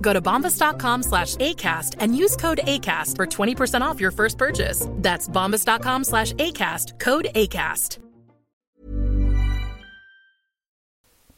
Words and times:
Go 0.00 0.12
to 0.12 0.20
bombas.com 0.20 1.02
slash 1.02 1.36
ACAST 1.36 1.96
and 2.00 2.16
use 2.16 2.36
code 2.36 2.60
ACAST 2.64 3.16
for 3.16 3.26
20% 3.26 3.80
off 3.80 4.00
your 4.00 4.12
first 4.12 4.38
purchase. 4.38 4.86
That's 4.96 5.28
bombas.com 5.28 6.04
slash 6.04 6.32
ACAST, 6.34 6.98
code 6.98 7.28
ACAST. 7.34 7.98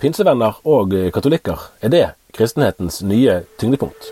Pinsevenner 0.02 0.56
og 0.66 0.90
katolikker, 1.14 1.60
er 1.80 1.88
det 1.88 2.06
kristenhetens 2.34 3.02
nye 3.06 3.44
tyngdepunkt? 3.60 4.10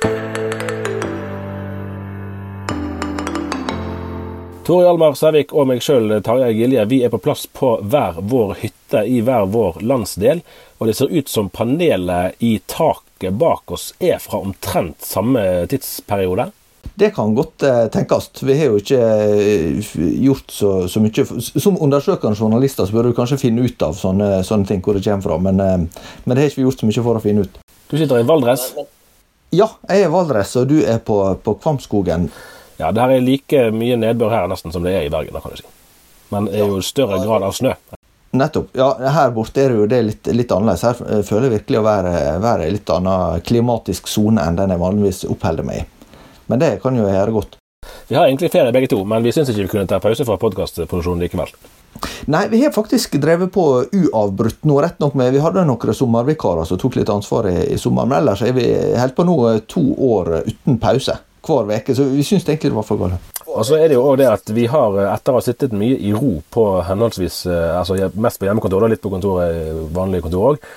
Tore 4.71 4.84
Hjalmar 4.84 5.17
Sævik 5.19 5.51
og 5.51 5.67
meg 5.67 5.83
sjøl, 5.83 6.12
Tarjei 6.23 6.53
Gilje, 6.55 6.84
vi 6.87 7.01
er 7.03 7.11
på 7.11 7.19
plass 7.19 7.48
på 7.51 7.73
hver 7.83 8.21
vår 8.23 8.55
hytte 8.61 9.03
i 9.03 9.19
hver 9.27 9.48
vår 9.51 9.81
landsdel. 9.83 10.45
Og 10.78 10.87
det 10.87 10.95
ser 10.95 11.11
ut 11.11 11.33
som 11.33 11.51
panelet 11.51 12.39
i 12.39 12.61
taket 12.71 13.09
bak 13.28 13.68
oss 13.76 13.90
er 14.00 14.16
fra 14.24 14.40
omtrent 14.40 15.04
samme 15.04 15.42
tidsperiode. 15.68 16.48
Det 16.94 17.10
kan 17.14 17.34
godt 17.34 17.62
eh, 17.62 17.86
tenkes. 17.92 18.30
Vi 18.42 18.56
har 18.58 18.72
jo 18.72 18.78
ikke 18.80 19.00
eh, 19.00 19.90
gjort 20.24 20.52
så, 20.52 20.70
så 20.88 21.00
mye 21.00 21.24
Som 21.60 21.78
undersøkende 21.80 22.36
journalister 22.36 22.88
så 22.88 22.96
bør 22.96 23.10
du 23.10 23.16
kanskje 23.16 23.38
finne 23.41 23.64
ut 23.64 23.84
av 23.84 23.96
sånne, 23.96 24.41
sånne 24.44 24.68
ting 24.68 24.82
hvor 24.84 24.96
det 24.96 25.04
kommer 25.04 25.24
fra, 25.24 25.38
men, 25.41 25.60
eh, 25.60 26.06
men, 26.24 26.34
det 26.34 26.42
har 26.42 26.50
ikke 26.50 26.62
vi 26.62 26.66
gjort 26.68 26.82
så 26.82 26.88
mye 26.88 27.04
for 27.04 27.20
å 27.20 27.22
finne 27.24 27.44
ut. 27.46 27.60
Du 27.91 27.96
sitter 27.98 28.20
i 28.20 28.26
Valdres? 28.28 28.70
Ja, 29.50 29.68
jeg 29.88 30.04
er 30.04 30.08
i 30.08 30.12
Valdres, 30.12 30.54
og 30.60 30.68
du 30.70 30.78
er 30.80 31.00
på, 31.04 31.20
på 31.44 31.56
Kvamskogen. 31.62 32.28
Ja, 32.80 32.92
det 32.94 33.03
her 33.03 33.16
er 33.16 33.25
like 33.25 33.64
mye 33.76 33.98
nedbør 34.00 34.32
her 34.32 34.50
nesten 34.50 34.72
som 34.72 34.84
det 34.86 34.94
er 34.97 35.09
i 35.09 35.12
Bergen, 35.12 35.36
da 35.36 35.42
kan 35.44 35.53
du 35.53 35.60
si. 35.60 35.69
Men 36.30 36.47
det 36.48 36.62
er 36.62 36.70
jo 36.70 36.84
større 36.86 37.19
grad 37.25 37.44
av 37.44 37.56
snø. 37.56 37.75
Nettopp. 38.30 38.68
Ja, 38.78 38.92
her 39.10 39.32
borte 39.34 39.64
er 39.64 39.72
det 39.72 39.78
jo 39.80 39.86
det 39.91 40.02
litt, 40.06 40.28
litt 40.30 40.52
annerledes. 40.54 40.84
Her 40.86 41.24
føler 41.26 41.48
jeg 41.48 41.56
virkelig 41.58 41.80
å 41.80 41.86
være, 41.86 42.12
være 42.42 42.68
i 42.68 42.74
litt 42.76 42.92
annen 42.94 43.42
klimatisk 43.46 44.10
sone 44.10 44.44
enn 44.46 44.58
den 44.58 44.70
jeg 44.70 44.82
vanligvis 44.82 45.24
oppholder 45.32 45.66
meg 45.66 45.82
i. 45.82 45.88
Men 46.50 46.62
det 46.62 46.76
kan 46.82 46.94
jo 46.98 47.08
gjøre 47.08 47.34
godt. 47.34 47.58
Vi 48.06 48.16
har 48.18 48.28
egentlig 48.28 48.52
ferie 48.52 48.74
begge 48.74 48.91
to, 48.91 49.02
men 49.06 49.22
vi 49.26 49.32
syns 49.34 49.50
ikke 49.50 49.64
vi 49.64 49.72
kunne 49.74 49.91
ta 49.91 49.98
pause 50.02 50.26
fra 50.26 50.38
podkastproduksjonen 50.38 51.22
likevel. 51.24 51.50
Nei, 52.30 52.44
vi 52.52 52.62
har 52.62 52.72
faktisk 52.74 53.16
drevet 53.22 53.50
på 53.52 53.64
uavbrutt 53.82 54.62
nå, 54.68 54.76
rett 54.82 55.00
nok 55.02 55.16
med 55.18 55.32
Vi 55.34 55.42
hadde 55.42 55.64
noen 55.66 55.94
sommervikarer 55.97 56.68
som 56.68 56.78
tok 56.78 57.00
litt 57.00 57.10
ansvar 57.10 57.48
i, 57.50 57.56
i 57.74 57.78
sommer, 57.78 58.06
men 58.06 58.20
ellers 58.20 58.44
har 58.47 58.54
vi 58.54 58.68
holdt 58.94 59.16
på 59.18 59.26
nå 59.26 59.36
to 59.70 59.82
år 60.10 60.36
uten 60.47 60.78
pause 60.82 61.18
hver 61.41 61.70
uke, 61.72 61.94
så 61.97 62.04
vi 62.04 62.24
syns 62.26 62.44
egentlig 62.47 62.70
det 62.70 62.76
var 62.76 62.86
for 62.86 63.00
galt. 63.00 63.30
Og 63.50 63.65
så 63.66 63.77
er 63.77 63.88
det 63.91 63.97
jo 63.97 64.05
også 64.05 64.19
det 64.21 64.28
at 64.31 64.50
vi 64.55 64.66
har, 64.71 64.97
etter 65.11 65.34
å 65.34 65.41
ha 65.41 65.44
sittet 65.44 65.75
mye 65.77 65.97
i 65.99 66.12
ro 66.15 66.37
på 66.55 66.65
henholdsvis 66.87 67.43
altså 67.50 67.97
Mest 68.15 68.41
på 68.41 68.47
hjemmekontor, 68.47 68.84
da, 68.84 68.91
litt 68.93 69.03
på 69.03 69.11
kontoret, 69.12 69.81
vanlige 69.94 70.25
kontor 70.27 70.53
òg, 70.53 70.69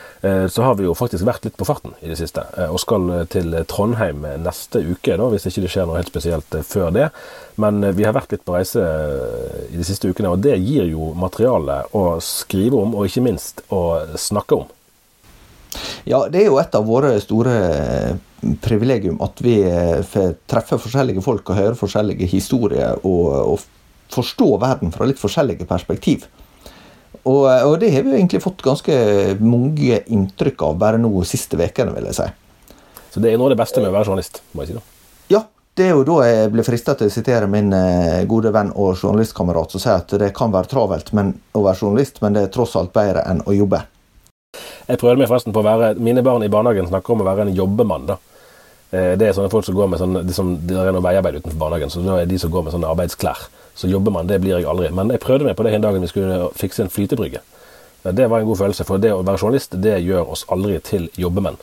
så 0.50 0.66
har 0.66 0.78
vi 0.80 0.88
jo 0.88 0.96
faktisk 0.98 1.26
vært 1.28 1.46
litt 1.46 1.58
på 1.60 1.68
farten 1.68 1.94
i 2.02 2.10
det 2.10 2.18
siste. 2.20 2.46
Og 2.72 2.80
skal 2.82 3.10
til 3.32 3.56
Trondheim 3.70 4.26
neste 4.42 4.82
uke, 4.82 5.18
da, 5.20 5.28
hvis 5.32 5.48
ikke 5.50 5.66
det 5.66 5.72
skjer 5.74 5.90
noe 5.90 6.00
helt 6.00 6.12
spesielt 6.12 6.60
før 6.68 6.94
det. 6.96 7.10
Men 7.62 7.84
vi 7.94 8.08
har 8.08 8.16
vært 8.16 8.34
litt 8.34 8.46
på 8.48 8.56
reise 8.56 8.84
i 9.70 9.76
de 9.78 9.88
siste 9.88 10.10
ukene, 10.10 10.32
og 10.34 10.42
det 10.46 10.56
gir 10.64 10.88
jo 10.90 11.12
materiale 11.20 11.84
å 11.94 12.06
skrive 12.24 12.80
om, 12.80 12.96
og 12.98 13.10
ikke 13.10 13.28
minst 13.28 13.66
å 13.74 13.84
snakke 14.18 14.64
om. 14.64 14.72
Ja, 16.10 16.26
det 16.32 16.44
er 16.44 16.52
jo 16.52 16.60
et 16.62 16.76
av 16.76 16.86
våre 16.88 17.16
store 17.24 17.56
privilegium 18.62 19.22
at 19.24 19.40
vi 19.44 19.58
eh, 19.64 20.02
får 20.06 20.36
treffe 20.50 20.80
forskjellige 20.82 21.24
folk 21.24 21.50
og 21.50 21.60
høre 21.60 21.80
forskjellige 21.80 22.28
historier 22.32 23.00
og, 23.08 23.28
og 23.56 24.14
forstå 24.14 24.50
verden 24.62 24.94
fra 24.94 25.08
litt 25.10 25.22
forskjellige 25.22 25.68
perspektiv. 25.70 26.28
Og, 27.24 27.48
eh, 27.52 27.64
og, 27.64 27.78
det 27.80 27.94
har 27.94 28.06
vi 28.06 28.18
egentlig 28.18 28.44
fått 28.44 28.64
ganske 28.66 28.96
mange 29.44 30.02
inntrykk 30.12 30.66
av 30.68 30.80
bare 30.82 31.00
nå 31.02 31.12
siste 31.28 31.60
ukene, 31.60 31.96
vil 31.96 32.10
jeg 32.12 32.20
si. 32.20 32.30
Så 33.14 33.22
det 33.24 33.32
er 33.32 33.40
noe 33.40 33.52
av 33.52 33.56
det 33.56 33.62
beste 33.62 33.82
med 33.82 33.92
å 33.92 33.96
være 33.96 34.10
journalist, 34.10 34.42
må 34.54 34.64
jeg 34.64 34.74
si 34.74 34.80
da? 34.80 34.84
Ja, 35.32 35.44
det 35.78 35.88
er 35.88 35.96
jo 35.96 36.06
da 36.08 36.20
jeg 36.28 36.52
blir 36.54 36.68
frista 36.68 36.98
til 36.98 37.10
å 37.10 37.14
sitere 37.14 37.50
min 37.50 37.72
eh, 37.78 38.26
gode 38.30 38.52
venn 38.54 38.74
og 38.74 38.98
journalistkamerat 38.98 39.74
som 39.74 39.84
sier 39.84 40.02
at 40.02 40.18
det 40.20 40.34
kan 40.36 40.52
være 40.54 40.72
travelt 40.74 41.14
men, 41.16 41.32
å 41.56 41.64
være 41.64 41.86
journalist, 41.86 42.20
men 42.26 42.36
det 42.36 42.48
er 42.48 42.54
tross 42.54 42.76
alt 42.80 42.94
bedre 42.96 43.24
enn 43.30 43.44
å 43.48 43.56
jobbe. 43.56 43.86
Jeg 44.88 45.00
prøvde 45.00 45.22
meg 45.22 45.30
forresten 45.32 45.56
på 45.56 45.64
å 45.64 45.66
være 45.66 45.94
Mine 46.04 46.24
barn 46.26 46.44
i 46.44 46.52
barnehagen 46.52 46.90
snakker 46.90 47.16
om 47.16 47.24
å 47.24 47.28
være 47.28 47.48
en 47.48 47.56
jobbemann. 47.56 48.08
da. 48.10 48.18
Eh, 48.92 49.14
det 49.18 49.28
er 49.28 49.36
sånne 49.38 49.52
folk 49.54 49.66
som 49.66 49.78
går 49.78 49.90
med 49.90 50.02
sånn, 50.02 50.20
det, 50.22 50.36
det 50.70 50.78
er 50.78 50.94
noe 50.94 51.06
veiarbeid 51.06 51.40
utenfor 51.40 51.60
barnehagen, 51.66 51.90
så 51.90 52.04
nå 52.04 52.20
er 52.20 52.30
de 52.30 52.38
som 52.40 52.52
går 52.54 52.68
med 52.68 52.76
sånne 52.76 52.92
arbeidsklær. 52.92 53.48
Så 53.74 53.90
jobbemann, 53.90 54.30
det 54.30 54.38
blir 54.44 54.60
jeg 54.60 54.70
aldri. 54.70 54.92
Men 54.94 55.10
jeg 55.10 55.24
prøvde 55.24 55.48
meg 55.48 55.58
på 55.58 55.66
det 55.66 55.74
en 55.74 55.86
dag 55.86 55.98
vi 55.98 56.12
skulle 56.12 56.52
fikse 56.60 56.86
en 56.86 56.94
flytebrygge. 56.94 57.42
Det 58.04 58.28
var 58.28 58.42
en 58.44 58.50
god 58.50 58.60
følelse, 58.60 58.86
for 58.86 59.02
det 59.02 59.14
å 59.16 59.24
være 59.24 59.40
journalist 59.40 59.78
det 59.82 59.96
gjør 60.04 60.34
oss 60.36 60.44
aldri 60.52 60.76
til 60.84 61.08
jobbemenn. 61.18 61.58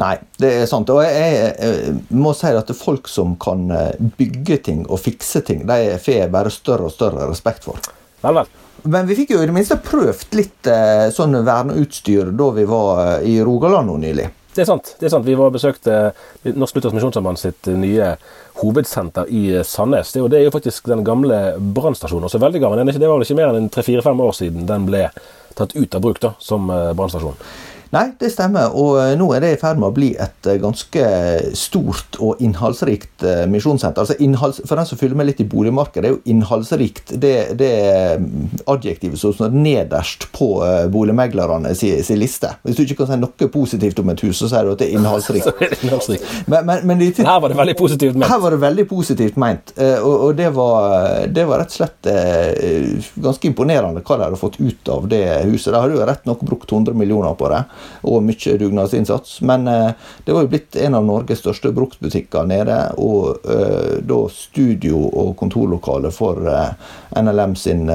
Nei, 0.00 0.16
det 0.42 0.50
er 0.56 0.66
sant. 0.66 0.90
Og 0.90 1.04
jeg, 1.04 1.34
jeg, 1.54 1.94
må 2.10 2.32
si 2.34 2.50
at 2.50 2.72
folk 2.74 3.06
som 3.06 3.36
kan 3.38 3.68
eh, 3.70 3.92
bygge 4.18 4.58
ting 4.66 4.82
og 4.88 4.98
fikse 5.04 5.44
ting, 5.46 5.62
de 5.68 5.94
får 6.02 6.16
jeg 6.16 6.32
bare 6.34 6.50
større 6.50 6.88
og 6.88 6.96
større 6.96 7.28
respekt 7.30 7.68
for. 7.68 7.78
Vel, 8.24 8.40
vel. 8.40 8.50
Men 8.84 9.06
vi 9.08 9.16
fikk 9.16 9.30
jo 9.32 9.40
i 9.40 9.48
det 9.48 9.54
minste 9.56 9.78
prøvd 9.80 10.36
litt 10.36 10.68
eh, 10.68 11.08
sånn 11.14 11.36
verneutstyr 11.46 12.32
da 12.36 12.48
vi 12.52 12.66
var 12.68 13.22
i 13.24 13.38
Rogaland 13.44 13.88
nå 13.88 14.00
nylig. 14.02 14.26
Det 14.54 14.62
er 14.62 14.68
sant. 14.68 14.92
det 15.00 15.08
er 15.08 15.10
sant. 15.10 15.26
Vi 15.26 15.34
var 15.34 15.50
besøkte 15.50 16.12
Norsk 16.44 16.76
Luthers 16.76 16.92
Misjonssamband 16.94 17.40
sitt 17.40 17.66
nye 17.66 18.12
hovedsenter 18.60 19.26
i 19.26 19.64
Sandnes. 19.66 20.12
Det 20.14 20.22
det 20.30 20.38
er 20.38 20.44
jo 20.46 20.52
faktisk 20.54 20.86
den 20.92 21.02
gamle 21.06 21.56
brannstasjonen. 21.58 22.28
Også 22.28 22.38
veldig 22.38 22.60
gammel. 22.62 22.84
Det 22.86 23.02
var 23.02 23.16
vel 23.16 23.26
ikke 23.26 23.38
mer 23.40 23.56
enn 23.56 23.70
tre-fire-fem 23.72 24.20
år 24.20 24.36
siden 24.36 24.68
den 24.68 24.86
ble 24.86 25.08
tatt 25.58 25.74
ut 25.74 25.94
av 25.94 26.04
bruk 26.04 26.20
da, 26.22 26.34
som 26.38 26.70
eh, 26.70 26.92
brannstasjon. 26.94 27.40
Nei, 27.92 28.08
det 28.18 28.30
stemmer. 28.32 28.72
Og 28.74 28.96
eh, 29.00 29.12
nå 29.18 29.28
er 29.34 29.44
det 29.44 29.52
i 29.54 29.60
ferd 29.60 29.78
med 29.80 29.90
å 29.90 29.94
bli 29.94 30.10
et 30.20 30.48
eh, 30.48 30.58
ganske 30.62 31.04
stort 31.58 32.18
og 32.22 32.40
innholdsrikt 32.44 33.24
eh, 33.26 33.44
misjonssenter. 33.50 34.04
Altså 34.04 34.16
innholds, 34.24 34.62
For 34.66 34.80
den 34.80 34.88
som 34.88 35.00
følger 35.00 35.18
med 35.18 35.28
litt 35.28 35.42
i 35.44 35.48
boligmarkedet, 35.48 36.02
det 36.04 36.10
er 36.10 36.16
jo 36.16 36.34
innholdsrikt 36.34 37.14
det, 37.22 37.34
det 37.60 37.72
adjektivet 38.70 39.20
som 39.20 39.34
står 39.34 39.54
nederst 39.54 40.28
på 40.34 40.48
boligmeglerne 40.92 41.74
sin, 41.78 42.02
sin, 42.04 42.18
liste. 42.20 42.50
Hvis 42.64 42.78
du 42.78 42.84
ikke 42.84 43.02
kan 43.02 43.12
si 43.12 43.18
noe 43.20 43.48
positivt 43.52 44.00
om 44.02 44.10
et 44.12 44.24
hus, 44.26 44.38
så 44.40 44.50
sier 44.50 44.66
du 44.66 44.74
at 44.74 44.82
det 44.82 44.90
er 44.90 44.98
innholdsrikt. 44.98 45.50
men, 46.50 46.66
men, 46.66 46.84
men 46.88 47.02
det, 47.02 47.12
her 47.22 47.40
var 47.42 47.52
det 47.52 47.58
veldig 47.58 47.76
positivt 47.78 48.18
ment. 48.18 48.28
Her 48.30 48.42
var 48.42 48.56
det 48.56 48.60
veldig 48.64 48.86
positivt 48.90 49.38
ment. 49.40 49.74
Og, 49.78 50.14
og 50.28 50.36
det, 50.38 50.50
var, 50.56 51.26
det, 51.30 51.46
var, 51.48 51.62
rett 51.62 51.74
og 51.74 51.78
slett 51.78 52.10
ganske 53.24 53.50
imponerende 53.50 54.02
hva 54.04 54.18
de 54.18 54.28
hadde 54.28 54.40
fått 54.40 54.60
ut 54.60 54.92
av 54.92 55.08
det 55.10 55.24
huset. 55.46 55.72
De 55.72 55.80
hadde 55.80 55.98
jo 55.98 56.08
rett 56.08 56.28
nok 56.28 56.44
brukt 56.46 56.72
100 56.72 56.96
millioner 56.98 57.36
på 57.38 57.50
det. 57.52 57.62
Og 58.02 58.22
mye 58.26 58.56
dugnadsinnsats. 58.60 59.40
Men 59.46 59.64
det 59.66 60.32
var 60.32 60.44
jo 60.44 60.50
blitt 60.52 60.76
en 60.80 60.98
av 60.98 61.06
Norges 61.06 61.42
største 61.42 61.72
bruktbutikker 61.74 62.46
nede, 62.48 62.78
og 63.00 63.44
da 64.04 64.20
studio- 64.32 65.08
og 65.08 65.34
kontorlokale 65.40 66.10
for 66.14 66.40
NLM 67.16 67.56
sin 67.56 67.86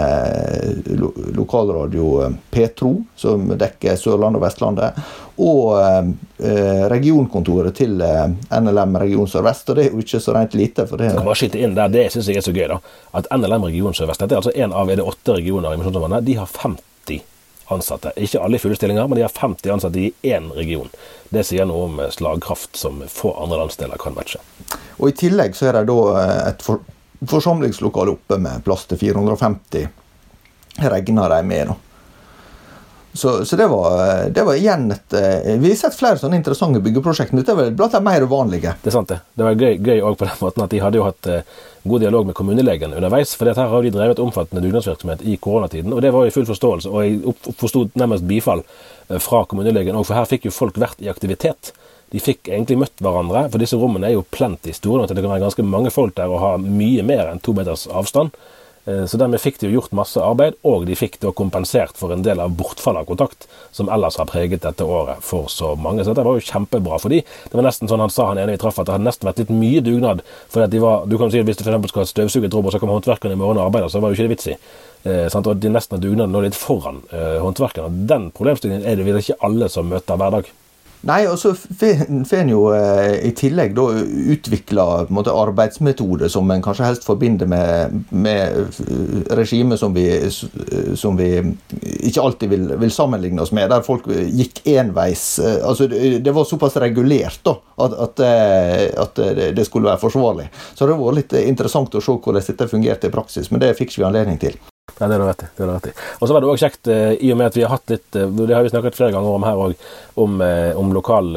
lokalradio 1.36 2.34
Petro, 2.52 2.96
som 3.16 3.50
dekker 3.60 3.98
Sørlandet 4.00 4.42
og 4.42 4.46
Vestlandet 4.48 5.04
og 5.40 5.80
eh, 5.80 6.84
regionkontoret 6.92 7.78
til 7.80 8.02
eh, 8.04 8.26
NLM 8.60 8.98
Region 9.04 9.30
Sør-Vest. 9.30 9.72
Og 9.72 9.80
det 9.80 9.86
er 9.86 9.96
jo 9.96 10.04
ikke 10.04 10.22
så 10.24 10.36
rent 10.36 10.58
lite. 10.58 10.86
for 10.90 11.00
det. 11.00 11.14
Bare 11.16 11.38
skyte 11.40 11.62
inn 11.62 11.78
der, 11.78 11.92
Det 11.94 12.10
syns 12.14 12.28
jeg 12.28 12.42
er 12.42 12.46
så 12.46 12.56
gøy, 12.56 12.68
da. 12.74 12.80
At 13.16 13.30
NLM 13.32 13.70
Region 13.70 13.96
Sør-Vest, 13.96 14.24
dette 14.24 14.36
er 14.36 14.44
altså 14.44 14.56
en 14.56 14.76
av 14.76 14.92
er 14.92 15.00
det 15.00 15.08
åtte 15.08 15.40
regioner 15.40 15.74
i 15.74 15.80
Misjonssambandet, 15.80 16.28
de 16.28 16.40
har 16.42 16.50
50 16.52 16.89
ansatte. 17.74 18.14
Ikke 18.18 18.42
alle 18.44 18.58
i 18.58 18.62
fulle 18.62 18.78
stillinger, 18.78 19.08
men 19.08 19.20
de 19.20 19.26
har 19.26 19.34
50 19.36 19.74
ansatte 19.74 20.00
i 20.00 20.14
én 20.28 20.52
region. 20.56 20.90
Det 21.30 21.44
sier 21.48 21.68
noe 21.70 21.90
om 21.90 22.00
slagkraft 22.14 22.78
som 22.80 23.04
få 23.10 23.34
andre 23.42 23.62
landsdeler 23.64 24.02
kan 24.02 24.16
matche. 24.18 24.42
Og 25.00 25.12
I 25.12 25.18
tillegg 25.20 25.58
så 25.58 25.70
er 25.70 25.80
det 25.80 25.90
da 25.92 26.00
eh, 26.22 26.40
et 26.52 26.66
for 26.66 26.82
forsamlingslokale 27.30 28.14
oppe 28.16 28.38
med 28.40 28.64
plass 28.64 28.86
til 28.88 29.00
450. 29.02 29.88
Regner 30.80 31.34
de 31.36 31.40
med, 31.44 31.72
da. 31.74 31.76
Så, 33.14 33.46
så 33.46 33.56
det, 33.56 33.68
var, 33.68 34.30
det, 34.30 34.44
var, 34.44 34.56
igjen 34.56 34.92
et 34.92 35.14
eh, 35.14 35.56
Vi 35.58 35.72
har 35.72 35.78
sett 35.80 35.98
flere 35.98 36.20
sånne 36.22 36.38
interessante 36.38 36.82
byggeprosjekter. 36.84 37.40
Dette 37.42 37.56
er 37.58 37.72
blant 37.74 37.96
de 37.96 38.02
mer 38.06 38.22
uvanlige. 38.22 38.76
Det 38.84 38.92
er 38.92 38.96
sant, 38.96 39.10
det. 39.10 39.18
Det 39.34 39.48
var 39.48 39.58
gøy, 39.58 39.80
gøy 39.82 39.98
også 39.98 40.20
på 40.20 40.28
den 40.28 40.40
måten 40.44 40.66
at 40.66 40.76
de 40.76 40.82
hadde 40.84 41.00
jo 41.00 41.08
hatt 41.08 41.30
eh, 41.32 41.58
god 41.90 42.06
dialog 42.06 42.30
med 42.30 42.38
kommunelegen 42.38 42.94
underveis. 42.94 43.34
For 43.40 43.50
her 43.50 43.74
har 43.74 43.86
de 43.86 43.94
drevet 43.96 44.22
omfattende 44.22 44.62
dugnadsvirksomhet 44.66 45.26
i 45.26 45.40
koronatiden, 45.42 45.96
og 45.96 46.04
det 46.06 46.14
var 46.14 46.30
i 46.30 46.36
full 46.36 46.46
forståelse. 46.50 46.94
Og 46.94 47.08
jeg 47.08 47.56
forsto 47.58 47.88
nærmest 47.98 48.28
bifall 48.30 48.62
eh, 48.62 49.18
fra 49.18 49.42
kommunelegen 49.50 49.98
òg, 49.98 50.06
for 50.06 50.20
her 50.20 50.30
fikk 50.30 50.46
jo 50.50 50.54
folk 50.54 50.78
vært 50.82 51.02
i 51.02 51.10
aktivitet. 51.10 51.74
De 52.14 52.22
fikk 52.22 52.50
egentlig 52.50 52.78
møtt 52.84 53.02
hverandre, 53.06 53.48
for 53.50 53.62
disse 53.62 53.78
rommene 53.78 54.10
er 54.10 54.18
jo 54.18 54.26
plenty 54.38 54.74
store. 54.74 55.10
Det 55.10 55.18
kan 55.18 55.34
være 55.34 55.48
ganske 55.48 55.66
mange 55.66 55.94
folk 55.94 56.16
der 56.18 56.30
og 56.30 56.42
ha 56.46 56.56
mye 56.62 57.06
mer 57.06 57.30
enn 57.30 57.42
to 57.42 57.58
meters 57.58 57.88
avstand. 57.90 58.38
Eh, 58.90 59.06
så 59.06 59.20
dermed 59.22 59.42
fikk 59.42 59.60
de 59.62 59.70
jo 59.70 59.78
gjort 59.78 59.94
masse 59.98 60.22
arbeid, 60.24 60.58
og 60.66 60.88
de 60.90 60.98
fikk 60.98 61.20
da 61.22 61.32
kompensert 61.36 61.98
for 62.00 62.14
en 62.16 62.24
del 62.26 62.42
av 62.42 62.56
bortfallet 62.58 63.04
av 63.04 63.10
kontakt 63.10 63.46
som 63.76 63.92
ellers 63.94 64.18
har 64.18 64.30
preget 64.30 64.64
dette 64.66 64.86
året 64.86 65.22
for 65.26 65.50
så 65.54 65.76
mange. 65.78 66.04
Så 66.04 66.14
dette 66.14 66.26
var 66.26 66.40
jo 66.40 66.46
kjempebra 66.48 67.00
for 67.02 67.14
de. 67.14 67.22
Det 67.22 67.58
var 67.58 67.68
nesten 67.68 67.92
sånn 67.92 68.04
han 68.04 68.14
sa 68.14 68.30
han 68.32 68.42
ene 68.42 68.56
vi 68.56 68.62
traff, 68.62 68.80
at 68.82 68.90
det 68.90 68.98
hadde 68.98 69.10
nesten 69.10 69.30
vært 69.30 69.44
litt 69.44 69.54
mye 69.54 69.84
dugnad. 69.86 70.24
For 70.50 70.66
de 70.66 70.84
var, 70.84 71.06
du 71.10 71.18
kan 71.22 71.32
si 71.32 71.42
at 71.42 71.50
hvis 71.50 71.62
du 71.62 71.66
f.eks. 71.68 71.92
skal 71.94 72.06
ha 72.06 72.14
støvsuget 72.14 72.56
rom, 72.56 72.70
og 72.70 72.76
så 72.76 72.82
kommer 72.82 72.98
håndverkerne 72.98 73.38
i 73.38 73.42
morgen 73.42 73.62
og 73.62 73.68
arbeider, 73.70 73.92
så 73.92 74.02
var 74.02 74.14
jo 74.14 74.18
ikke 74.18 74.30
det 74.30 74.36
vits 74.38 74.50
i. 74.54 74.58
Eh, 75.10 75.28
og 75.32 75.52
de 75.56 75.72
nesten 75.72 75.96
har 75.96 76.04
dugnaden 76.04 76.34
nå 76.36 76.44
litt 76.44 76.58
foran 76.58 77.04
eh, 77.14 77.38
håndverkerne. 77.44 78.08
Den 78.10 78.32
problemstillingen 78.36 78.88
er 78.88 79.00
det 79.00 79.08
vel 79.08 79.22
ikke 79.22 79.40
alle 79.46 79.70
som 79.72 79.88
møter 79.92 80.20
hver 80.20 80.40
dag. 80.40 80.50
Nei, 81.08 81.22
og 81.32 81.38
så 81.40 81.54
får 81.56 82.02
en 82.36 82.50
jo 82.52 82.66
eh, 82.76 83.22
i 83.30 83.32
tillegg 83.38 83.72
da 83.78 83.86
utvikla 84.34 84.86
arbeidsmetoder 85.08 86.28
som 86.32 86.50
en 86.52 86.64
kanskje 86.64 86.90
helst 86.90 87.06
forbinder 87.08 87.48
med, 87.48 88.02
med 88.12 88.82
regimet 89.40 89.80
som 89.80 89.96
vi, 89.96 90.10
som 91.00 91.16
vi 91.16 91.30
ikke 91.40 92.26
alltid 92.26 92.52
vil, 92.52 92.66
vil, 92.82 92.92
sammenligne 92.92 93.46
oss 93.46 93.54
med, 93.56 93.70
der 93.72 93.86
folk 93.86 94.10
gikk 94.12 94.60
enveis. 94.68 95.24
Eh, 95.40 95.62
altså, 95.64 95.88
det 95.88 96.36
var 96.36 96.50
såpass 96.50 96.76
regulert 96.84 97.40
da, 97.48 97.56
at, 97.86 97.96
at, 98.08 98.26
eh, 98.28 98.84
at 99.00 99.24
det 99.56 99.68
skulle 99.70 99.88
være 99.88 100.04
forsvarlig. 100.04 100.50
Så 100.74 100.84
det 100.84 100.98
har 100.98 101.00
vært 101.00 101.22
litt 101.22 101.38
interessant 101.46 101.96
å 101.96 102.04
se 102.04 102.18
hvordan 102.20 102.44
dette 102.44 102.68
fungerte 102.68 103.08
i 103.08 103.16
praksis, 103.16 103.48
men 103.54 103.64
det 103.64 103.72
fikk 103.80 103.96
vi 103.96 104.08
anledning 104.10 104.42
til. 104.42 104.60
Ja, 104.98 105.08
det 105.08 105.16
har 105.16 105.28
rett 105.28 105.44
det 105.56 105.64
har 105.64 105.74
rett. 105.74 106.02
Og 106.20 106.28
så 106.28 106.34
var 106.34 106.42
det 106.42 106.50
òg 106.52 106.60
kjekt, 106.60 106.88
eh, 106.88 107.14
i 107.20 107.32
og 107.34 107.38
med 107.40 107.50
at 107.50 107.58
vi 107.58 107.64
har 107.64 107.72
hatt 107.74 107.92
litt 107.92 108.16
eh, 108.16 108.28
Det 108.28 108.56
har 108.56 108.64
vi 108.66 108.72
snakket 108.72 108.98
flere 108.98 109.14
ganger 109.16 109.36
om 109.36 109.46
her 109.48 109.62
òg, 109.64 109.76
om, 110.20 110.42
eh, 110.42 110.78
om, 110.78 110.94
lokal 110.94 111.30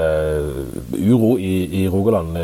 uro 0.96 1.36
i, 1.38 1.82
i 1.82 1.86
Rogaland. 1.92 2.36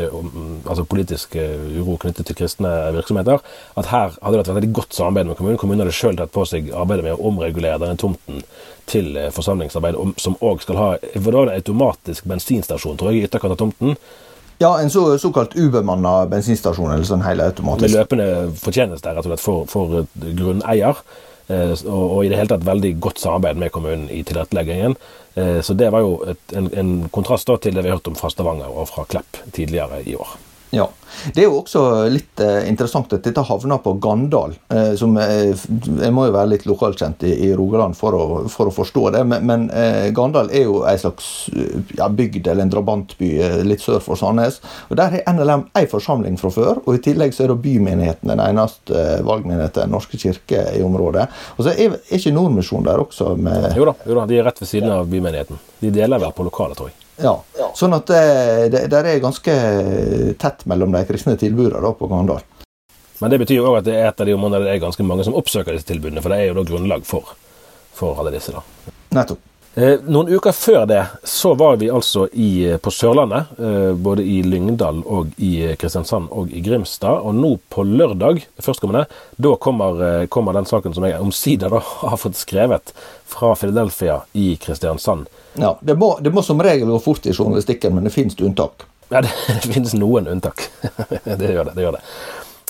Altså 0.65 0.85
politisk 0.87 1.35
uro 1.35 1.97
knyttet 1.99 2.29
til 2.29 2.37
kristne 2.37 2.71
virksomheter. 2.95 3.43
At 3.79 3.91
her 3.91 4.15
hadde 4.15 4.37
det 4.37 4.43
vært 4.43 4.55
veldig 4.59 4.73
godt 4.77 4.95
samarbeid 4.95 5.31
med 5.31 5.39
kommunen. 5.39 5.59
Kommunen 5.59 5.83
hadde 5.83 5.97
sjøl 5.97 6.19
tatt 6.19 6.33
på 6.35 6.45
seg 6.47 6.71
arbeidet 6.71 7.07
med 7.07 7.17
å 7.17 7.31
omregulere 7.31 7.81
denne 7.81 7.99
tomten 7.99 8.43
til 8.89 9.13
forsamlingsarbeid, 9.35 9.97
som 10.17 10.37
òg 10.41 10.63
skal 10.63 10.79
ha 10.79 10.87
For 11.13 11.29
da 11.29 11.37
var 11.41 11.51
det 11.51 11.59
automatisk 11.59 12.25
bensinstasjon, 12.29 12.97
tror 12.97 13.11
jeg, 13.11 13.21
i 13.21 13.29
ytterkant 13.29 13.53
av 13.53 13.61
tomten. 13.61 13.97
Ja, 14.59 14.73
en 14.81 14.89
så, 14.91 15.17
såkalt 15.19 15.55
ubemanna 15.55 16.25
bensinstasjon. 16.27 16.91
eller 16.91 17.07
sånn 17.07 17.23
hele 17.23 17.47
automatisk. 17.47 17.93
Med 17.93 17.95
løpende 17.95 18.27
fortjeneste 18.59 19.13
rett 19.15 19.23
og 19.23 19.31
slett 19.31 19.43
for, 19.43 19.69
for 19.71 20.03
grunneier. 20.19 20.99
Eh, 21.47 21.71
og, 21.85 22.03
og, 22.03 22.19
i 22.25 22.29
det 22.29 22.37
hele 22.37 22.51
tatt 22.51 22.67
veldig 22.67 22.91
godt 23.01 23.23
samarbeid 23.23 23.61
med 23.61 23.71
kommunen 23.71 24.09
i 24.11 24.19
tilretteleggingen. 24.27 24.97
Eh, 25.39 25.61
så 25.63 25.73
det 25.79 25.87
var 25.95 26.03
jo 26.03 26.19
et, 26.27 26.43
en, 26.51 26.67
en, 26.75 26.91
kontrast 27.15 27.47
da 27.47 27.55
til 27.57 27.73
det 27.77 27.85
vi 27.85 27.89
har 27.89 28.01
hørt 28.01 28.11
om 28.11 28.19
fra 28.19 28.29
Stavanger 28.33 28.69
og 28.69 28.91
fra 28.91 29.07
Klepp 29.09 29.39
tidligere 29.55 30.03
i 30.03 30.17
år. 30.19 30.35
Ja. 30.69 30.89
Det 31.33 31.41
er 31.41 31.47
jo 31.47 31.59
også 31.63 31.81
litt 32.13 32.39
eh, 32.43 32.67
interessant 32.69 33.11
at 33.15 33.25
dette 33.25 33.41
havna 33.43 33.79
på 33.81 33.95
Gandal. 34.01 34.53
Eh, 34.69 34.91
som 34.99 35.15
eh, 35.17 35.57
Jeg 35.57 36.13
må 36.13 36.27
jo 36.27 36.35
være 36.35 36.51
litt 36.51 36.67
lokalkjent 36.69 37.25
i, 37.27 37.33
i 37.47 37.49
Rogaland 37.57 37.97
for 37.97 38.15
å, 38.15 38.25
for 38.51 38.69
å, 38.69 38.73
forstå 38.73 39.09
det, 39.17 39.23
men, 39.27 39.47
men 39.49 39.65
Gandal 40.15 40.51
er 40.53 40.67
jo 40.67 40.83
ei 40.87 40.95
slags 41.01 41.49
ja, 41.97 42.07
bygd 42.13 42.47
eller 42.47 42.63
en 42.65 42.71
drabantby 42.71 43.31
litt 43.65 43.83
sør 43.83 43.99
for 44.03 44.19
Sandnes. 44.19 44.59
og 44.87 44.99
Der 45.01 45.17
har 45.17 45.33
NLM 45.33 45.65
ei 45.79 45.85
forsamling 45.89 46.37
fra 46.39 46.53
før, 46.53 46.83
og 46.85 46.95
i 46.95 47.03
tillegg 47.09 47.33
så 47.35 47.45
er 47.45 47.53
da 47.53 47.57
bymenigheten 47.59 48.31
den 48.31 48.43
eneste 48.43 49.03
valgmenigheten 49.25 49.89
Den 49.89 49.93
norske 49.95 50.19
kirke 50.21 50.63
i 50.77 50.83
området. 50.85 51.27
Og 51.57 51.65
så 51.65 51.73
er, 51.73 51.97
er 51.97 52.17
ikke 52.21 52.35
Nordmisjon 52.35 52.85
der 52.85 53.01
også? 53.01 53.33
Med... 53.39 53.71
Jo 53.77 53.89
da, 53.89 53.97
jo 54.05 54.21
da, 54.21 54.29
de 54.29 54.39
er 54.39 54.49
rett 54.49 54.61
ved 54.61 54.71
siden 54.71 54.93
av 54.93 55.09
bymenigheten. 55.09 55.61
De 55.81 55.93
deler 55.93 56.21
vel 56.21 56.35
på 56.35 56.45
lokalet, 56.47 56.77
tror 56.79 56.91
jeg. 56.91 57.08
Ja. 57.19 57.35
Sånn 57.75 57.95
at 57.97 58.07
det, 58.07 58.21
det, 58.73 58.85
det, 58.91 59.01
er 59.03 59.23
ganske 59.23 59.55
tett 60.39 60.63
mellom 60.69 60.95
de 60.95 61.03
kristne 61.09 61.35
tilbudene 61.39 61.91
på 61.99 62.09
Gandal. 62.11 62.45
Men 63.19 63.33
det 63.33 63.41
betyr 63.41 63.59
jo 63.59 63.67
òg 63.67 63.81
at 63.81 63.89
det 63.89 63.97
er 63.99 64.07
et 64.07 64.21
av 64.23 64.29
de 64.29 64.35
områdene 64.37 64.61
der 64.61 64.69
det 64.69 64.77
er 64.77 64.85
ganske 64.85 65.03
mange 65.03 65.25
som 65.27 65.35
oppsøker 65.35 65.75
disse 65.75 65.89
tilbudene, 65.89 66.23
for 66.23 66.31
det 66.31 66.39
er 66.39 66.51
jo 66.51 66.57
da 66.61 66.65
grunnlag 66.69 67.03
for, 67.07 67.35
for 67.95 68.19
alle 68.21 68.31
disse. 68.35 68.55
da. 68.55 68.63
Nettopp. 69.19 69.48
Eh, 69.75 69.99
noen 70.09 70.31
uker 70.33 70.51
før 70.51 70.85
det 70.89 71.03
så 71.23 71.53
var 71.53 71.77
vi 71.77 71.91
altså 71.93 72.25
i, 72.33 72.65
eh, 72.71 72.77
på 72.81 72.91
Sørlandet, 72.91 73.51
eh, 73.59 73.93
både 73.93 74.25
i 74.25 74.41
Lyngdal 74.43 75.03
og 75.05 75.29
i 75.37 75.75
Kristiansand 75.77 76.27
og 76.31 76.49
i 76.51 76.61
Grimstad. 76.65 77.21
Og 77.21 77.35
nå 77.37 77.53
på 77.69 77.85
lørdag, 77.85 78.41
førstkommende, 78.59 79.05
da 79.37 79.55
kommer, 79.55 80.25
kommer 80.27 80.57
den 80.57 80.65
saken 80.65 80.93
som 80.93 81.05
jeg 81.05 81.21
omsider 81.21 81.69
har 82.01 82.17
fått 82.17 82.35
skrevet 82.35 82.93
fra 83.29 83.53
Philadelphia 83.55 84.23
i 84.33 84.55
Kristiansand. 84.57 85.29
Ja, 85.53 85.77
det 85.81 85.95
må, 85.95 86.15
det 86.21 86.33
må, 86.33 86.41
som 86.41 86.61
regel 86.61 86.89
gå 86.89 86.99
fort 87.03 87.25
i 87.25 87.33
journalistikken, 87.33 87.95
men 87.95 88.09
det 88.09 88.15
finnes 88.15 88.39
unntak. 88.41 88.87
Ja, 89.09 89.21
det, 89.21 89.31
det 89.63 89.73
finnes 89.73 89.93
noen 89.93 90.27
unntak. 90.27 90.65
det 91.23 91.53
gjør 91.53 91.69
det. 91.69 91.77
det 91.77 91.85
gjør 91.85 91.99
det. 91.99 92.03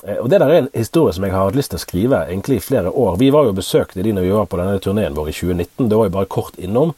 Eh, 0.04 0.18
og 0.18 0.30
Det 0.30 0.40
der 0.40 0.50
er 0.50 0.62
en 0.64 0.70
historie 0.74 1.14
som 1.14 1.24
jeg 1.24 1.34
har 1.34 1.50
hatt 1.50 1.58
lyst 1.58 1.74
til 1.74 1.80
å 1.80 1.86
skrive 1.86 2.22
egentlig 2.28 2.60
i 2.60 2.66
flere 2.68 2.92
år. 2.92 3.18
Vi 3.20 3.32
var 3.36 3.48
jo 3.48 3.58
besøkte 3.58 4.04
de 4.04 4.14
når 4.14 4.28
vi 4.28 4.36
var 4.36 4.46
på 4.46 4.60
denne 4.62 4.80
turneen 4.80 5.18
vår 5.18 5.30
i 5.32 5.36
2019. 5.36 5.90
Det 5.90 5.98
var 5.98 6.10
jo 6.10 6.16
bare 6.18 6.32
kort 6.32 6.58
innom. 6.58 6.94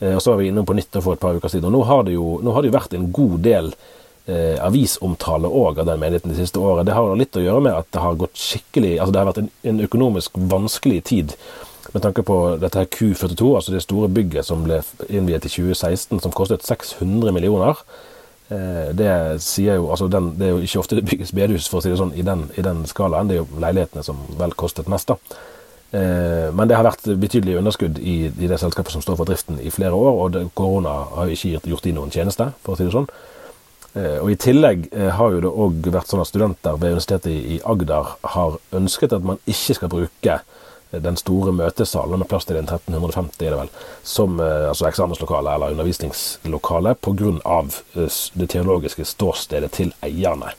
Eh, 0.00 0.14
og 0.14 0.22
så 0.22 0.32
var 0.32 0.42
vi 0.42 0.48
innom 0.48 0.66
på 0.66 0.76
nytt 0.78 1.02
for 1.02 1.14
et 1.14 1.20
par 1.20 1.36
uker 1.36 1.48
siden. 1.52 1.68
Og 1.70 1.76
nå 1.76 1.84
har 1.84 2.04
det 2.08 2.16
jo, 2.16 2.40
har 2.52 2.62
det 2.62 2.72
jo 2.72 2.78
vært 2.78 2.98
en 2.98 3.08
god 3.12 3.38
del 3.44 3.72
eh, 4.26 4.58
avisomtale 4.64 5.48
òg 5.48 5.80
av 5.82 5.88
den 5.90 6.00
menigheten 6.00 6.32
det 6.32 6.40
siste 6.40 6.60
året. 6.60 6.86
Det 6.86 6.96
har 6.96 7.16
litt 7.16 7.36
å 7.36 7.44
gjøre 7.44 7.64
med 7.68 7.78
at 7.78 7.88
det 7.92 8.04
har 8.04 8.20
gått 8.20 8.36
skikkelig 8.38 8.98
Altså 8.98 9.14
det 9.14 9.22
har 9.22 9.32
vært 9.32 9.42
en, 9.44 9.50
en 9.72 9.80
økonomisk 9.88 10.38
vanskelig 10.50 11.02
tid 11.10 11.34
med 11.94 12.02
tanke 12.04 12.22
på 12.22 12.34
dette 12.60 12.82
her 12.82 12.88
Q42, 12.92 13.54
altså 13.56 13.72
det 13.72 13.80
store 13.80 14.10
bygget 14.12 14.44
som 14.44 14.60
ble 14.66 14.82
innviet 15.08 15.46
i 15.48 15.52
2016, 15.52 16.20
som 16.20 16.34
kostet 16.36 16.66
600 16.66 17.32
millioner. 17.32 17.80
Eh, 18.48 18.94
det 18.96 19.42
sier 19.44 19.76
jo, 19.76 19.90
altså 19.92 20.08
den, 20.08 20.32
det 20.38 20.46
er 20.46 20.54
jo 20.54 20.64
ikke 20.64 20.80
ofte 20.80 20.96
det 20.96 21.04
bygges 21.04 21.34
bedehus 21.36 21.68
for 21.68 21.80
å 21.80 21.84
si 21.84 21.92
det 21.92 21.98
sånn, 22.00 22.14
i 22.16 22.24
den, 22.24 22.46
i 22.56 22.64
den 22.64 22.84
skalaen. 22.88 23.28
Det 23.28 23.36
er 23.36 23.42
jo 23.42 23.60
leilighetene 23.60 24.04
som 24.06 24.22
vel 24.38 24.54
kostet 24.56 24.88
mest. 24.88 25.12
da. 25.12 25.18
Eh, 25.98 26.48
men 26.56 26.68
det 26.68 26.76
har 26.76 26.86
vært 26.86 27.10
betydelig 27.20 27.58
underskudd 27.60 28.00
i, 28.00 28.18
i, 28.30 28.48
det 28.48 28.60
selskapet 28.60 28.94
som 28.94 29.04
står 29.04 29.18
for 29.20 29.28
driften 29.28 29.60
i 29.60 29.72
flere 29.72 29.96
år, 29.96 30.12
og 30.22 30.32
det, 30.36 30.46
korona 30.56 30.94
har 31.16 31.28
jo 31.28 31.36
ikke 31.36 31.72
gjort 31.74 31.88
de 31.88 31.96
noen 31.96 32.14
tjeneste, 32.14 32.50
for 32.64 32.74
å 32.74 32.80
si 32.80 32.88
det 32.88 32.94
sånn. 32.96 33.10
Eh, 33.98 34.16
og 34.22 34.32
I 34.32 34.40
tillegg 34.40 34.88
har 35.18 35.34
jo 35.34 35.44
det 35.44 35.52
òg 35.64 35.92
vært 35.92 36.12
sånn 36.12 36.24
at 36.24 36.32
studenter 36.32 36.80
ved 36.80 36.96
Universitetet 36.96 37.32
i 37.32 37.60
Agder 37.68 38.16
har 38.36 38.56
ønsket 38.80 39.16
at 39.16 39.28
man 39.28 39.40
ikke 39.44 39.76
skal 39.76 39.92
bruke 39.92 40.40
den 40.90 41.16
store 41.20 41.52
møtesalen 41.52 42.20
med 42.20 42.28
plass 42.30 42.46
til 42.48 42.56
1350 42.56 43.44
er 43.44 43.52
det 43.52 43.60
vel, 43.60 43.70
som 44.02 44.38
eh, 44.40 44.68
altså 44.70 44.88
eksamenslokale 44.88 45.52
eller 45.54 45.74
undervisningslokale 45.76 46.94
pga. 47.04 47.34
Eh, 47.44 48.18
det 48.40 48.48
teologiske 48.54 49.04
ståstedet 49.04 49.70
til 49.76 49.92
eierne. 50.02 50.54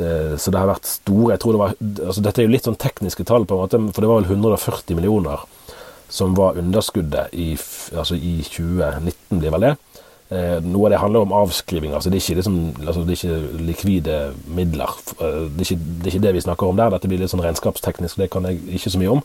Eh, 0.00 0.36
så 0.40 0.52
det 0.52 0.62
har 0.62 0.70
vært 0.70 0.88
store 0.88 1.34
jeg 1.34 1.42
tror 1.42 1.56
det 1.56 1.62
var, 1.64 1.76
altså 2.06 2.24
Dette 2.24 2.42
er 2.42 2.48
jo 2.48 2.54
litt 2.54 2.68
sånn 2.68 2.80
tekniske 2.80 3.26
tall, 3.28 3.44
på 3.44 3.58
en 3.58 3.66
måte, 3.66 3.82
for 3.92 4.00
det 4.00 4.10
var 4.10 4.22
vel 4.22 4.32
140 4.32 4.96
millioner 4.96 5.44
som 6.10 6.32
var 6.34 6.56
underskuddet 6.58 7.34
i, 7.38 7.52
altså 7.94 8.16
i 8.16 8.40
2019, 8.42 9.38
blir 9.38 9.52
vel 9.54 9.68
det. 9.68 9.76
Noe 10.30 10.86
av 10.86 10.92
det 10.92 10.98
handler 11.02 11.24
om 11.24 11.32
avskriving. 11.34 11.90
altså 11.94 12.10
Det 12.10 12.20
er 12.22 12.36
liksom, 12.38 12.58
altså 12.86 13.00
det 13.02 13.16
er 13.16 13.18
ikke 13.18 13.62
likvide 13.66 14.18
midler. 14.46 14.92
Det 15.18 15.26
er 15.26 15.64
ikke, 15.64 15.78
det 15.80 16.06
er 16.06 16.12
ikke, 16.12 16.22
det 16.22 16.34
vi 16.36 16.42
snakker 16.44 16.70
om 16.70 16.78
der. 16.78 16.92
Dette 16.94 17.10
blir 17.10 17.18
litt 17.18 17.32
sånn 17.32 17.42
regnskapsteknisk, 17.42 18.20
det 18.20 18.30
kan 18.30 18.46
jeg 18.46 18.60
ikke 18.78 18.92
så 18.94 19.00
mye 19.02 19.16
om. 19.16 19.24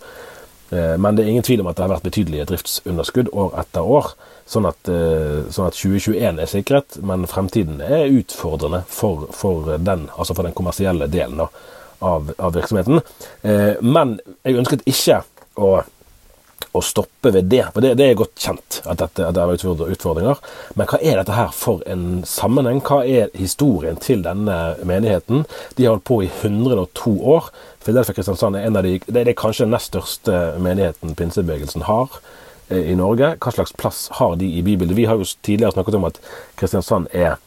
Eh, 0.70 0.98
men 0.98 1.16
det 1.16 1.26
er 1.26 1.30
ingen 1.30 1.46
tvil 1.46 1.62
om 1.62 1.70
at 1.70 1.78
det 1.78 1.86
har 1.86 1.94
vært 1.94 2.08
betydelige 2.08 2.48
driftsunderskudd 2.50 3.30
år 3.38 3.54
etter 3.62 3.86
år. 3.98 4.12
Sånn 4.50 4.68
at, 4.70 4.90
eh, 4.90 5.46
sånn 5.54 5.70
at 5.70 5.78
2021 5.78 6.42
er 6.42 6.50
sikret, 6.50 6.98
men 7.06 7.28
fremtiden 7.30 7.82
er 7.82 8.10
utfordrende 8.10 8.84
for, 8.90 9.28
for 9.32 9.78
den, 9.78 10.10
altså 10.18 10.36
for 10.36 10.48
den 10.48 10.58
kommersielle 10.58 11.10
delen 11.12 11.42
av, 11.46 12.32
av 12.40 12.54
virksomheten. 12.58 13.02
Eh, 13.44 13.76
men 13.82 14.18
jeg 14.44 14.62
ønsket 14.62 14.86
ikke 14.90 15.22
å 15.56 15.84
å 16.76 16.84
stoppe 16.84 17.32
ved 17.34 17.50
det. 17.52 17.64
For 17.74 17.84
det, 17.84 17.94
det 18.00 18.10
er 18.10 18.18
godt 18.20 18.36
kjent 18.42 18.80
at, 18.84 19.00
dette, 19.00 19.26
at 19.28 19.36
det 19.36 19.44
er 19.44 19.92
utfordringer. 19.96 20.42
Men 20.76 20.90
hva 20.90 21.00
er 21.00 21.20
dette 21.22 21.38
her 21.38 21.54
for 21.56 21.84
en 21.90 22.24
sammenheng? 22.28 22.82
Hva 22.86 23.02
er 23.06 23.34
historien 23.38 24.00
til 24.02 24.24
denne 24.26 24.58
menigheten? 24.86 25.46
De 25.78 25.86
har 25.86 25.96
holdt 25.96 26.08
på 26.10 26.22
i 26.26 26.30
102 26.32 27.16
år. 27.36 27.50
Filadelfia 27.86 28.18
Kristiansand 28.18 28.60
er 28.60 28.68
en 28.68 28.80
av 28.80 28.88
de, 28.88 28.98
det 29.06 29.26
er 29.26 29.38
kanskje 29.38 29.68
den 29.68 29.76
nest 29.76 29.94
største 29.94 30.44
menigheten 30.62 31.16
pinsebevegelsen 31.18 31.86
har 31.90 32.20
eh, 32.70 32.92
i 32.92 33.00
Norge. 33.00 33.36
Hva 33.40 33.56
slags 33.56 33.76
plass 33.78 34.08
har 34.20 34.38
de 34.42 34.50
i 34.60 34.64
Bibelen? 34.66 34.98
Vi 34.98 35.08
har 35.10 35.20
jo 35.20 35.28
tidligere 35.46 35.76
snakket 35.78 36.00
om 36.00 36.08
at 36.10 36.22
Kristiansand 36.60 37.12
er 37.14 37.38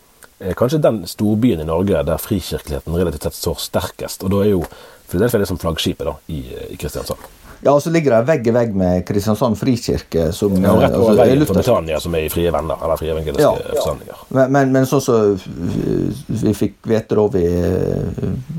kanskje 0.54 0.78
den 0.78 1.02
storbyen 1.10 1.64
i 1.64 1.66
Norge 1.66 1.98
der 2.06 2.20
frikirkeligheten 2.22 2.94
relativt 2.94 3.26
sett 3.26 3.40
står 3.40 3.58
sterkest. 3.64 4.22
Og 4.22 4.30
da 4.30 4.44
er 4.44 4.54
jo 4.54 4.62
Filadelfia 5.08 5.40
det 5.40 5.48
som 5.48 5.58
flaggskipet 5.58 6.04
da, 6.04 6.12
i, 6.28 6.42
i 6.68 6.76
Kristiansand. 6.76 7.22
Ja, 7.60 7.72
og 7.72 7.82
så 7.82 7.90
ligger 7.90 8.14
det 8.14 8.20
vegg 8.28 8.46
i 8.46 8.52
vegg 8.54 8.74
med 8.78 9.04
Kristiansand 9.06 9.58
frikirke. 9.58 10.28
Som, 10.34 10.54
ja, 10.62 10.74
rett 10.78 10.94
over 10.94 11.10
altså, 11.10 11.24
veien 11.24 11.46
for 11.48 11.58
Betania, 11.58 11.98
som 12.02 12.14
er 12.14 12.28
i 12.28 12.30
Frie 12.32 12.52
Venner, 12.54 12.78
eller 12.84 13.00
Frie 13.00 13.14
evangeliske 13.14 13.42
ja, 13.42 13.54
forsamlinger. 13.80 14.20
Men, 14.36 14.52
men, 14.54 14.70
men, 14.76 14.86
sånn 14.86 15.02
som 15.02 15.34
så 15.38 16.44
vi 16.44 16.54
fikk 16.54 16.78
vite 16.86 17.18
da 17.18 17.24
vi, 17.34 17.46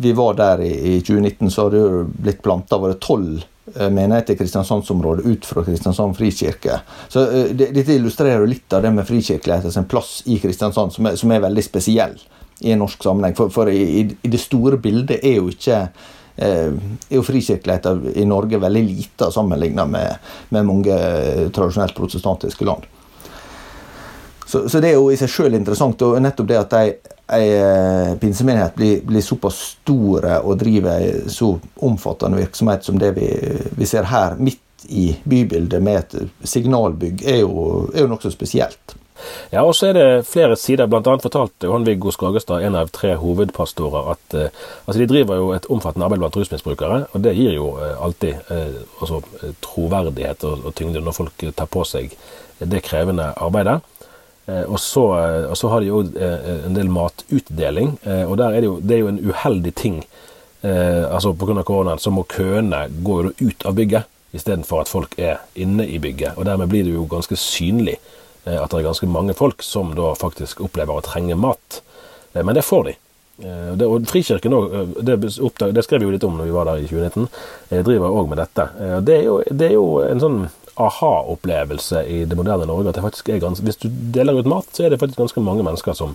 vi 0.04 0.12
var 0.18 0.36
der 0.40 0.66
i, 0.68 0.74
i 0.92 0.98
2019, 1.00 1.54
så 1.54 1.66
har 1.68 1.74
det 1.76 1.86
jo 1.86 2.04
blitt 2.10 2.44
planta 2.44 2.82
var 2.82 2.94
det 2.94 3.00
tolv 3.06 3.40
eh, 3.40 3.88
menigheter 3.88 4.36
i 4.36 4.42
Kristiansandsområdet 4.42 5.26
ut 5.32 5.48
fra 5.48 5.64
Kristiansand 5.68 6.20
frikirke. 6.20 6.82
Så 7.08 7.24
uh, 7.32 7.40
Dette 7.56 7.96
illustrerer 7.96 8.44
jo 8.44 8.52
litt 8.52 8.76
av 8.76 8.84
det 8.84 8.92
med 9.00 9.08
frikirkelighetens 9.08 9.80
plass 9.88 10.20
i 10.28 10.42
Kristiansand, 10.44 10.96
som 10.98 11.08
er, 11.08 11.20
som 11.20 11.32
er 11.32 11.48
veldig 11.48 11.64
spesiell 11.64 12.20
i 12.60 12.74
en 12.76 12.84
norsk 12.84 13.04
sammenheng. 13.06 13.38
For, 13.40 13.52
for 13.54 13.72
i, 13.72 14.04
i, 14.04 14.28
det 14.28 14.44
store 14.44 14.82
bildet 14.84 15.24
er 15.24 15.40
jo 15.40 15.54
ikke 15.54 15.86
Eh, 15.88 16.19
er 16.40 16.72
jo 17.10 17.24
frikirkeligheten 17.26 18.14
i 18.16 18.26
Norge 18.26 18.60
veldig 18.62 18.84
lite 18.88 19.32
sammenlignet 19.32 19.90
med, 19.90 20.32
med 20.50 20.66
mange 20.66 20.96
eh, 20.96 21.50
tradisjonelt 21.54 21.96
protestantiske 21.98 22.66
land. 22.66 22.88
Så, 24.50 24.70
så, 24.70 24.80
det 24.80 24.90
er 24.90 24.98
jo 24.98 25.12
i 25.14 25.18
seg 25.20 25.30
sjøl 25.30 25.54
interessant. 25.54 26.02
Og 26.02 26.18
nettopp 26.24 26.48
det 26.50 26.58
at 26.58 26.72
ei, 26.80 26.86
ei 27.38 27.50
eh, 27.54 28.14
pinsemenighet 28.22 28.80
blir, 28.80 29.04
blir, 29.06 29.22
såpass 29.26 29.60
store 29.76 30.40
og 30.42 30.58
driver 30.64 31.04
ei 31.04 31.12
så 31.30 31.52
omfattende 31.86 32.40
virksomhet 32.42 32.88
som 32.88 32.98
det 32.98 33.12
vi, 33.20 33.28
vi, 33.78 33.90
ser 33.90 34.10
her, 34.10 34.40
midt 34.42 34.88
i 34.90 35.12
bybildet 35.24 35.84
med 35.84 36.02
et 36.02 36.50
signalbygg, 36.50 37.22
er 37.28 37.44
jo, 37.44 37.68
er 37.94 38.08
jo 38.08 38.10
nokså 38.10 38.32
spesielt. 38.34 38.96
Ja, 39.52 39.64
og 39.66 39.74
så 39.76 39.90
er 39.90 39.96
det 39.98 40.28
flere 40.30 40.58
sider. 40.60 40.88
Blant 40.90 41.08
annet 41.10 41.26
fortalte 41.26 41.66
Johan-Viggo 41.68 42.12
Skagestad, 42.14 42.64
en 42.66 42.78
av 42.78 42.92
tre 42.94 43.16
hovedpastorer, 43.18 44.12
at 44.14 44.36
eh, 44.38 44.60
altså 44.86 45.00
de 45.02 45.08
driver 45.10 45.40
jo 45.40 45.52
et 45.56 45.66
omfattende 45.74 46.06
arbeid 46.06 46.22
blant 46.22 46.38
rusmisbrukere. 46.38 47.00
Og 47.14 47.24
det 47.26 47.34
gir 47.38 47.56
jo 47.58 47.72
eh, 47.82 47.96
alltid 47.98 48.52
eh, 48.54 48.82
altså, 49.02 49.24
troverdighet 49.66 50.46
og, 50.46 50.66
og, 50.66 50.76
tyngde 50.78 51.02
når 51.02 51.18
folk 51.18 51.48
tar 51.58 51.72
på 51.72 51.86
seg 51.88 52.14
det 52.60 52.84
krevende 52.86 53.32
arbeidet. 53.38 53.80
Og 54.50 54.80
så, 54.82 55.04
og 55.46 55.54
så, 55.60 55.70
har 55.70 55.84
de 55.84 55.92
jo 55.92 56.00
en 56.02 56.74
del 56.74 56.88
matutdeling, 56.90 57.92
og 58.26 58.32
der 58.40 58.56
er 58.56 58.64
det, 58.64 58.66
jo, 58.66 58.80
det 58.82 58.96
er 58.96 59.04
jo 59.04 59.12
en 59.12 59.20
uheldig 59.22 59.74
ting. 59.78 60.00
altså 60.64 61.36
Pga. 61.38 61.62
koronaen 61.62 62.02
så 62.02 62.10
må 62.10 62.24
køene 62.26 62.88
gå 63.06 63.20
ut 63.30 63.66
av 63.70 63.78
bygget 63.78 64.10
istedenfor 64.34 64.82
at 64.82 64.90
folk 64.90 65.14
er 65.22 65.38
inne 65.54 65.86
i 65.86 66.00
bygget. 66.02 66.34
og 66.36 66.50
Dermed 66.50 66.68
blir 66.68 66.84
det 66.84 66.96
jo 66.98 67.06
ganske 67.06 67.38
synlig 67.38 68.00
Eh, 68.00 68.19
at 68.46 68.72
det 68.72 68.80
er 68.80 68.88
ganske 68.88 69.08
mange 69.12 69.36
folk 69.38 69.64
som 69.66 69.92
da 69.98 70.14
faktisk 70.18 70.62
opplever 70.64 70.96
å 70.98 71.04
trenge 71.06 71.36
mat. 71.38 71.82
Eh, 72.34 72.44
men 72.44 72.56
det 72.56 72.62
får 72.62 72.84
de. 72.84 72.96
Eh, 73.44 73.86
og 73.88 74.08
Frikirken 74.10 74.54
også, 74.54 74.86
det, 75.02 75.18
det, 75.76 75.84
skrev 75.84 76.02
vi 76.02 76.10
jo 76.10 76.16
litt 76.16 76.28
om 76.28 76.38
når 76.38 76.50
vi 76.50 76.56
var 76.56 76.70
der 76.70 76.84
i 76.84 76.90
2019, 76.90 77.30
driver 77.88 78.20
òg 78.22 78.32
med 78.32 78.42
dette. 78.42 78.68
Det 79.06 79.16
er, 79.20 79.24
jo, 79.28 79.40
det 79.50 79.70
er 79.70 79.78
jo 79.78 79.88
en 80.06 80.24
sånn 80.24 80.42
aha-opplevelse 80.80 82.06
i 82.08 82.22
det 82.28 82.38
moderne 82.40 82.68
Norge. 82.68 82.90
at 82.90 83.00
det 83.00 83.04
faktisk 83.04 83.30
er 83.30 83.42
ganske, 83.44 83.66
Hvis 83.66 83.82
du 83.82 83.90
deler 83.90 84.40
ut 84.40 84.48
mat, 84.48 84.70
så 84.72 84.86
er 84.86 84.94
det 84.94 85.00
faktisk 85.00 85.20
ganske 85.20 85.44
mange 85.44 85.64
mennesker 85.64 85.94
som, 85.94 86.14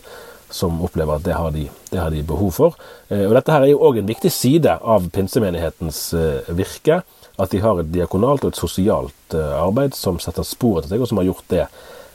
som 0.49 0.81
opplever 0.85 1.19
at 1.19 1.25
det 1.25 1.35
har, 1.37 1.51
de, 1.53 1.69
det 1.91 2.01
har, 2.01 2.11
de, 2.11 2.23
behov 2.23 2.53
for. 2.53 2.79
Og 3.11 3.35
Dette 3.37 3.53
her 3.53 3.67
er 3.67 3.75
jo 3.75 3.83
òg 3.85 4.01
en 4.01 4.09
viktig 4.09 4.33
side 4.33 4.79
av 4.81 5.11
pinsemenighetens 5.13 6.15
virke. 6.49 7.03
At 7.37 7.53
de 7.53 7.61
har 7.61 7.77
et 7.83 7.93
diakonalt 7.93 8.47
og 8.47 8.55
et 8.55 8.63
sosialt 8.63 9.37
arbeid 9.37 9.93
som 9.99 10.17
setter 10.23 10.47
spor 10.49 10.79
etter 10.81 10.95
seg, 10.95 11.05
og 11.05 11.13
som 11.13 11.21
har 11.21 11.29
gjort 11.29 11.45
det 11.53 11.67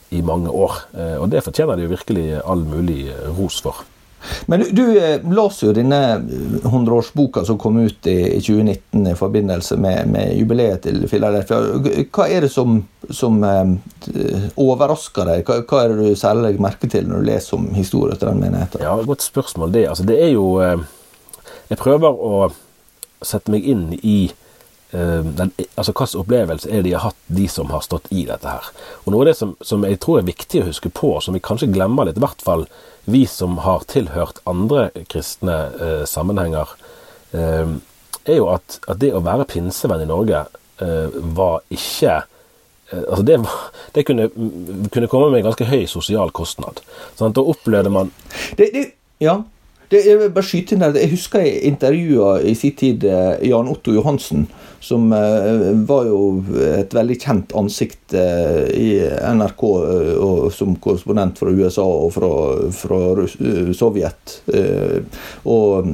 i 0.09 0.21
mange 0.21 0.49
år. 0.49 0.73
Eh, 0.97 1.15
og 1.21 1.29
det 1.29 1.45
fortjener 1.45 1.77
de 1.77 1.89
virkelig 1.89 2.27
all 2.41 2.65
mulig 2.65 3.07
eh, 3.13 3.29
ros 3.37 3.59
for. 3.61 3.85
Men 4.51 4.59
du, 4.59 4.71
du 4.75 4.83
eh, 4.99 5.21
las 5.31 5.61
jo 5.63 5.71
denne 5.75 5.99
100-årsboka 6.65 7.45
som 7.47 7.59
kom 7.61 7.77
ut 7.85 8.07
i, 8.09 8.39
2019 8.41 9.07
i 9.11 9.15
forbindelse 9.15 9.77
med, 9.79 10.09
med 10.11 10.33
jubileet 10.39 10.83
til 10.87 11.05
Philadelphia. 11.07 11.61
Hva 12.09 12.27
er 12.27 12.47
det 12.47 12.51
som, 12.53 12.81
som 13.09 13.39
overrasker 14.59 15.29
deg? 15.29 15.45
Hva, 15.47 15.61
hva, 15.63 15.83
er 15.83 15.93
det 15.93 16.09
du 16.09 16.19
særlig 16.19 16.47
legger 16.49 16.65
merke 16.67 16.91
til 16.91 17.07
når 17.07 17.21
du 17.21 17.29
leser 17.29 17.59
om 17.59 17.69
historien 17.77 18.19
til 18.19 18.33
den 18.33 18.43
menigheten? 18.43 18.83
Ja, 18.83 18.97
Godt 19.07 19.23
spørsmål, 19.23 19.77
det. 19.77 19.87
Altså, 19.93 20.07
det 20.09 20.19
er 20.25 20.33
jo 20.33 20.49
Jeg 21.69 21.77
prøver 21.77 22.09
å 22.09 22.49
sette 23.21 23.51
meg 23.53 23.67
inn 23.67 23.91
i 24.01 24.31
den, 24.91 25.51
altså 25.75 25.93
Hvilken 25.93 26.21
opplevelse 26.23 26.69
er 26.69 26.79
det 26.79 26.87
de 26.87 26.93
har 26.95 27.03
hatt, 27.11 27.17
de 27.27 27.43
som 27.51 27.69
har 27.69 27.83
stått 27.85 28.07
i 28.09 28.23
dette 28.25 28.49
her. 28.49 28.69
Og 29.03 29.11
Noe 29.13 29.21
av 29.21 29.29
det 29.29 29.35
som, 29.37 29.51
som, 29.61 29.83
jeg 29.85 29.99
tror 30.01 30.17
er 30.19 30.29
viktig 30.29 30.63
å 30.63 30.69
huske 30.71 30.89
på, 30.89 31.11
som 31.21 31.37
vi 31.37 31.43
kanskje 31.45 31.69
glemmer 31.69 32.09
litt, 32.09 32.17
i 32.17 32.23
hvert 32.23 32.41
fall 32.41 32.65
vi 33.09 33.25
som 33.29 33.57
har 33.65 33.85
tilhørt 33.89 34.41
andre 34.49 34.89
kristne 35.09 35.57
eh, 35.81 36.03
sammenhenger, 36.09 36.73
eh, 37.37 37.75
er 38.29 38.41
jo 38.41 38.49
at, 38.53 38.79
at, 38.87 38.97
det 39.01 39.13
å 39.15 39.23
være 39.25 39.47
pinsevenn 39.49 40.03
i 40.03 40.09
Norge 40.09 40.43
eh, 40.83 41.21
var 41.37 41.61
ikke 41.73 42.17
eh, 42.19 43.05
Altså 43.05 43.23
det, 43.25 43.37
det 43.93 44.05
kunne, 44.07 44.29
kunne, 44.89 45.09
komme 45.09 45.29
med 45.29 45.41
en 45.41 45.49
ganske 45.51 45.67
høy 45.69 45.85
sosial 45.89 46.33
kostnad. 46.35 46.81
Sånn, 47.19 47.35
da 47.37 47.45
opplevde 47.45 47.93
man 47.93 48.09
det, 48.57 48.71
det, 48.73 48.85
Ja, 49.21 49.39
det, 49.89 50.03
jeg 50.05 50.29
bare 50.35 50.45
skyte 50.45 50.75
inn 50.75 50.83
her. 50.85 50.97
Jeg 51.01 51.13
husker 51.15 51.41
jeg 51.41 51.63
intervjua 51.71 52.35
i 52.45 52.53
sin 52.57 52.75
tid 52.77 53.05
eh, 53.09 53.41
Jan 53.49 53.69
Otto 53.71 53.93
Johansen, 53.95 54.45
som 54.79 55.09
uh, 55.11 55.71
var 55.89 56.05
jo 56.07 56.19
et 56.63 56.93
veldig 56.95 57.17
kjent 57.19 57.55
ansikt 57.57 58.13
uh, 58.15 58.69
i 58.69 58.93
NRK 59.33 59.63
og 59.65 60.45
som 60.55 60.77
korrespondent 60.79 61.41
fra 61.41 61.51
USA 61.51 61.83
og 61.83 62.13
fra, 62.15 62.29
fra 62.71 63.01
Sovjet 63.75 64.37
og 65.49 65.91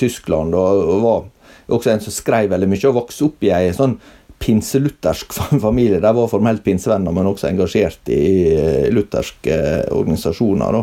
Tyskland. 0.00 0.56
Og, 0.56 0.86
og, 0.86 1.02
var 1.02 1.76
også 1.76 1.92
en 1.92 2.02
som 2.06 2.14
skrev 2.14 2.48
veldig 2.54 2.70
mye 2.70 2.88
og 2.88 2.98
vokste 3.02 3.28
opp 3.28 3.44
i 3.44 3.52
ei 3.52 3.74
sånn 3.76 3.98
pinseluthersk 4.42 5.34
familie. 5.66 6.00
De 6.02 6.14
var 6.16 6.30
formelt 6.30 6.64
pinsevenner, 6.64 7.14
men 7.14 7.28
også 7.30 7.50
engasjert 7.50 8.08
i 8.14 8.88
lutherske 8.94 9.60
organisasjoner. 9.92 10.82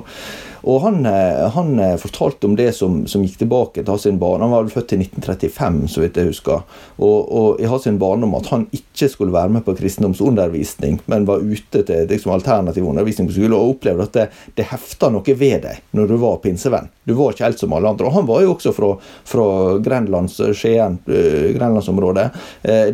Og, 0.63 0.81
han, 0.83 1.05
eh, 1.05 1.47
han, 1.55 1.79
eh, 1.79 1.95
fortalte 1.97 2.47
om 2.47 2.55
det 2.55 2.71
som, 2.75 3.01
som 3.07 3.23
gikk 3.23 3.39
tilbake 3.43 3.83
til 3.85 3.99
sin 3.99 4.19
barn. 4.19 4.43
Han 4.43 4.51
var 4.51 4.65
vel 4.65 4.73
født 4.73 4.95
i 4.95 4.99
1935, 5.01 5.87
så 5.93 6.03
vidt 6.03 6.19
jeg 6.19 6.31
husker. 6.31 6.63
Og, 6.97 7.31
og 7.41 7.61
i 7.61 7.69
sin 7.83 7.99
barndom 8.01 8.35
at 8.39 8.49
han 8.51 8.67
ikke 8.75 9.09
skulle 9.11 9.35
være 9.35 9.53
med 9.55 9.65
på 9.65 9.75
kristendomsundervisning, 9.79 10.99
men 11.11 11.27
var 11.29 11.43
ute 11.43 11.83
til 11.87 12.09
liksom, 12.09 12.33
alternativ 12.35 12.87
undervisning 12.87 13.29
på 13.29 13.37
skole, 13.37 13.55
og 13.55 13.75
opplevde 13.75 14.07
at 14.09 14.17
det, 14.17 14.27
det 14.59 14.67
hefta 14.73 15.11
noe 15.13 15.37
ved 15.39 15.63
deg 15.65 15.83
når 15.95 16.11
du 16.11 16.17
var 16.21 16.41
pinsevenn. 16.43 16.89
Du 17.07 17.15
var 17.17 17.33
ikke 17.33 17.47
helt 17.47 17.61
som 17.61 17.73
alle 17.73 17.89
andre. 17.89 18.09
Og 18.09 18.17
han 18.19 18.27
var 18.27 18.43
jo 18.43 18.53
også 18.53 18.73
fra, 18.75 18.91
fra 19.27 19.47
Grenlands, 19.83 20.37
Skien, 20.59 20.99
uh, 21.07 21.47
grenlandsområdet, 21.55 22.27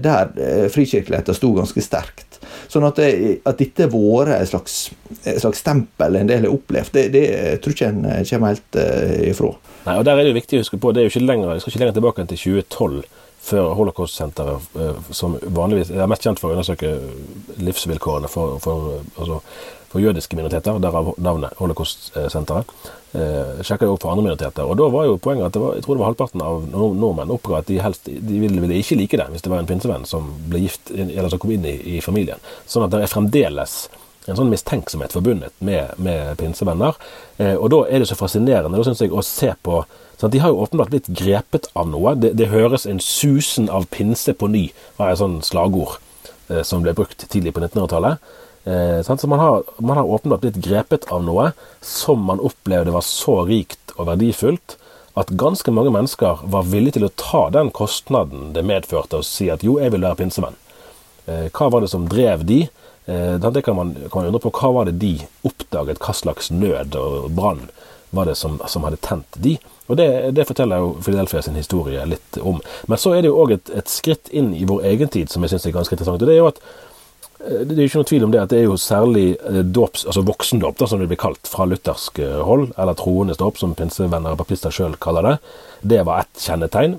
der 0.02 0.70
frikirkeligheten 0.72 1.36
sto 1.36 1.50
ganske 1.56 1.82
sterkt. 1.84 2.25
Sånn 2.72 2.88
at, 2.88 3.00
det, 3.02 3.40
at 3.48 3.60
dette 3.60 3.88
har 3.88 3.94
vært 3.94 4.36
et 4.40 4.52
slags, 4.52 4.78
slags, 5.24 5.62
stempel 5.62 6.20
en 6.20 6.32
del 6.32 6.48
har 6.48 6.56
opplevd, 6.56 6.96
det, 6.96 7.06
det 7.14 7.26
tror 7.64 7.76
ikke 7.76 7.92
en 7.92 8.02
kommer 8.30 8.56
helt 8.56 8.80
uh, 8.80 9.14
ifra. 9.30 9.52
Nei, 9.86 10.00
og 10.00 10.08
Der 10.08 10.18
er 10.18 10.24
det 10.24 10.34
jo 10.34 10.40
viktig 10.40 10.60
å 10.60 10.66
huske 10.66 10.82
på, 10.82 10.94
det 10.94 11.04
er 11.04 11.08
jo 11.08 11.14
ikke 11.14 11.28
lenger, 11.28 11.54
jeg 11.54 11.64
skal 11.64 11.74
ikke 11.74 11.84
lenger 11.84 12.00
tilbake 12.00 12.24
enn 12.24 12.32
til 12.34 12.44
2012 12.46 13.25
før 13.46 13.74
Holocaust-senteret, 13.78 14.70
uh, 14.76 15.10
som 15.14 15.38
vanligvis 15.42 15.94
er 15.94 16.10
mest 16.10 16.26
kjent 16.26 16.42
for 16.42 16.52
å 16.52 16.58
undersøke 16.58 16.96
livsvilkårene 17.62 18.30
for, 18.32 18.60
for, 18.64 19.00
altså, 19.16 19.42
for 19.92 20.04
jødiske 20.04 20.36
minoriteter, 20.36 20.80
derav 20.84 21.14
navnet 21.22 21.56
Holocaust-senteret. 21.62 22.72
Eh, 23.16 23.62
sjekka 23.64 23.88
opp 23.88 24.02
for 24.04 24.12
andre 24.12 24.26
minoriteter. 24.26 24.66
Og 24.68 24.76
da 24.76 24.90
var 24.92 25.06
jo 25.08 25.20
poenget 25.22 25.48
at 25.48 25.60
var, 25.62 25.78
jeg 25.78 25.86
tror 25.86 25.96
det 25.96 26.02
var 26.02 26.10
halvparten 26.10 26.42
av 26.44 26.66
nordmenn 26.74 27.32
oppga 27.32 27.62
at 27.62 27.70
de 27.70 27.78
helst 27.80 28.10
de 28.10 28.40
ville, 28.42 28.60
ville, 28.60 28.80
ikke 28.82 28.98
like 29.00 29.20
det 29.22 29.28
hvis 29.32 29.46
det 29.46 29.52
var 29.54 29.62
en 29.62 29.70
pinsevenn 29.70 30.08
som 30.10 30.34
ble 30.50 30.66
gift, 30.66 30.92
eller 30.92 31.30
som 31.32 31.40
kom 31.40 31.54
inn 31.56 31.68
i, 31.70 31.78
i 31.96 32.02
familien. 32.04 32.44
Sånn 32.68 32.84
at 32.84 32.92
det 32.92 33.06
er 33.06 33.14
fremdeles 33.14 33.78
en 34.26 34.40
sånn 34.40 34.52
mistenksomhet 34.52 35.14
forbundet 35.16 35.56
med, 35.64 35.94
med 36.02 36.34
pinsevenner. 36.42 36.98
Eh, 37.38 37.54
og 37.54 37.70
da 37.72 37.86
er 37.88 38.04
det 38.04 38.10
så 38.10 38.20
fascinerende 38.20 38.76
da 38.76 38.88
synes 38.88 39.06
jeg, 39.06 39.14
å 39.14 39.24
se 39.24 39.54
på 39.64 39.84
sånn 40.20 40.34
De 40.34 40.42
har 40.44 40.54
jo 40.54 40.64
åpenbart 40.64 40.94
blitt 40.94 41.12
grepet 41.12 41.70
av 41.74 41.90
noe. 41.92 42.16
Det, 42.20 42.34
det 42.40 42.52
høres 42.54 42.88
en 42.90 43.02
susen 43.04 43.70
av 43.70 43.88
pinse 43.92 44.34
på 44.34 44.50
ny, 44.52 44.70
var 44.98 45.12
et 45.12 45.22
sånn 45.22 45.42
slagord 45.46 46.00
eh, 46.50 46.64
som 46.64 46.86
ble 46.86 46.96
brukt 46.98 47.28
tidlig 47.30 47.56
på 47.56 47.64
1900-tallet. 47.64 48.34
Eh, 48.66 49.02
så 49.06 49.28
man 49.28 49.40
har, 49.40 49.64
man 49.78 49.98
har, 49.98 50.10
åpenbart 50.10 50.42
blitt 50.42 50.62
grepet 50.64 51.06
av 51.14 51.22
noe 51.24 51.52
som 51.86 52.24
man 52.26 52.42
opplevde 52.42 52.96
var 52.96 53.06
så 53.06 53.44
rikt 53.46 53.94
og 53.98 54.08
verdifullt 54.10 54.80
at 55.16 55.30
ganske 55.38 55.72
mange 55.72 55.94
mennesker 55.94 56.42
var 56.52 56.66
villige 56.68 56.98
til 56.98 57.06
å 57.08 57.14
ta 57.20 57.44
den 57.54 57.70
kostnaden 57.72 58.50
det 58.56 58.66
medførte 58.68 59.22
å 59.22 59.26
si 59.26 59.48
at 59.54 59.64
jo, 59.64 59.78
jeg 59.80 59.94
vil 59.94 60.04
være 60.04 60.20
pinsevenn. 60.20 60.58
Eh, 61.26 61.48
hva 61.54 61.70
var 61.72 61.86
det 61.86 61.92
som 61.94 62.10
drev 62.10 62.44
de? 62.50 62.66
Eh, 63.06 63.38
det 63.38 63.62
kan 63.62 63.78
man, 63.78 63.94
kan 64.10 64.24
man 64.24 64.32
undre 64.32 64.42
på. 64.44 64.54
Hva 64.58 64.74
var 64.80 64.90
det 64.90 64.98
de 65.02 65.14
oppdaget? 65.48 66.02
Hva 66.02 66.18
slags 66.18 66.52
nød 66.52 66.98
og 67.00 67.30
brann 67.38 67.68
var 68.16 68.30
det 68.30 68.36
som, 68.40 68.58
som 68.68 68.86
hadde 68.88 69.02
tent 69.06 69.40
de? 69.40 69.56
Og 69.86 70.00
det, 70.00 70.08
det, 70.34 70.48
forteller 70.50 70.82
jo 70.82 70.96
Philadelphia 71.04 71.44
sin 71.46 71.60
historie 71.60 72.06
litt 72.10 72.40
om. 72.42 72.58
Men 72.90 73.02
så 73.02 73.14
er 73.14 73.22
det 73.22 73.30
jo 73.30 73.40
òg 73.44 73.56
et, 73.58 73.72
et, 73.78 73.92
skritt 73.92 74.32
inn 74.34 74.54
i 74.58 74.66
vår 74.66 74.86
egen 74.92 75.12
tid 75.14 75.30
som 75.30 75.46
jeg 75.46 75.54
syns 75.54 75.70
er 75.70 75.76
ganske 75.78 75.94
interessant. 75.94 76.22
og 76.22 76.28
det 76.28 76.36
er 76.36 76.42
jo 76.42 76.50
at 76.50 76.62
eh, 77.46 77.62
det 77.62 77.78
er 77.78 77.84
jo 77.84 77.90
ikke 77.92 78.02
noe 78.02 78.12
tvil 78.12 78.28
om 78.28 78.34
det 78.34 78.42
at 78.42 78.54
det 78.54 78.62
er 78.62 78.68
jo 78.70 78.78
særlig 78.82 79.26
dåps, 79.78 80.08
altså 80.10 80.26
voksendåp, 80.26 80.82
som 80.90 81.04
det 81.04 81.10
blir 81.12 81.22
kalt 81.22 81.50
fra 81.50 81.70
luthersk 81.70 82.24
hold, 82.50 82.72
eller 82.78 82.98
troendes 82.98 83.42
dåp, 83.42 83.62
som 83.62 83.78
pinsevenner 83.78 84.34
og 84.34 84.42
papister 84.42 84.74
sjøl 84.74 84.98
kaller 84.98 85.30
det. 85.30 85.36
Det 85.96 86.02
var 86.08 86.26
ett 86.26 86.48
kjennetegn. 86.48 86.98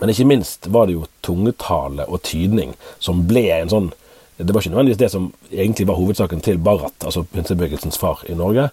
Men 0.00 0.12
ikke 0.12 0.28
minst 0.28 0.66
var 0.72 0.88
det 0.88 0.96
jo 0.96 1.08
tungetale 1.24 2.06
og 2.08 2.22
tydning 2.24 2.72
som 3.02 3.26
ble 3.28 3.44
en 3.58 3.72
sånn 3.72 3.90
Det 4.38 4.48
var 4.48 4.64
ikke 4.64 4.72
nødvendigvis 4.72 4.98
det 4.98 5.10
som 5.12 5.26
egentlig 5.52 5.84
var 5.86 5.98
hovedsaken 6.00 6.40
til 6.42 6.56
Barrat, 6.58 7.04
altså 7.04 7.20
pinsebevegelsens 7.30 7.98
far 8.00 8.24
i 8.26 8.34
Norge. 8.34 8.70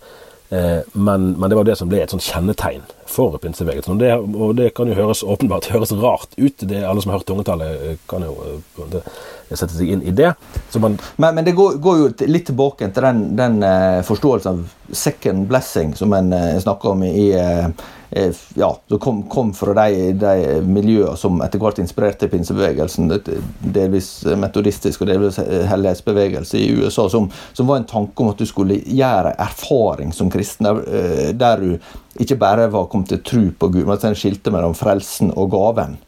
Eh, 0.50 0.80
men, 0.94 1.32
men, 1.32 1.50
det 1.50 1.56
var 1.56 1.64
det 1.64 1.76
som 1.78 1.90
ble 1.90 2.02
et 2.02 2.14
sånt 2.14 2.26
kjennetegn 2.26 2.86
for 3.10 3.38
pinsebevegelsen. 3.42 3.96
Og 3.96 4.02
det, 4.02 4.14
og 4.18 4.56
det 4.58 4.72
kan 4.78 4.90
jo 4.90 4.98
høres 4.98 5.22
åpenbart 5.22 5.70
høres 5.74 5.94
rart 5.94 6.34
ut. 6.38 6.66
Det, 6.66 6.82
alle 6.82 7.04
som 7.04 7.14
har 7.14 7.22
hørt 7.22 7.30
tungetallet, 7.30 7.84
eh, 7.86 8.00
kan 8.10 8.26
jo 8.26 8.34
eh, 8.46 8.88
det, 8.96 9.04
sette 9.58 9.74
seg 9.74 9.94
inn 9.94 10.04
i 10.06 10.12
det. 10.16 10.34
Man, 10.78 10.98
men, 11.16 11.36
men, 11.36 11.46
det 11.46 11.56
går, 11.58 11.80
går, 11.82 12.02
jo 12.02 12.10
litt 12.30 12.50
tilbake 12.50 12.90
til 12.94 13.06
den, 13.06 13.24
den 13.40 13.62
uh, 13.66 14.02
forståelsen 14.06 14.52
av 14.52 14.76
second 14.96 15.48
blessing 15.50 15.96
som 15.98 16.14
en 16.14 16.34
uh, 16.34 16.60
snakker 16.62 16.94
om 16.94 17.04
i 17.08 17.30
uh, 17.34 17.70
ja, 18.58 18.70
som 18.90 19.00
kom, 19.00 19.24
kom, 19.30 19.52
fra 19.54 19.74
de, 19.78 20.14
de, 20.18 20.62
miljøene 20.66 21.18
som 21.18 21.42
etter 21.46 21.62
hvert 21.62 21.78
inspirerte 21.82 22.30
pinsebevegelsen. 22.32 23.12
Delvis 23.62 24.08
metodistisk 24.34 25.04
og 25.06 25.12
delvis 25.12 25.38
hellighetsbevegelse 25.38 26.58
i 26.58 26.72
USA, 26.74 27.06
som, 27.10 27.28
som, 27.54 27.70
var 27.70 27.84
en 27.84 27.90
tanke 27.90 28.26
om 28.26 28.32
at 28.32 28.42
du 28.42 28.50
skulle 28.50 28.80
gjøre 28.82 29.36
erfaring 29.38 30.10
som 30.16 30.34
kristen, 30.34 30.72
der 31.38 31.62
du 31.62 31.78
ikke 32.18 32.40
bare 32.42 32.66
var 32.74 32.90
kommet 32.90 33.14
til 33.14 33.22
tro 33.22 33.46
på 33.62 33.70
Gud, 33.76 33.84
men 33.84 33.94
at 33.94 34.10
en 34.10 34.18
skilte 34.18 34.50
mellom 34.58 34.74
frelsen 34.74 35.30
og 35.38 35.54
gaven. 35.54 36.00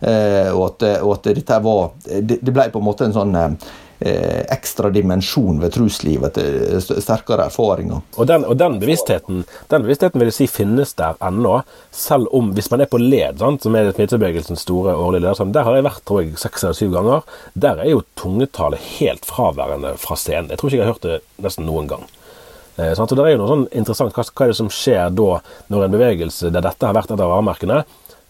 Eh, 0.00 0.50
og, 0.54 0.64
at, 0.70 0.88
og 1.02 1.16
at 1.16 1.24
dette 1.34 1.56
var 1.64 1.88
Det, 2.06 2.38
ble 2.46 2.68
på 2.70 2.78
en 2.78 2.86
måte 2.86 3.08
en 3.08 3.14
sånn 3.16 3.34
eh, 3.34 4.44
ekstra 4.54 4.92
dimensjon 4.94 5.58
ved 5.58 5.72
troslivet, 5.74 6.38
sterkere 6.86 7.48
erfaringer. 7.48 8.04
Og 8.16 8.28
den, 8.30 8.44
og 8.46 8.54
den, 8.60 8.78
bevisstheten 8.78 9.42
den 9.72 9.86
bevisstheten 9.86 10.22
vil 10.22 10.30
jeg 10.30 10.36
si 10.36 10.46
finnes 10.50 10.94
der 10.98 11.18
ennå, 11.24 11.56
selv 11.90 12.30
om 12.34 12.52
hvis 12.54 12.70
man 12.70 12.84
er 12.84 12.90
på 12.92 13.00
led, 13.02 13.40
sant, 13.42 13.66
som 13.66 13.74
er 13.74 13.90
smittebevegelsens 13.90 14.62
store 14.62 14.94
årlige 14.94 15.26
ledersamling, 15.26 15.56
der 15.56 15.66
har 15.66 15.78
jeg 15.78 15.88
vært 15.88 16.04
tror 16.06 16.22
jeg, 16.22 16.36
seks 16.38 16.64
eller 16.64 16.78
syv 16.78 16.94
ganger. 16.94 17.34
Der 17.58 17.82
er 17.82 17.90
jo 17.90 18.04
tungetallet 18.20 18.86
helt 19.00 19.26
fraværende 19.26 19.96
fra 19.98 20.18
scenen. 20.20 20.52
Jeg 20.52 20.62
tror 20.62 20.70
ikke 20.70 20.80
jeg 20.80 20.86
har 20.86 20.94
hørt 20.94 21.10
det 21.10 21.44
nesten 21.48 21.66
noen 21.66 21.90
gang. 21.90 22.06
Eh? 22.78 22.94
Og 22.94 23.10
det 23.10 23.24
er 23.24 23.34
jo 23.34 23.40
noe 23.42 23.50
sånn 23.50 23.70
interessant, 23.74 24.14
hva, 24.14 24.24
hva, 24.30 24.46
er 24.46 24.52
det 24.52 24.58
som 24.60 24.70
skjer 24.72 25.14
da, 25.18 25.40
når 25.72 25.86
en 25.86 25.96
bevegelse 25.96 26.52
der 26.54 26.64
dette 26.64 26.86
har 26.86 26.94
vært 26.96 27.10
et 27.10 27.18
av 27.18 27.32
varemerkene, 27.34 27.82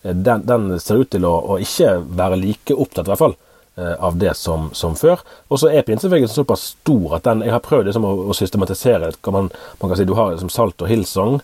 den, 0.03 0.47
den, 0.47 0.71
ser 0.81 1.03
ut 1.03 1.11
til 1.11 1.25
å, 1.27 1.35
å 1.55 1.59
ikke 1.63 1.97
være 2.17 2.39
like 2.41 2.75
opptatt, 2.75 3.09
i 3.09 3.13
hvert 3.13 3.23
fall, 3.23 3.37
Eh, 3.79 4.05
av 4.05 4.17
det 4.17 4.35
som, 4.35 4.71
som 4.73 4.97
før. 4.99 5.21
Og 5.49 5.61
så 5.63 5.69
er 5.71 5.85
pinsebevegelsen 5.87 6.41
såpass 6.41 6.73
stor 6.73 7.13
at 7.15 7.29
den 7.29 7.45
Jeg 7.47 7.53
har 7.55 7.63
prøvd 7.63 7.87
liksom 7.87 8.07
å, 8.09 8.11
å, 8.27 8.35
systematisere 8.35 9.13
man, 9.31 9.53
man, 9.53 9.85
kan 9.85 9.95
si 9.95 10.07
Du 10.09 10.17
har 10.19 10.33
liksom 10.33 10.51
Salt 10.51 10.83
og 10.83 10.91
Hillsong, 10.91 11.37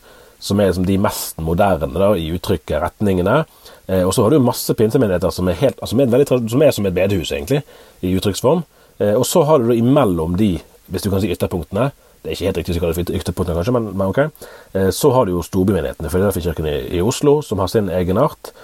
som 0.43 0.59
er 0.59 0.73
liksom 0.73 0.89
de 0.89 0.97
mest 0.99 1.39
moderne 1.39 1.93
da, 1.95 2.09
i 2.19 2.33
uttrykket, 2.35 2.81
retningene. 2.83 3.45
Eh, 3.87 4.03
og 4.03 4.11
så 4.17 4.25
har 4.25 4.35
du 4.35 4.43
masse 4.43 4.75
pinsemenigheter 4.75 5.31
som 5.31 5.47
er, 5.47 5.61
helt, 5.61 5.79
altså, 5.79 6.01
veldig, 6.01 6.27
som 6.51 6.67
er 6.67 6.75
som 6.75 6.91
et 6.91 6.97
bedehus, 6.97 7.31
egentlig, 7.31 7.63
i 8.03 8.17
uttrykksform. 8.19 8.65
Eh, 8.99 9.15
og 9.15 9.29
så 9.31 9.45
har 9.47 9.63
du 9.63 9.71
da 9.71 9.79
imellom 9.79 10.35
de, 10.41 10.57
hvis 10.91 11.07
du 11.07 11.13
kan 11.13 11.23
si 11.23 11.31
ytterpunktene, 11.31 11.93
det 12.25 12.31
er 12.31 12.39
ikke 12.39 12.49
helt 12.49 12.59
riktig 12.63 12.79
å 12.79 12.83
kalle 12.87 13.03
det 13.05 13.19
ytterpunktene, 13.19 13.59
kanskje, 13.59 13.73
men, 13.77 13.91
men 13.93 14.09
ok. 14.09 14.21
Eh, 14.73 14.89
så 14.97 15.11
har 15.13 15.27
du 15.27 15.35
jo 15.35 15.43
storbymenighetene, 15.45 16.09
Filadelfia-kirken 16.09 16.71
i, 16.71 16.79
i 16.97 17.03
Oslo, 17.05 17.43
som 17.45 17.61
har 17.61 17.69
sin 17.69 17.91
egenart. 17.93 18.55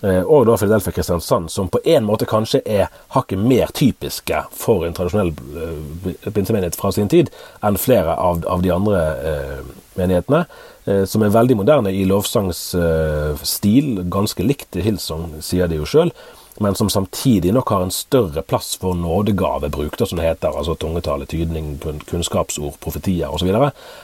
Eh, 0.00 0.22
og 0.24 0.46
da 0.48 0.56
Filadelfia 0.56 0.96
Kristiansand, 0.96 1.50
som 1.52 1.68
på 1.68 1.82
en 1.84 2.08
måte 2.08 2.24
kanskje 2.28 2.62
er 2.64 2.88
hakket 3.12 3.44
mer 3.44 3.68
typiske 3.76 4.40
for 4.56 4.86
en 4.88 4.96
tradisjonell 4.96 5.34
eh, 5.36 6.32
pinsemenighet 6.32 6.80
fra 6.80 6.94
sin 6.96 7.12
tid 7.12 7.28
enn 7.60 7.76
flere 7.76 8.16
av, 8.16 8.40
av 8.48 8.64
de 8.64 8.72
andre 8.72 9.04
eh, 9.20 9.60
menighetene. 10.00 10.46
Eh, 10.88 11.04
som 11.04 11.20
er 11.20 11.36
veldig 11.36 11.60
moderne 11.60 11.92
i 11.92 12.06
lovsangsstil, 12.08 13.88
eh, 14.00 14.04
ganske 14.16 14.48
likt 14.48 14.80
Hillsong, 14.80 15.42
sier 15.44 15.68
de 15.68 15.76
jo 15.82 15.88
sjøl 15.88 16.16
men 16.62 16.74
som 16.74 16.90
samtidig 16.92 17.52
nok 17.56 17.68
har 17.72 17.82
en 17.82 17.90
større 17.90 18.42
plass 18.42 18.74
for 18.80 18.94
nådegavebruk, 18.94 19.94
som 19.98 20.18
det 20.18 20.26
heter, 20.26 20.52
altså 20.52 20.74
tungetale, 20.74 21.26
tydning, 21.26 21.78
kunnskapsord, 22.10 22.74
profetier 22.84 23.32
osv., 23.32 23.48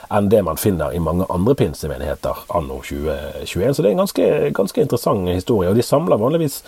enn 0.09 0.29
det 0.31 0.41
man 0.41 0.57
finner 0.57 0.95
i 0.95 1.01
mange 1.03 1.27
andre 1.29 1.53
pinsemenigheter 1.55 2.45
anno 2.57 2.79
2021. 2.81 3.75
Så 3.75 3.83
det 3.85 3.91
er 3.91 3.93
en 3.93 4.01
ganske, 4.01 4.29
ganske 4.57 4.81
interessant 4.81 5.29
historie. 5.29 5.69
Og 5.69 5.77
de 5.77 5.85
samler 5.85 6.17
vanligvis 6.17 6.63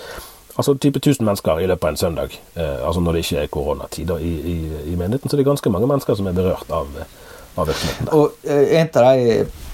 altså 0.59 0.75
type 0.77 1.01
1000 1.01 1.25
mennesker 1.25 1.59
i 1.59 1.67
løpet 1.71 1.87
av 1.87 1.95
en 1.95 1.97
søndag, 1.97 2.37
eh, 2.55 2.85
altså 2.85 3.01
når 3.01 3.17
det 3.17 3.23
ikke 3.25 3.41
er 3.43 3.51
koronatid 3.57 4.13
i, 4.19 4.33
i, 4.53 4.55
i, 4.91 4.95
menigheten. 4.95 5.29
Så 5.29 5.37
det 5.37 5.41
er 5.45 5.49
ganske 5.49 5.73
mange 5.73 5.87
mennesker 5.87 6.19
som 6.19 6.29
er 6.29 6.37
berørt 6.37 6.69
av, 6.69 7.01
av 7.57 7.67
virksomheten. 7.71 8.13
Og 8.13 8.31
eh, 8.43 8.77
en 8.77 8.93
av 8.93 9.09
de 9.09 9.68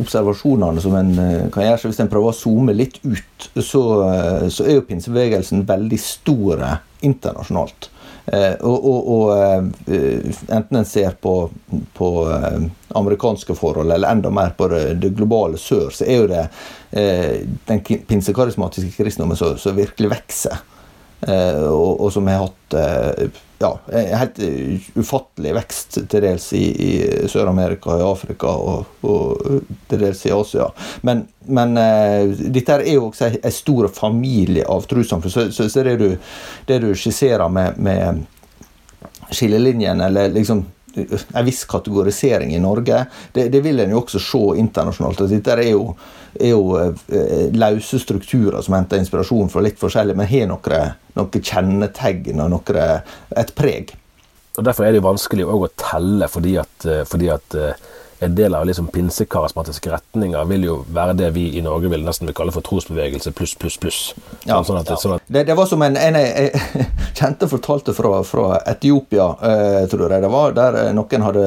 observasjonene 0.00 0.82
som 0.84 0.94
en 0.98 1.12
eh, 1.18 1.48
kan 1.52 1.66
gjøre. 1.66 1.80
Så 1.80 1.90
hvis 1.90 2.02
en 2.04 2.10
prøver 2.12 2.30
å 2.30 2.36
zoome 2.36 2.76
litt 2.76 3.00
ut, 3.02 3.48
så, 3.58 3.82
eh, 4.08 4.46
så 4.52 4.68
er 4.68 4.78
jo 4.78 4.86
pinsebevegelsen 4.88 5.66
veldig 5.68 6.00
stor 6.00 6.64
internasjonalt. 7.02 7.90
Eh, 8.26 8.54
og, 8.62 8.84
og, 8.86 9.08
og 9.10 9.30
eh, 9.34 10.34
enten 10.54 10.78
en 10.78 10.86
ser 10.86 11.16
på, 11.18 11.34
på 11.96 12.10
eh, 12.30 12.66
amerikanske 12.94 13.56
forhold, 13.58 13.90
eller 13.90 14.14
enda 14.14 14.30
mer 14.30 14.52
på 14.58 14.68
det 14.70 15.10
globale 15.16 15.58
sør, 15.58 15.90
så 15.90 16.06
er 16.06 16.20
jo 16.20 16.30
det 16.30 16.46
den 16.92 17.78
pinsekarismatiske 17.80 18.92
kristendommen 18.98 19.38
som 19.38 19.76
virkelig 19.78 20.10
vokser. 20.12 20.58
Og, 21.22 22.00
og, 22.00 22.08
som 22.10 22.26
har 22.26 22.40
hatt 22.42 22.74
ja, 23.62 23.68
helt 24.18 24.40
ufattelig 24.98 25.52
vekst 25.54 26.00
til 26.10 26.24
dels 26.24 26.48
i, 26.58 26.62
i 26.66 27.28
Sør-Amerika, 27.30 27.94
i 27.94 28.02
Afrika 28.02 28.50
og, 28.50 28.96
og, 29.06 29.62
til 29.86 30.02
dels 30.02 30.24
i 30.26 30.32
Asia. 30.34 30.66
Men, 31.06 31.22
men 31.46 31.78
dette 32.42 32.80
er 32.80 32.88
jo 32.96 33.06
også 33.12 33.30
en 33.38 33.54
stor 33.54 33.86
familie 33.94 34.66
av 34.66 34.88
trossamfunn. 34.90 35.30
Så, 35.30 35.46
så, 35.54 35.68
så, 35.70 35.86
det, 35.86 35.94
du, 36.02 36.08
det 36.66 36.80
du 36.82 36.90
skisserer 36.98 37.46
med, 37.54 37.78
med 37.78 38.24
skillelinjen, 39.30 40.00
eller 40.00 40.34
liksom 40.34 40.64
en 40.96 41.46
viss 41.46 41.64
kategorisering 41.68 42.54
i 42.54 42.60
Norge. 42.62 43.04
Det, 43.32 43.48
det 43.52 43.62
vil 43.64 43.80
en 43.80 43.94
jo 43.94 44.02
også 44.02 44.20
se 44.22 44.42
internasjonalt. 44.62 45.24
Dette 45.30 45.56
er 45.56 45.70
jo, 45.70 45.86
er 46.40 46.52
jo 46.52 46.76
eh, 46.80 47.48
løse 47.56 48.00
strukturer 48.02 48.60
som 48.64 48.76
henter 48.76 49.00
inspirasjon 49.02 49.50
fra 49.52 49.64
litt 49.64 49.80
forskjellig, 49.80 50.16
men 50.18 50.30
har 50.30 50.50
noen 50.50 51.00
noe 51.18 51.42
kjennetegn 51.42 52.40
og 52.40 52.54
noe, 52.54 52.86
et 53.36 53.54
preg. 53.56 53.92
Og 54.56 54.64
Derfor 54.64 54.84
er 54.84 54.92
det 54.92 55.00
jo 55.00 55.08
vanskelig 55.08 55.48
å 55.48 55.68
telle, 55.80 56.28
fordi 56.28 56.56
at, 56.60 56.86
eh, 56.88 57.04
fordi 57.08 57.30
at 57.32 57.56
eh, 57.56 57.90
en 58.22 58.34
del 58.34 58.54
av 58.54 58.66
liksom 58.66 58.86
pinsekarismatiske 58.94 59.90
retninger 59.90 60.44
vil 60.50 60.66
jo 60.68 60.76
være 60.94 61.16
det 61.18 61.30
vi 61.34 61.48
i 61.58 61.62
Norge 61.64 61.90
vil 61.92 62.04
nesten 62.06 62.28
vil 62.30 62.36
kalle 62.38 62.54
for 62.54 62.64
trosbevegelse 62.66 63.32
pluss, 63.36 63.54
pluss, 63.58 63.78
pluss. 63.82 64.00
Ja, 64.46 64.60
sånn 64.64 64.80
at, 64.80 64.92
sånn 65.02 65.16
at 65.16 65.26
det, 65.26 65.44
det, 65.48 65.56
var 65.58 65.68
som 65.70 65.82
en, 65.82 65.98
en 65.98 66.18
jeg, 66.20 66.50
jeg 66.82 67.12
kjente 67.18 67.50
fortalte 67.50 67.94
fra, 67.96 68.20
fra 68.26 68.60
Etiopia, 68.72 69.28
eh, 69.50 69.78
tror 69.90 70.08
jeg 70.08 70.24
det 70.24 70.32
var, 70.32 70.56
der 70.58 70.80
noen 70.96 71.26
hadde 71.28 71.46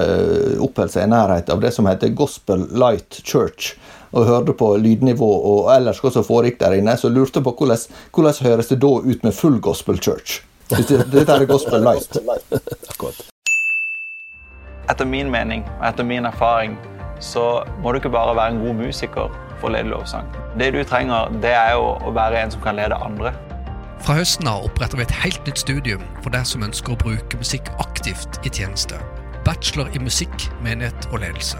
oppholdt 0.65 0.95
seg 0.97 1.07
i 1.07 1.13
nærhet 1.15 1.51
av 1.53 1.63
det 1.63 1.73
som 1.75 1.87
heter 1.89 2.15
Gospel 2.15 2.67
Light 2.75 3.21
Church 3.23 3.75
og 4.15 4.27
hørte 4.29 4.55
på 4.55 4.71
lydnivå 4.79 5.29
og 5.51 5.69
ellers 5.73 5.99
hva 6.03 6.11
som 6.15 6.23
foregikk 6.23 6.61
der 6.61 6.77
inne, 6.77 6.95
så 6.95 7.11
lurte 7.11 7.43
på 7.43 7.51
hvordan, 7.51 7.83
hvordan 8.15 8.41
høres 8.47 8.71
det 8.71 8.79
da 8.83 8.95
ut 9.03 9.27
med 9.27 9.35
full 9.35 9.59
gospel 9.59 9.99
church. 9.99 10.41
Dette 10.71 11.25
er 11.27 11.47
gospel 11.51 11.83
light. 11.83 13.25
Etter 14.89 15.07
min 15.09 15.31
mening 15.33 15.65
og 15.79 15.87
etter 15.89 16.05
min 16.05 16.25
erfaring 16.25 16.77
så 17.23 17.63
må 17.81 17.91
du 17.91 17.99
ikke 18.01 18.13
bare 18.13 18.35
være 18.35 18.55
en 18.55 18.61
god 18.61 18.73
musiker 18.83 19.33
for 19.59 19.69
å 19.69 19.73
lede 19.73 19.89
lovsang. 19.89 20.27
Det 20.59 20.73
du 20.75 20.83
trenger, 20.83 21.31
det 21.41 21.53
er 21.55 21.73
jo 21.73 21.95
å 22.05 22.13
være 22.13 22.43
en 22.43 22.51
som 22.53 22.61
kan 22.61 22.77
lede 22.77 22.97
andre. 23.01 23.33
Fra 24.05 24.17
høsten 24.19 24.47
av 24.51 24.67
oppretter 24.67 24.99
vi 24.99 25.05
et 25.07 25.17
helt 25.23 25.47
nytt 25.47 25.63
studium 25.63 26.03
for 26.21 26.29
deg 26.35 26.45
som 26.45 26.65
ønsker 26.65 26.93
å 26.93 26.99
bruke 27.01 27.39
musikk 27.41 27.71
aktivt 27.79 28.41
i 28.45 28.51
tjeneste. 28.53 28.99
bachelor 29.45 29.89
i 29.93 29.99
musikk, 30.01 30.49
menighet 30.63 31.07
og 31.11 31.19
ledelse. 31.21 31.59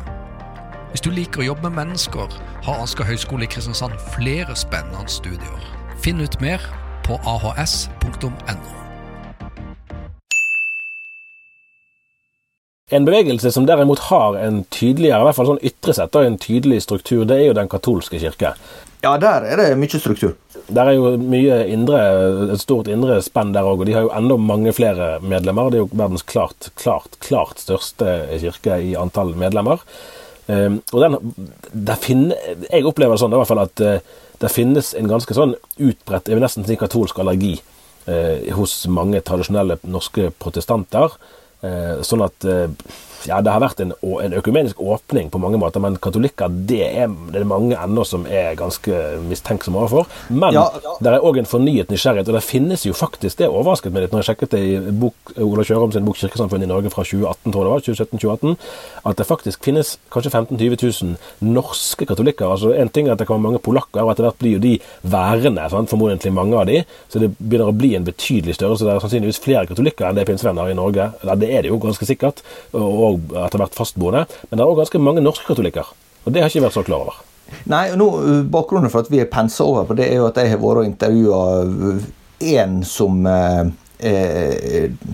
Hvis 0.90 1.04
du 1.06 1.12
liker 1.12 1.44
å 1.44 1.46
jobbe 1.52 1.70
med 1.70 1.86
mennesker, 1.86 2.34
har 2.66 2.82
Asker 2.82 3.06
høgskole 3.06 3.46
i 3.46 3.52
Kristiansand 3.52 3.94
flere 4.16 4.56
spennende 4.58 5.06
studier. 5.06 5.68
Finn 6.02 6.22
ut 6.22 6.40
mer 6.42 6.66
på 7.06 7.20
ahs.no. 7.30 8.85
En 12.94 13.06
bevegelse 13.06 13.50
som 13.50 13.66
derimot 13.66 13.98
har 14.12 14.36
en 14.38 14.60
tydeligere, 14.70 15.24
i 15.24 15.26
hvert 15.26 15.38
fall 15.40 15.48
sånn 15.50 15.64
ytre 15.66 15.94
sett, 15.98 16.16
en 16.20 16.36
tydelig 16.38 16.84
struktur, 16.84 17.24
det 17.26 17.40
er 17.40 17.48
jo 17.48 17.54
den 17.58 17.70
katolske 17.72 18.20
kirke. 18.22 18.52
Ja, 19.02 19.16
der 19.18 19.48
er 19.50 19.58
det 19.58 19.78
mye 19.82 19.98
struktur. 19.98 20.36
Der 20.70 20.92
er 20.92 20.94
jo 20.94 21.16
mye 21.18 21.64
indre, 21.74 22.02
et 22.54 22.62
stort 22.62 22.86
indre 22.94 23.16
spenn 23.26 23.56
der 23.56 23.66
òg, 23.66 23.82
og 23.82 23.90
de 23.90 23.96
har 23.96 24.06
jo 24.06 24.12
enda 24.14 24.38
mange 24.38 24.70
flere 24.78 25.16
medlemmer. 25.26 25.72
Det 25.74 25.80
er 25.80 25.82
jo 25.82 25.98
verdens 25.98 26.26
klart, 26.30 26.68
klart, 26.78 27.18
klart 27.26 27.64
største 27.64 28.12
kirke 28.36 28.78
i 28.78 28.92
antall 29.02 29.34
medlemmer. 29.34 29.82
Um, 30.46 30.76
og 30.94 31.02
den, 31.02 31.16
der 31.74 31.98
finner, 31.98 32.38
Jeg 32.70 32.86
opplever 32.86 33.18
sånn 33.18 33.34
i 33.34 33.40
hvert 33.40 33.50
fall 33.50 33.64
at 33.64 33.82
uh, 33.82 34.20
det 34.44 34.52
finnes 34.54 34.92
en 34.94 35.10
ganske 35.10 35.34
sånn 35.34 35.56
utbredt 35.82 36.30
jeg 36.30 36.38
vil 36.38 36.46
nesten 36.46 36.68
si 36.68 36.78
katolsk 36.78 37.18
allergi 37.24 37.56
uh, 38.06 38.54
hos 38.54 38.76
mange 38.94 39.24
tradisjonelle 39.26 39.80
norske 39.90 40.30
protestanter. 40.38 41.18
Uh, 41.64 42.02
sånn 42.06 42.22
at 42.26 42.46
ja, 43.30 43.42
det 43.42 43.54
har 43.54 43.62
vært 43.64 43.82
en, 43.84 43.94
en, 44.02 44.36
økumenisk 44.40 44.80
åpning 44.82 45.30
på 45.34 45.42
mange 45.42 45.60
måter, 45.62 45.82
men 45.84 45.98
katolikker 46.02 46.52
det 46.70 46.82
er 46.88 47.12
det 47.32 47.42
er 47.42 47.48
mange 47.50 47.78
ennå 47.78 48.06
som 48.08 48.26
er 48.30 48.56
ganske 48.60 49.00
mistenksomme 49.26 49.82
overfor. 49.82 50.10
Men 50.30 50.56
ja, 50.56 50.66
ja. 50.84 50.96
det 51.02 51.12
er 51.12 51.26
òg 51.26 51.40
en 51.42 51.50
fornyet 51.50 51.92
nysgjerrighet, 51.94 52.30
og 52.32 52.38
det 52.38 52.46
finnes 52.46 52.86
jo 52.86 52.94
faktisk 52.96 53.40
Det 53.40 53.48
overrasket 53.50 53.92
meg 53.92 54.06
litt 54.06 54.14
når 54.14 54.22
jeg 54.22 54.28
sjekket 54.30 54.54
det 54.54 54.62
i 54.64 54.92
bok, 55.02 55.34
Ola 55.42 55.66
Kjørom 55.66 55.92
sin 55.92 56.06
bok 56.08 56.18
'Kirkesamfunn 56.20 56.64
i 56.64 56.70
Norge' 56.70 56.92
fra 56.94 57.04
2018, 57.04 57.52
tror 57.52 57.66
jeg 57.66 57.66
det 57.66 57.74
var, 57.74 57.84
2017-2018, 58.16 58.56
at 59.12 59.18
det 59.20 59.28
faktisk 59.28 59.66
finnes 59.66 59.96
kanskje 60.14 60.32
15 60.32 60.60
000-20 60.62 61.04
000 61.42 61.54
norske 61.56 62.06
katolikker. 62.08 62.48
altså 62.48 62.72
En 62.74 62.90
ting 62.90 63.08
er 63.08 63.14
at 63.14 63.20
det 63.20 63.28
kan 63.28 63.36
være 63.36 63.48
mange 63.48 63.60
polakker, 63.60 64.04
og 64.04 64.14
etter 64.14 64.28
hvert 64.28 64.40
blir 64.40 64.58
jo 64.58 64.64
de 64.64 64.80
værende, 65.02 65.70
sant? 65.70 65.90
formodentlig 65.90 66.34
mange 66.34 66.58
av 66.58 66.68
de, 66.70 66.84
så 67.10 67.20
det 67.20 67.34
begynner 67.38 67.72
å 67.72 67.76
bli 67.76 67.96
en 67.96 68.08
betydelig 68.08 68.56
størrelse. 68.56 68.86
Det 68.86 68.94
er 68.94 69.04
sannsynligvis 69.04 69.42
flere 69.44 69.68
katolikker 69.70 70.08
enn 70.08 70.18
det 70.18 70.26
er 70.26 70.32
pinsevenner 70.32 70.72
i 70.72 70.78
Norge. 70.78 71.12
Ja, 71.26 71.36
det 71.36 71.52
er 71.52 71.66
det 71.66 71.74
jo 71.74 71.82
ganske 71.82 72.08
sikkert. 72.08 72.42
og 72.76 73.15
og 73.16 73.40
etter 73.46 73.64
hvert 73.64 73.78
fastboende. 73.78 74.26
Men 74.50 74.58
det 74.58 74.66
er 74.66 74.74
òg 74.74 74.84
ganske 74.84 75.02
mange 75.02 75.24
norske 75.24 75.48
katolikker. 75.48 75.94
Og 76.26 76.34
det 76.34 76.42
har 76.42 76.50
jeg 76.50 76.58
ikke 76.58 76.68
vært 76.68 76.80
så 76.80 76.86
klar 76.86 77.06
over. 77.06 77.24
Nei, 77.70 77.88
nå, 77.98 78.10
Bakgrunnen 78.52 78.92
for 78.94 79.06
at 79.06 79.12
vi 79.14 79.22
er 79.22 79.32
pensa 79.32 79.66
over 79.66 79.86
på 79.90 79.98
det, 79.98 80.10
er 80.10 80.22
jo 80.22 80.30
at 80.30 80.40
jeg 80.42 80.54
har 80.54 80.62
vært 80.62 80.82
og 80.82 80.88
intervjua 80.90 81.42
en 82.46 82.80
som 82.86 83.26
eh, 83.26 83.68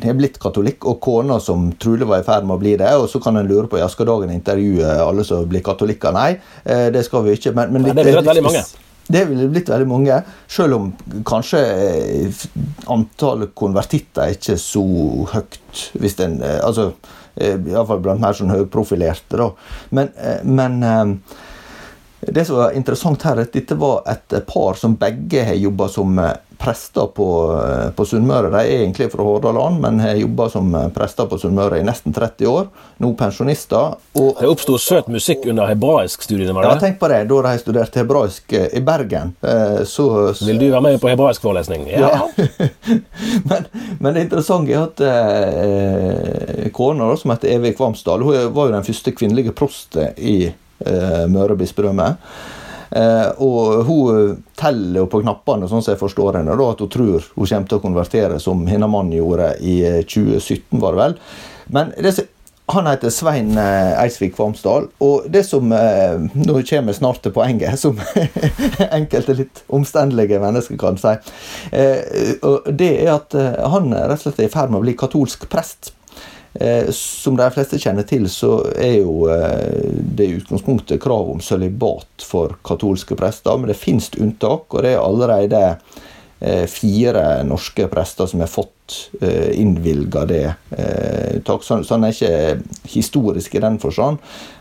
har 0.03 0.15
blitt 0.17 0.39
katolikk, 0.41 0.87
og 0.89 1.01
kona 1.03 1.39
som 1.43 1.69
trolig 1.81 2.07
var 2.09 2.23
i 2.23 2.27
ferd 2.27 2.47
med 2.47 2.57
å 2.57 2.61
bli 2.61 2.77
det. 2.81 2.93
Og 2.99 3.09
så 3.11 3.21
kan 3.23 3.39
en 3.39 3.49
lure 3.49 3.69
på 3.71 3.81
ja, 3.81 3.89
skal 3.91 4.09
dagen 4.09 4.33
intervjue 4.33 4.95
alle 5.03 5.27
som 5.27 5.43
blir 5.49 5.63
katolikker. 5.65 6.15
Nei, 6.15 6.31
eh, 6.63 6.87
det 6.93 7.03
skal 7.07 7.27
vi 7.27 7.35
ikke. 7.37 7.55
Men, 7.57 7.75
men 7.75 7.89
litt, 7.89 7.99
det 7.99 8.07
ville 8.07 8.23
vært 8.23 8.33
veldig 8.33 8.47
mange. 8.47 8.63
Det 9.11 9.25
ville 9.27 9.47
blitt 9.51 9.67
veldig 9.67 9.87
mange, 9.89 10.17
selv 10.47 10.77
om 10.77 10.91
kanskje 11.27 11.61
eh, 11.61 12.43
antallet 12.93 13.51
konvertitter 13.59 14.29
er 14.29 14.37
ikke 14.37 14.55
så 14.61 14.85
høyt. 15.33 15.57
hvis 15.99 16.15
den, 16.19 16.39
altså 16.41 16.91
Eh, 16.91 17.20
Iallfall 17.39 18.01
blant 18.03 18.21
mer 18.23 18.35
sånn 18.37 18.51
høyprofilerte. 18.53 19.39
Da. 19.39 19.49
Men, 19.95 20.11
eh, 20.17 20.41
men 20.43 20.81
eh, 20.83 21.37
det 22.21 22.45
som 22.45 22.55
var 22.55 22.77
interessant 22.77 23.23
her, 23.25 23.39
er 23.39 23.49
at 23.49 23.55
dette 23.55 23.75
var 23.79 24.03
et 24.11 24.37
par 24.47 24.77
som 24.77 24.95
begge 24.99 25.43
har 25.45 25.57
jobba 25.57 25.87
som 25.89 26.19
prester 26.61 27.07
på, 27.15 27.27
på 27.95 28.05
Sunnmøre. 28.05 28.51
De 28.53 28.59
er 28.61 28.83
egentlig 28.83 29.07
fra 29.09 29.25
Hordaland, 29.25 29.79
men 29.81 29.97
har 30.03 30.19
jobba 30.19 30.45
som 30.53 30.75
prester 30.93 31.25
på 31.25 31.39
Sunnmøre 31.41 31.79
i 31.81 31.85
nesten 31.87 32.13
30 32.13 32.51
år. 32.51 32.67
Nå 33.01 33.13
pensjonister. 33.17 33.95
Det 34.13 34.45
oppsto 34.45 34.77
søt 34.77 35.09
musikk 35.09 35.47
under 35.49 35.71
hebraiskstudiene? 35.71 36.61
Ja, 36.61 36.75
tenk 36.81 36.99
på 37.01 37.09
det. 37.09 37.23
Da 37.31 37.41
de 37.47 37.55
studerte 37.63 38.03
hebraisk 38.03 38.53
i 38.53 38.83
Bergen. 38.85 39.33
Så, 39.89 40.07
Vil 40.45 40.61
du 40.61 40.67
være 40.69 40.85
med 40.85 41.01
på 41.01 41.09
hebraiskforelesning? 41.09 41.89
Ja. 41.95 42.13
ja. 42.13 42.47
men, 43.49 43.69
men, 43.97 44.13
det 44.13 44.27
interessante 44.27 44.77
er 44.77 44.85
at 44.85 45.05
eh, 45.09 46.69
kona, 46.75 47.09
som 47.17 47.33
heter 47.33 47.55
Evig 47.57 47.73
Kvamsdal, 47.79 48.21
hun 48.21 48.53
var 48.53 48.69
jo 48.69 48.75
den 48.77 48.85
første 48.85 49.17
kvinnelige 49.17 49.57
prosten 49.57 50.13
i 50.17 50.37
eh, 50.51 50.59
Møre 51.31 51.55
bispedømme. 51.59 52.09
Eh, 52.91 53.29
og 53.39 53.85
hun 53.87 54.41
teller 54.59 55.07
på 55.07 55.21
knappene, 55.23 55.69
sånn 55.71 55.83
som 55.83 55.93
jeg 55.93 56.01
forstår 56.01 56.41
henne, 56.41 56.57
da, 56.59 56.67
at 56.73 56.83
hun 56.83 56.91
tror 56.91 57.23
hun 57.37 57.47
kommer 57.47 57.69
til 57.69 57.79
å 57.79 57.85
konvertere, 57.85 58.41
som 58.43 58.65
Hinnamann 58.67 59.07
mann 59.07 59.15
gjorde 59.15 59.53
i 59.63 59.79
2017, 60.03 60.59
eh, 60.75 60.81
var 60.83 60.95
det 60.95 61.01
vel. 61.01 61.15
Men 61.71 61.93
det, 61.95 62.13
han 62.71 62.89
heter 62.91 63.13
Svein 63.15 63.55
eh, 63.59 63.93
Eidsvik 64.01 64.35
Kvamsdal. 64.35 64.89
Og 65.03 65.29
det 65.31 65.45
som 65.47 65.71
Nå 65.71 66.57
kommer 66.67 66.91
jeg 66.91 66.99
snart 66.99 67.23
til 67.23 67.35
poenget, 67.35 67.79
som 67.79 67.99
enkelte 68.99 69.37
litt 69.39 69.63
omstendelige 69.71 70.41
mennesker 70.43 70.79
kan 70.79 70.99
si. 70.99 71.15
Det 71.71 72.91
er 72.91 73.15
at 73.15 73.35
han 73.71 73.91
rett 73.95 74.19
og 74.19 74.23
slett 74.25 74.43
er 74.43 74.51
i 74.51 74.53
ferd 74.53 74.71
med 74.71 74.81
å 74.81 74.85
bli 74.85 74.99
katolsk 74.99 75.47
prest. 75.51 75.93
Eh, 76.53 76.89
som 76.91 77.37
de 77.39 77.47
fleste 77.55 77.79
kjenner 77.79 78.03
til, 78.07 78.27
så 78.29 78.57
er 78.75 78.97
jo 78.99 79.27
eh, 79.31 79.91
det 79.95 80.27
i 80.27 80.37
utgangspunktet 80.41 81.01
krav 81.03 81.29
om 81.31 81.39
sølibat 81.43 82.25
for 82.27 82.57
katolske 82.67 83.15
prester. 83.19 83.55
Men 83.57 83.71
det 83.71 83.79
finnes 83.79 84.11
unntak, 84.19 84.67
og 84.73 84.83
det 84.83 84.95
er 84.95 85.03
allerede 85.03 85.61
eh, 86.41 86.65
fire 86.71 87.25
norske 87.47 87.87
prester 87.91 88.27
som 88.27 88.43
har 88.43 88.51
fått 88.51 88.77
innvilga 89.23 90.25
det. 90.27 90.47
Så 91.55 91.77
han 91.93 92.03
er 92.03 92.11
ikke 92.11 92.89
historisk 92.91 93.53
i 93.55 93.61
den 93.63 93.77
forstand. 93.79 94.17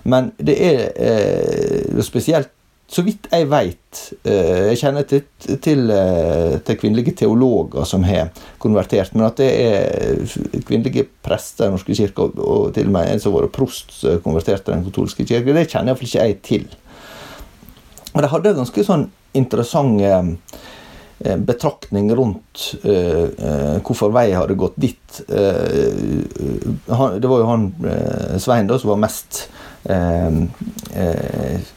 Men 0.07 0.29
det 0.39 0.55
er 0.69 2.05
spesielt 2.07 2.53
så 2.91 3.05
vidt 3.07 3.29
jeg 3.31 3.47
veit 3.51 4.01
eh, 4.27 4.71
Jeg 4.73 4.79
kjenner 4.81 5.07
til, 5.07 5.23
til, 5.63 5.85
eh, 5.95 6.57
til, 6.67 6.79
kvinnelige 6.81 7.15
teologer 7.23 7.87
som 7.87 8.03
har 8.07 8.33
konvertert, 8.63 9.15
men 9.15 9.29
at 9.29 9.39
det 9.39 9.51
er 9.63 10.65
kvinnelige 10.67 11.07
prester 11.23 11.65
i 11.65 11.67
Den 11.69 11.77
norske 11.79 11.95
kirke, 11.95 12.27
og 12.43 12.75
til 12.75 12.91
og 12.91 12.95
med 12.97 13.13
en 13.13 13.23
som 13.23 13.37
har 13.37 13.47
vært 13.47 13.55
prost 13.55 13.95
konvertert 14.25 14.65
til 14.67 14.75
Den 14.75 14.85
katolske 14.89 15.27
kirke, 15.29 15.55
det 15.55 15.69
kjenner 15.71 15.93
iallfall 15.93 16.11
ikke 16.11 16.27
jeg 16.27 16.41
til. 16.47 16.67
Og 18.11 18.21
de 18.25 18.33
hadde 18.35 18.59
ganske 18.59 18.87
sånn 18.89 19.07
interessant 19.39 20.03
eh, 20.03 21.37
betraktning 21.47 22.11
rundt 22.17 22.73
hvorfor 23.87 24.11
vei 24.15 24.33
hadde 24.33 24.57
gått 24.59 24.79
dit. 24.81 25.21
Det 25.29 26.89
var 26.97 27.19
jo 27.21 27.47
han 27.47 27.67
Svein 28.41 28.71
da 28.71 28.79
som 28.81 28.95
var 28.95 29.03
mest 29.05 29.31
Eh, 29.43 29.49
eh, 29.51 29.60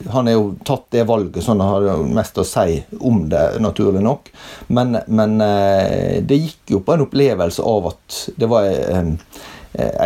han 0.10 0.28
har 0.28 0.34
jo 0.34 0.56
tatt 0.66 0.86
det 0.92 1.06
valget, 1.08 1.44
så 1.44 1.54
han 1.54 1.64
har 1.64 1.88
jo 1.88 2.04
mest 2.12 2.38
å 2.38 2.44
si 2.48 2.84
om 3.00 3.30
det, 3.32 3.44
naturlig 3.64 4.04
nok. 4.04 4.28
Men, 4.68 4.98
men 5.08 5.42
eh, 5.42 6.20
det 6.26 6.42
gikk 6.42 6.76
jo 6.76 6.82
på 6.84 6.96
en 6.96 7.06
opplevelse 7.06 7.64
av 7.64 7.88
at 7.94 8.20
det 8.36 8.50
var 8.52 8.68
en 8.68 9.18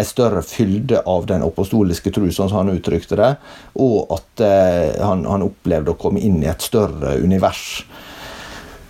større 0.08 0.44
fylde 0.48 1.02
av 1.10 1.26
den 1.28 1.44
apostoliske 1.44 2.14
tru, 2.16 2.30
sånn 2.32 2.48
som 2.52 2.62
han 2.62 2.76
uttrykte 2.78 3.18
det, 3.20 3.34
og 3.84 4.14
at 4.16 4.44
han, 5.04 5.26
han 5.28 5.44
opplevde 5.44 5.92
å 5.92 6.00
komme 6.00 6.24
inn 6.24 6.40
i 6.40 6.48
et 6.48 6.64
større 6.64 7.18
univers. 7.20 7.82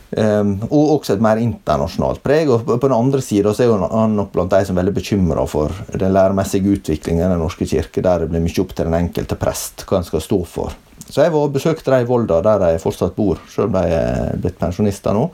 Um, 0.07 0.53
og 0.69 0.91
også 0.93 1.17
et 1.17 1.23
mer 1.23 1.39
internasjonalt 1.41 2.21
preg. 2.23 2.47
og 2.47 2.63
På 2.67 2.87
den 2.87 2.95
andre 2.95 3.19
sida 3.23 3.51
er 3.51 3.73
han 3.91 4.15
nok 4.15 4.31
blant 4.31 4.53
de 4.53 4.61
som 4.63 4.77
er 4.77 4.85
veldig 4.85 4.95
bekymra 4.95 5.43
for 5.49 5.73
den 5.91 6.13
læremessige 6.15 6.77
utviklingen 6.77 7.25
i 7.25 7.31
Den 7.33 7.43
norske 7.43 7.67
kirke, 7.67 8.01
der 8.01 8.23
det 8.23 8.29
blir 8.31 8.43
mye 8.45 8.61
opp 8.63 8.71
til 8.75 8.87
den 8.87 8.95
enkelte 9.01 9.35
prest 9.39 9.83
hva 9.83 9.99
han 9.99 10.07
skal 10.07 10.23
stå 10.23 10.39
for. 10.47 10.77
Så 11.07 11.23
jeg 11.23 11.33
var 11.33 11.47
og 11.47 11.53
besøkte 11.55 11.91
dem 11.91 12.05
i 12.05 12.07
Volda, 12.07 12.39
der 12.43 12.63
de 12.63 12.79
fortsatt 12.83 13.15
bor, 13.15 13.39
selv 13.51 13.67
om 13.67 13.75
de 13.75 13.97
er 13.97 14.39
blitt 14.39 14.59
pensjonister 14.59 15.15
nå. 15.15 15.27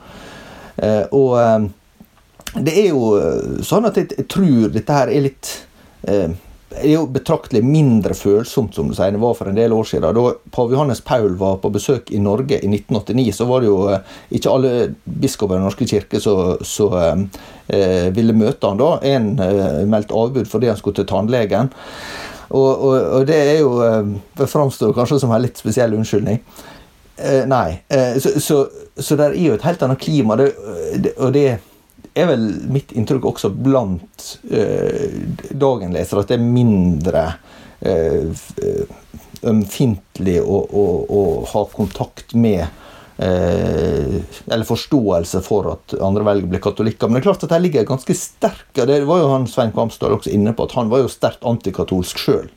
Uh, 0.74 1.04
og 1.14 1.38
um, 1.38 1.70
det 2.66 2.74
er 2.74 2.90
jo 2.90 3.62
sånn 3.66 3.86
at 3.86 3.98
jeg, 3.98 4.10
jeg 4.18 4.26
tror 4.30 4.74
dette 4.74 4.98
her 4.98 5.10
er 5.10 5.24
litt 5.28 5.52
uh, 6.10 6.34
er 6.80 6.90
jo 6.90 7.04
betraktelig 7.10 7.62
mindre 7.64 8.14
følsomt 8.16 8.74
som 8.76 8.88
du 8.88 8.94
sier, 8.96 9.14
det 9.14 9.22
var 9.22 9.36
for 9.38 9.50
en 9.50 9.56
del 9.56 9.72
år 9.74 9.86
siden. 9.88 10.16
Da 10.16 10.34
pave 10.54 10.74
Johannes 10.74 11.02
Paul 11.04 11.36
var 11.40 11.58
på 11.62 11.70
besøk 11.74 12.10
i 12.14 12.20
Norge 12.22 12.58
i 12.58 12.68
1989, 12.70 13.32
så 13.38 13.46
var 13.48 13.62
det 13.62 13.70
jo 13.70 13.78
eh, 13.92 14.14
ikke 14.38 14.52
alle 14.52 14.72
biskoper 15.04 15.56
i 15.56 15.60
Den 15.60 15.66
norske 15.68 15.88
kirke 15.88 16.20
som 16.20 16.98
eh, 17.00 17.42
eh, 17.68 18.08
ville 18.14 18.36
møte 18.36 18.70
han 18.70 18.80
da. 18.80 18.90
En 19.06 19.32
eh, 19.42 19.82
meldte 19.90 20.16
avbud 20.18 20.50
fordi 20.50 20.70
han 20.72 20.80
skulle 20.80 21.00
til 21.00 21.08
tannlegen. 21.10 21.72
Og, 22.54 22.70
og, 22.70 22.94
og 23.18 23.26
det 23.26 23.36
er 23.40 23.58
jo 23.62 23.78
Det 23.80 24.44
eh, 24.44 24.50
framstår 24.50 24.94
kanskje 24.96 25.20
som 25.22 25.34
en 25.34 25.44
litt 25.44 25.60
spesiell 25.60 25.94
unnskyldning. 25.96 26.42
Eh, 27.14 27.44
nei. 27.46 27.78
så, 28.18 28.34
så, 28.42 28.64
så 28.98 29.16
det 29.18 29.30
er 29.30 29.38
jo 29.44 29.54
et 29.54 29.68
helt 29.68 29.86
annet 29.86 30.02
klima. 30.02 30.36
Det, 30.40 30.50
og 31.16 31.32
det 31.34 31.48
er 32.14 32.30
vel 32.30 32.46
mitt 32.70 32.94
inntrykk 32.94 33.26
også 33.32 33.50
blant 33.50 34.28
eh, 34.50 35.18
dagenlesere 35.50 36.22
at 36.22 36.30
det 36.30 36.38
er 36.38 36.46
mindre 36.46 37.24
eh, 37.80 38.30
ømfintlig 39.44 40.38
å, 40.40 40.60
å, 40.64 40.86
å, 41.04 41.22
ha 41.50 41.64
kontakt 41.72 42.34
med 42.38 42.62
eh, 43.18 44.16
Eller 44.46 44.66
forståelse 44.68 45.42
for 45.44 45.72
at 45.74 45.96
andre 46.00 46.26
velger 46.26 46.48
å 46.48 46.52
bli 46.54 46.62
katolikker. 46.64 47.10
Men 47.10 47.18
det 47.18 47.24
er 47.24 47.28
klart 47.30 47.46
at 47.48 47.56
her 47.56 47.64
ligger 47.64 47.88
ganske 47.88 48.16
sterk 48.18 48.80
og 48.80 48.90
Det 48.90 49.00
var 49.08 49.22
jo 49.22 49.32
han 49.34 49.48
Svein 49.50 49.74
Kvamsdal 49.74 50.16
også 50.16 50.32
inne 50.34 50.54
på, 50.56 50.68
at 50.68 50.76
han 50.78 50.92
var 50.92 51.04
jo 51.04 51.12
sterkt 51.12 51.44
antikatolsk 51.46 52.20
sjøl. 52.20 52.48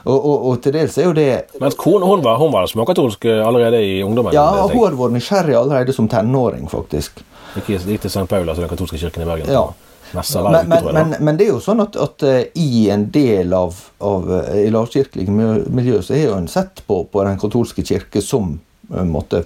Og, 0.00 0.16
og, 0.16 0.36
og, 0.48 0.54
til 0.64 0.72
dels 0.72 0.94
er 0.96 1.10
jo 1.10 1.12
det 1.12 1.58
Mens 1.60 1.74
kona 1.76 2.06
hun 2.08 2.22
var, 2.24 2.38
hun 2.40 2.52
var 2.54 2.68
småkatolsk 2.70 3.26
eh, 3.28 3.42
allerede 3.44 3.82
i 3.84 3.98
ungdommen? 4.04 4.32
Ja, 4.32 4.46
hun 4.64 4.78
hadde 4.80 4.96
vært 4.96 5.16
nysgjerrig 5.18 5.58
allerede 5.58 5.92
som 5.96 6.08
tenåring, 6.08 6.70
faktisk. 6.72 7.20
Gikk, 7.54 8.00
til 8.00 8.10
St. 8.10 8.26
Paul, 8.30 8.48
altså 8.48 8.62
den 8.62 8.70
katolske 8.70 8.98
kirken 9.00 9.24
i 9.24 9.28
Bergen? 9.28 9.50
Ja. 9.50 9.68
Men, 10.12 10.68
men, 10.68 10.84
men, 10.94 11.14
men, 11.20 11.36
det 11.38 11.46
er 11.46 11.52
jo 11.52 11.60
sånn 11.62 11.84
at, 11.84 11.94
at 11.94 12.24
uh, 12.26 12.40
i 12.58 12.88
en 12.90 13.04
del 13.14 13.52
av, 13.54 13.76
av 14.02 14.26
uh, 14.26 14.48
i 14.58 14.70
lavkirkelige 14.74 15.30
miljø 15.70 16.00
så 16.02 16.18
har 16.18 16.34
en 16.34 16.50
sett 16.50 16.82
på, 16.86 17.04
på 17.12 17.22
den 17.26 17.38
katolske 17.38 17.84
kirke 17.86 18.22
som 18.24 18.56
uh, 18.90 19.04
måtte 19.06 19.44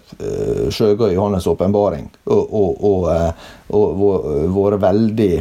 skjøge 0.73 1.11
Johannes' 1.13 1.51
åpenbaring, 1.53 2.09
og, 2.25 2.55
og, 2.57 2.87
og, 3.69 3.91
og 4.01 4.57
vært 4.57 4.81
veldig 4.87 5.33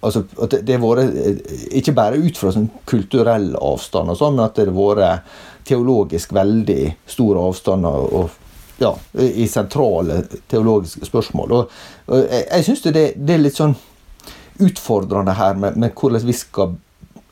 altså 0.00 0.24
at 0.40 0.54
det 0.64 0.78
har 0.78 0.82
vært 0.82 1.50
Ikke 1.76 1.92
bare 1.92 2.18
ut 2.18 2.38
fra 2.40 2.50
sånn 2.54 2.70
kulturell 2.88 3.52
avstand, 3.54 4.10
og 4.10 4.18
sånn, 4.18 4.38
men 4.38 4.48
at 4.48 4.58
det 4.58 4.70
har 4.70 4.76
vært 4.76 5.32
teologisk 5.68 6.32
veldig 6.34 6.82
stor 7.06 7.38
avstand 7.44 7.86
og, 7.86 8.38
ja, 8.80 8.94
i 9.20 9.48
sentrale 9.48 10.22
teologiske 10.48 11.06
spørsmål. 11.06 11.52
Og, 11.52 11.80
og 12.08 12.22
jeg, 12.30 12.64
syns 12.64 12.84
det, 12.86 12.94
det, 13.16 13.34
er 13.34 13.42
litt 13.42 13.58
sånn 13.58 13.74
utfordrende 14.60 15.34
her 15.36 15.58
med, 15.60 15.76
med, 15.80 15.92
hvordan 15.96 16.24
vi 16.24 16.36
skal 16.36 16.74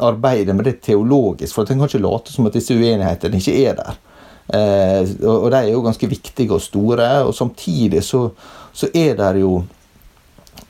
arbeide 0.05 0.55
med 0.55 0.69
det 0.69 0.79
teologisk. 0.85 1.55
For 1.55 1.65
en 1.65 1.81
kan 1.81 1.89
ikke 1.89 2.05
late 2.05 2.35
som 2.35 2.49
at 2.49 2.59
disse 2.59 2.77
uenighetene 2.77 3.41
ikke 3.41 3.57
er 3.65 3.81
der. 3.81 3.99
Eh, 4.49 5.03
og, 5.25 5.35
og, 5.35 5.49
de 5.53 5.63
er 5.63 5.73
jo 5.73 5.83
ganske 5.87 6.11
viktige 6.11 6.55
og 6.55 6.63
store. 6.65 7.09
Og 7.25 7.35
samtidig 7.37 8.05
så, 8.05 8.27
så 8.73 8.91
er 8.93 9.17
det 9.19 9.33
jo 9.41 9.55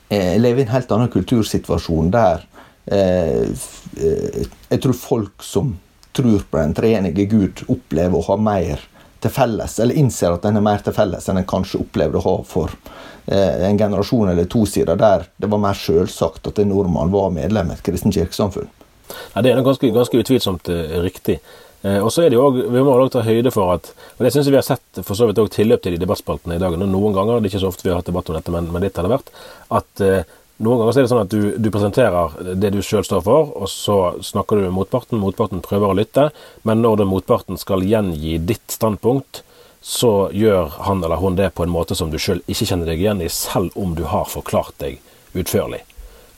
eh, 0.09 0.39
lever 0.39 0.63
i 0.63 0.67
en 0.67 0.73
helt 0.77 0.95
annen 0.95 1.11
kultursituasjon 1.13 2.11
der 2.15 2.47
eh, 2.87 3.45
eh, 3.45 4.41
jeg 4.69 4.81
tror 4.83 4.97
folk 4.97 5.45
som 5.45 5.75
tror 6.15 6.41
på 6.49 6.57
den 6.57 6.73
treenige 6.73 7.27
Gud, 7.29 7.61
opplever 7.69 8.17
å 8.17 8.25
ha 8.31 8.39
mer 8.41 8.81
til 9.23 9.33
felles, 9.33 9.77
eller 9.79 9.99
innser 9.99 10.35
at 10.35 10.45
den 10.47 10.59
er 10.59 10.65
mer 10.65 10.83
til 10.83 10.95
felles 10.95 11.29
enn 11.29 11.41
en 11.41 11.47
kanskje 11.49 11.81
opplevde 11.83 12.19
å 12.21 12.25
ha 12.25 12.35
for 12.47 12.73
eh, 13.27 13.65
en 13.67 13.79
generasjon 13.79 14.31
eller 14.31 14.49
to 14.51 14.65
siden, 14.69 14.99
der 14.99 15.27
det 15.37 15.51
var 15.51 15.63
mer 15.63 15.77
selvsagt 15.77 16.51
at 16.51 16.61
en 16.61 16.71
nordmann 16.73 17.11
var 17.13 17.33
medlem 17.35 17.71
i 17.71 17.77
et 17.77 17.85
kristent 17.85 18.15
kirkesamfunn. 18.15 18.69
Ja, 19.33 19.41
det 19.41 19.51
er 19.51 19.65
ganske, 19.65 19.89
ganske 19.93 20.21
utvilsomt 20.21 20.69
uh, 20.69 20.99
riktig. 21.03 21.39
Eh, 21.81 21.97
og 22.03 22.11
så 22.11 22.25
er 22.25 22.31
det 22.31 22.35
jo 22.35 22.43
også, 22.43 22.65
Vi 22.73 22.81
må 22.83 22.91
også 22.91 23.13
ta 23.13 23.21
høyde 23.23 23.51
for 23.55 23.71
at 23.77 23.85
og 24.17 24.25
Det 24.25 24.33
syns 24.33 24.49
jeg 24.49 24.51
vi 24.51 24.59
har 24.59 24.67
sett 24.67 24.99
for 24.99 25.15
så 25.15 25.29
vidt 25.29 25.39
også 25.39 25.53
tilløp 25.61 25.81
til 25.83 25.95
i 25.95 26.01
debattspaltene 26.01 26.57
i 26.57 26.61
dag. 26.61 26.75
Noen 26.75 27.15
ganger, 27.15 27.39
det 27.39 27.47
er 27.47 27.53
ikke 27.53 27.61
så 27.63 27.71
ofte 27.71 27.87
vi 27.87 27.93
har 27.93 28.01
hatt 28.01 28.09
debatt 28.09 28.29
om 28.29 28.35
dette, 28.35 28.51
men, 28.51 28.67
men 28.73 28.83
litt 28.83 28.99
har 28.99 29.07
det 29.07 29.13
vært. 29.13 29.31
at 29.79 30.03
eh, 30.03 30.35
noen 30.59 30.81
ganger 30.81 30.97
er 30.97 31.05
det 31.05 31.11
sånn 31.11 31.21
at 31.23 31.31
du, 31.31 31.43
du 31.55 31.69
presenterer 31.71 32.55
det 32.59 32.73
du 32.75 32.81
sjøl 32.83 33.05
står 33.07 33.23
for, 33.23 33.51
og 33.55 33.69
så 33.71 33.97
snakker 34.25 34.59
du 34.59 34.65
med 34.67 34.75
motparten. 34.75 35.21
Motparten 35.21 35.63
prøver 35.63 35.91
å 35.91 35.95
lytte, 35.95 36.29
men 36.67 36.83
når 36.83 37.01
den 37.01 37.11
motparten 37.11 37.59
skal 37.59 37.85
gjengi 37.87 38.37
ditt 38.43 38.75
standpunkt, 38.75 39.43
så 39.81 40.27
gjør 40.35 40.73
han 40.83 41.03
eller 41.03 41.21
hun 41.21 41.37
det 41.39 41.53
på 41.55 41.63
en 41.63 41.71
måte 41.71 41.95
som 41.95 42.11
du 42.11 42.19
sjøl 42.19 42.41
ikke 42.51 42.67
kjenner 42.67 42.91
deg 42.91 42.99
igjen 42.99 43.23
i, 43.23 43.29
selv 43.31 43.75
om 43.79 43.95
du 43.95 44.03
har 44.11 44.27
forklart 44.27 44.75
deg 44.83 44.99
utførlig. 45.39 45.85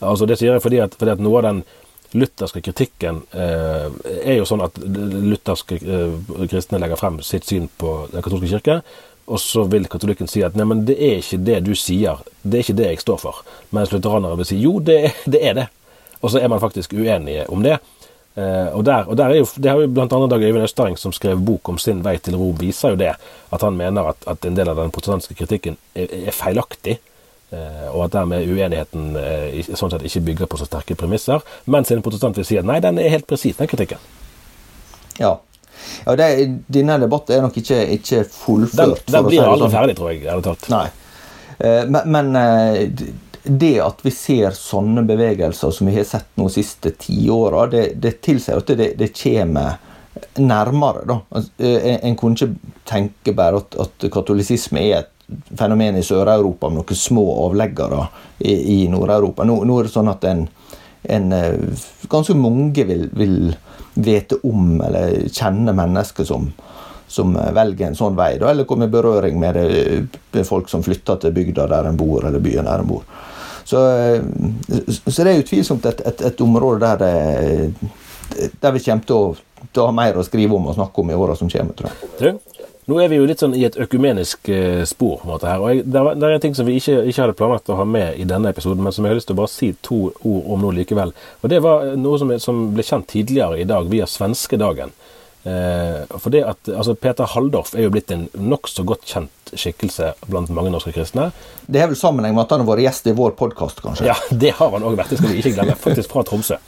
Altså 0.01 0.27
Det 0.29 0.38
sier 0.38 0.55
jeg 0.55 0.63
fordi 0.63 0.81
at, 0.84 0.97
fordi 0.97 1.15
at 1.15 1.21
noe 1.21 1.41
av 1.41 1.47
den 1.49 1.63
lutherske 2.17 2.62
kritikken 2.65 3.21
eh, 3.31 3.88
er 4.19 4.36
jo 4.38 4.47
sånn 4.47 4.63
at 4.65 4.77
lutherske 4.81 5.77
eh, 5.79 6.15
kristne 6.51 6.81
legger 6.81 6.99
frem 6.99 7.21
sitt 7.23 7.47
syn 7.47 7.69
på 7.79 7.93
Den 8.12 8.25
katolske 8.25 8.51
kirke, 8.51 8.81
og 9.27 9.39
så 9.39 9.63
vil 9.69 9.88
katolikken 9.91 10.29
si 10.29 10.43
at 10.45 10.55
nei, 10.57 10.65
men 10.67 10.84
det 10.88 10.97
er 10.97 11.21
ikke 11.21 11.39
det 11.45 11.60
du 11.65 11.73
sier, 11.77 12.21
det 12.41 12.60
er 12.60 12.65
ikke 12.65 12.77
det 12.79 12.89
jeg 12.89 13.03
står 13.03 13.21
for. 13.21 13.41
Mens 13.75 13.93
lutheranere 13.93 14.39
vil 14.41 14.49
si 14.49 14.60
jo, 14.62 14.79
det, 14.84 15.13
det 15.29 15.41
er 15.45 15.57
det. 15.62 15.67
Og 16.21 16.34
så 16.34 16.41
er 16.41 16.51
man 16.51 16.62
faktisk 16.62 16.93
uenige 16.93 17.47
om 17.49 17.63
det. 17.65 17.79
Eh, 18.36 18.67
og 18.71 18.86
der, 18.88 19.07
og 19.12 19.17
der 19.17 19.34
er 19.34 19.41
jo, 19.41 19.47
Det 19.57 19.71
har 19.71 19.79
jo 19.81 19.88
bl.a. 19.88 20.05
Dag 20.07 20.43
Øyvind 20.43 20.63
Østering, 20.63 20.97
som 20.99 21.12
skrev 21.12 21.39
bok 21.45 21.69
om 21.69 21.77
sin 21.77 22.03
vei 22.03 22.17
til 22.17 22.38
Rom, 22.39 22.55
viser 22.60 22.93
jo 22.93 22.99
det. 22.99 23.15
At 23.51 23.62
han 23.62 23.77
mener 23.77 24.13
at, 24.13 24.17
at 24.27 24.45
en 24.45 24.55
del 24.55 24.69
av 24.69 24.79
den 24.79 24.91
protestantiske 24.91 25.36
kritikken 25.36 25.77
er, 25.95 26.07
er 26.27 26.36
feilaktig. 26.36 26.99
Eh, 27.51 27.88
og 27.91 28.05
at 28.05 28.13
dermed 28.15 28.47
uenigheten 28.47 29.15
eh, 29.19 29.73
sånn 29.75 29.91
sett 29.91 30.05
ikke 30.07 30.23
bygger 30.29 30.51
på 30.51 30.62
så 30.62 30.69
sterke 30.69 30.95
premisser. 30.95 31.43
Mens 31.65 31.91
en 31.91 32.03
protestant 32.05 32.38
vil 32.38 32.47
si 32.47 32.60
at 32.62 32.67
nei, 32.67 32.79
den 32.84 32.99
er 33.01 33.12
helt 33.12 33.27
presis, 33.27 33.57
den 33.60 33.67
kritikken. 33.67 33.99
Ja. 35.19 35.36
Ja 36.05 36.15
det, 36.19 36.29
denne 36.71 36.97
debatten 37.01 37.37
er 37.37 37.45
nok 37.45 37.57
ikke, 37.61 37.81
ikke 37.97 38.23
fullført. 38.29 39.03
Den, 39.05 39.15
den 39.17 39.27
blir 39.29 39.43
aldri 39.45 39.67
sånn. 39.67 39.75
ferdig, 39.75 39.97
tror 39.99 40.13
jeg. 40.13 40.23
ærlig 40.25 40.47
talt. 40.47 40.69
Nei. 40.73 40.87
Eh, 41.57 41.83
men, 41.89 42.17
men, 42.17 42.97
det 43.43 43.75
at 43.81 44.03
vi 44.05 44.11
ser 44.13 44.53
sånne 44.53 45.01
bevegelser 45.09 45.71
som 45.73 45.87
vi 45.89 45.95
har 45.95 46.05
sett 46.05 46.27
de 46.37 46.45
siste 46.53 46.91
ti 47.01 47.23
åra, 47.33 47.65
det, 47.71 47.87
det 48.01 48.19
tilsier 48.21 48.61
at 48.61 48.69
det, 48.77 48.91
det 48.99 49.09
kommer 49.17 49.79
nærmere. 50.37 51.05
da. 51.09 51.17
Altså, 51.29 51.71
en, 52.03 52.15
kunne 52.19 52.37
ikke 52.37 52.75
tenke 52.85 53.33
bare 53.33 53.63
at, 53.63 53.77
at 53.81 54.05
katolisisme 54.13 54.83
er 54.83 55.01
et 55.01 55.11
fenomen 55.57 55.97
i 55.97 56.03
Sør-Europa 56.03 56.69
med 56.69 56.81
noen 56.81 56.99
små 56.99 57.25
avleggere 57.45 58.05
i, 58.39 58.53
i 58.53 58.77
Nord-Europa. 58.91 59.45
Nå, 59.47 59.61
nå, 59.67 59.79
er 59.79 59.87
det 59.87 59.93
sånn 59.93 60.11
at 60.11 60.25
en, 60.27 60.45
en 61.17 61.35
eh, 61.35 61.85
ganske 62.11 62.35
mange 62.37 62.85
vil, 62.87 63.07
vil, 63.17 63.37
vite 63.93 64.39
om 64.47 64.82
eller 64.82 65.27
kjenne 65.27 65.73
mennesker 65.75 66.27
som, 66.27 66.47
som 67.08 67.34
velger 67.36 67.89
en 67.89 67.97
sånn 67.97 68.15
vei, 68.15 68.36
eller 68.38 68.67
kommer 68.69 68.88
i 68.88 68.93
berøring 68.93 69.39
med, 69.39 69.60
det, 69.60 70.21
med 70.32 70.47
folk 70.47 70.69
som 70.71 70.84
flytter 70.84 71.19
til 71.21 71.36
bygda 71.36 71.67
der 71.71 71.89
en 71.89 71.99
bor, 71.99 72.25
eller 72.27 72.43
byen 72.43 72.69
der 72.69 72.84
en 72.84 72.91
bor. 72.91 73.04
Så, 73.63 73.82
eh, 73.97 74.21
så 75.08 75.23
det 75.23 75.32
er 75.32 75.43
utvilsomt 75.43 75.86
et, 75.86 76.01
et, 76.08 76.25
et 76.32 76.41
område 76.43 76.88
der, 76.88 77.04
det, 77.04 78.49
der 78.60 78.75
vi 78.75 78.84
kommer 78.84 79.06
til 79.08 79.17
å, 79.17 79.36
til 79.67 79.84
å, 79.84 79.89
ha 79.89 79.95
mer 79.95 80.17
å 80.17 80.25
skrive 80.25 80.58
om 80.58 80.71
og 80.71 80.77
snakke 80.80 81.04
om 81.04 81.12
i 81.12 81.19
åra 81.19 81.38
som 81.39 81.51
kommer. 81.51 81.77
tror 81.77 81.91
jeg. 81.91 82.10
Nå 82.89 82.97
er 82.97 83.11
vi 83.11 83.19
jo 83.19 83.27
litt 83.29 83.41
sånn 83.43 83.53
i 83.57 83.65
et 83.67 83.77
økumenisk 83.77 84.49
eh, 84.49 84.81
spor. 84.89 85.19
på 85.21 85.27
en 85.27 85.33
måte 85.35 85.49
her, 85.49 85.61
og 85.61 85.69
jeg, 85.69 85.85
det, 85.85 86.27
er 86.27 86.41
ting 86.41 86.57
som 86.57 86.65
vi 86.65 86.79
ikke, 86.79 86.97
ikke, 87.05 87.21
hadde 87.21 87.37
planlagt 87.37 87.69
å 87.69 87.77
ha 87.77 87.85
med 87.85 88.17
i 88.17 88.25
denne 88.27 88.49
episoden, 88.49 88.81
men 88.83 88.95
som 88.95 89.05
jeg 89.05 89.13
har 89.13 89.19
lyst 89.19 89.29
til 89.29 89.37
å 89.37 89.41
bare 89.43 89.53
si 89.53 89.71
to 89.85 90.01
ord 90.09 90.49
om 90.55 90.65
nå 90.65 90.73
likevel. 90.79 91.13
Og 91.41 91.53
Det 91.53 91.61
var 91.61 91.93
noe 91.99 92.21
som, 92.21 92.33
som 92.41 92.67
ble 92.75 92.85
kjent 92.85 93.09
tidligere 93.11 93.61
i 93.61 93.69
dag 93.69 93.89
via 93.91 94.09
svenskedagen. 94.09 94.95
Eh, 95.43 96.17
for 96.21 96.29
det 96.29 96.43
at, 96.45 96.69
altså 96.69 96.93
Peter 96.93 97.25
Halldorf 97.25 97.71
er 97.73 97.87
jo 97.87 97.93
blitt 97.93 98.11
en 98.13 98.27
nokså 98.37 98.83
godt 98.85 99.07
kjent 99.09 99.53
skikkelse 99.57 100.11
blant 100.27 100.51
mange 100.53 100.69
norske 100.73 100.93
kristne. 100.93 101.31
Det 101.65 101.81
har 101.81 101.89
vel 101.89 101.97
sammenheng 101.97 102.35
med 102.35 102.43
at 102.45 102.53
han 102.53 102.61
har 102.61 102.69
vært 102.69 102.85
gjest 102.85 103.09
i 103.09 103.15
vår 103.17 103.33
podkast, 103.39 103.81
kanskje? 103.81 104.05
Ja, 104.11 104.17
det 104.43 104.53
har 104.59 104.69
han 104.75 104.85
òg 104.85 104.99
vært. 104.99 105.13
Det 105.13 105.19
skal 105.21 105.33
vi 105.33 105.41
ikke 105.41 105.55
glemme. 105.57 105.77
Faktisk 105.81 106.13
fra 106.13 106.23
Tromsø. 106.27 106.59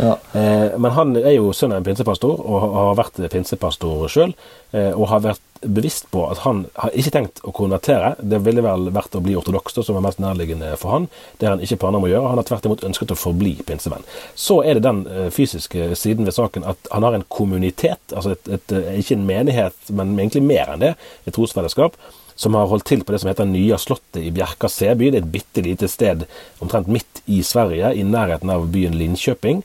Ja. 0.00 0.16
Eh, 0.32 0.72
men 0.80 0.96
han 0.96 1.16
er 1.20 1.36
jo 1.36 1.52
sønn 1.56 1.74
av 1.74 1.82
en 1.82 1.88
pinsepastor, 1.90 2.40
og 2.40 2.68
har 2.78 3.00
vært 3.02 3.20
pinsepastor 3.32 4.08
sjøl. 4.12 4.36
Eh, 4.72 4.92
og 4.92 5.10
har 5.12 5.24
vært 5.28 5.48
bevisst 5.62 6.10
på 6.10 6.24
at 6.30 6.42
han 6.44 6.64
har 6.74 6.94
ikke 6.98 7.12
tenkt 7.14 7.42
å 7.46 7.52
konvertere. 7.54 8.14
Det 8.18 8.40
ville 8.44 8.64
vel 8.64 8.88
vært 8.94 9.14
å 9.16 9.22
bli 9.24 9.36
ortodoks, 9.38 9.78
som 9.86 9.98
er 9.98 10.04
mest 10.04 10.22
nærliggende 10.22 10.72
for 10.80 10.96
han. 10.96 11.08
Det 11.38 11.46
har 11.46 11.56
han 11.56 11.64
ikke 11.64 11.78
planer 11.82 12.00
om 12.00 12.06
å 12.06 12.10
gjøre. 12.10 12.30
Han 12.32 12.40
har 12.40 12.48
tvert 12.48 12.66
imot 12.68 12.84
ønsket 12.88 13.14
å 13.14 13.18
forbli 13.18 13.54
pinsevenn. 13.66 14.06
Så 14.38 14.60
er 14.66 14.78
det 14.78 14.86
den 14.86 15.04
eh, 15.10 15.28
fysiske 15.34 15.92
siden 15.98 16.28
ved 16.28 16.36
saken 16.36 16.66
at 16.68 16.90
han 16.94 17.06
har 17.06 17.16
en 17.16 17.26
kommunitet, 17.32 18.02
altså 18.10 18.34
et, 18.36 18.50
et, 18.58 18.74
eh, 18.78 18.98
ikke 19.02 19.18
en 19.18 19.28
menighet, 19.28 19.78
men 19.92 20.16
egentlig 20.18 20.44
mer 20.46 20.74
enn 20.74 20.82
det, 20.82 20.94
et 21.26 21.36
trosfellesskap 21.36 21.98
som 22.42 22.56
har 22.56 22.70
holdt 22.70 22.88
til 22.88 23.04
på 23.04 23.14
det 23.14 23.20
som 23.22 23.30
heter 23.30 23.46
Nya 23.46 23.78
Slottet 23.78 24.22
i 24.22 24.32
Bjerka 24.34 24.70
Seby. 24.72 25.12
Det 25.12 25.20
er 25.20 25.26
et 25.26 25.34
bitte 25.34 25.62
lite 25.64 25.88
sted 25.90 26.24
omtrent 26.64 26.90
midt 26.90 27.22
i 27.30 27.42
Sverige, 27.46 27.92
i 27.94 28.06
nærheten 28.08 28.50
av 28.50 28.66
byen 28.72 28.96
Linköping. 28.98 29.62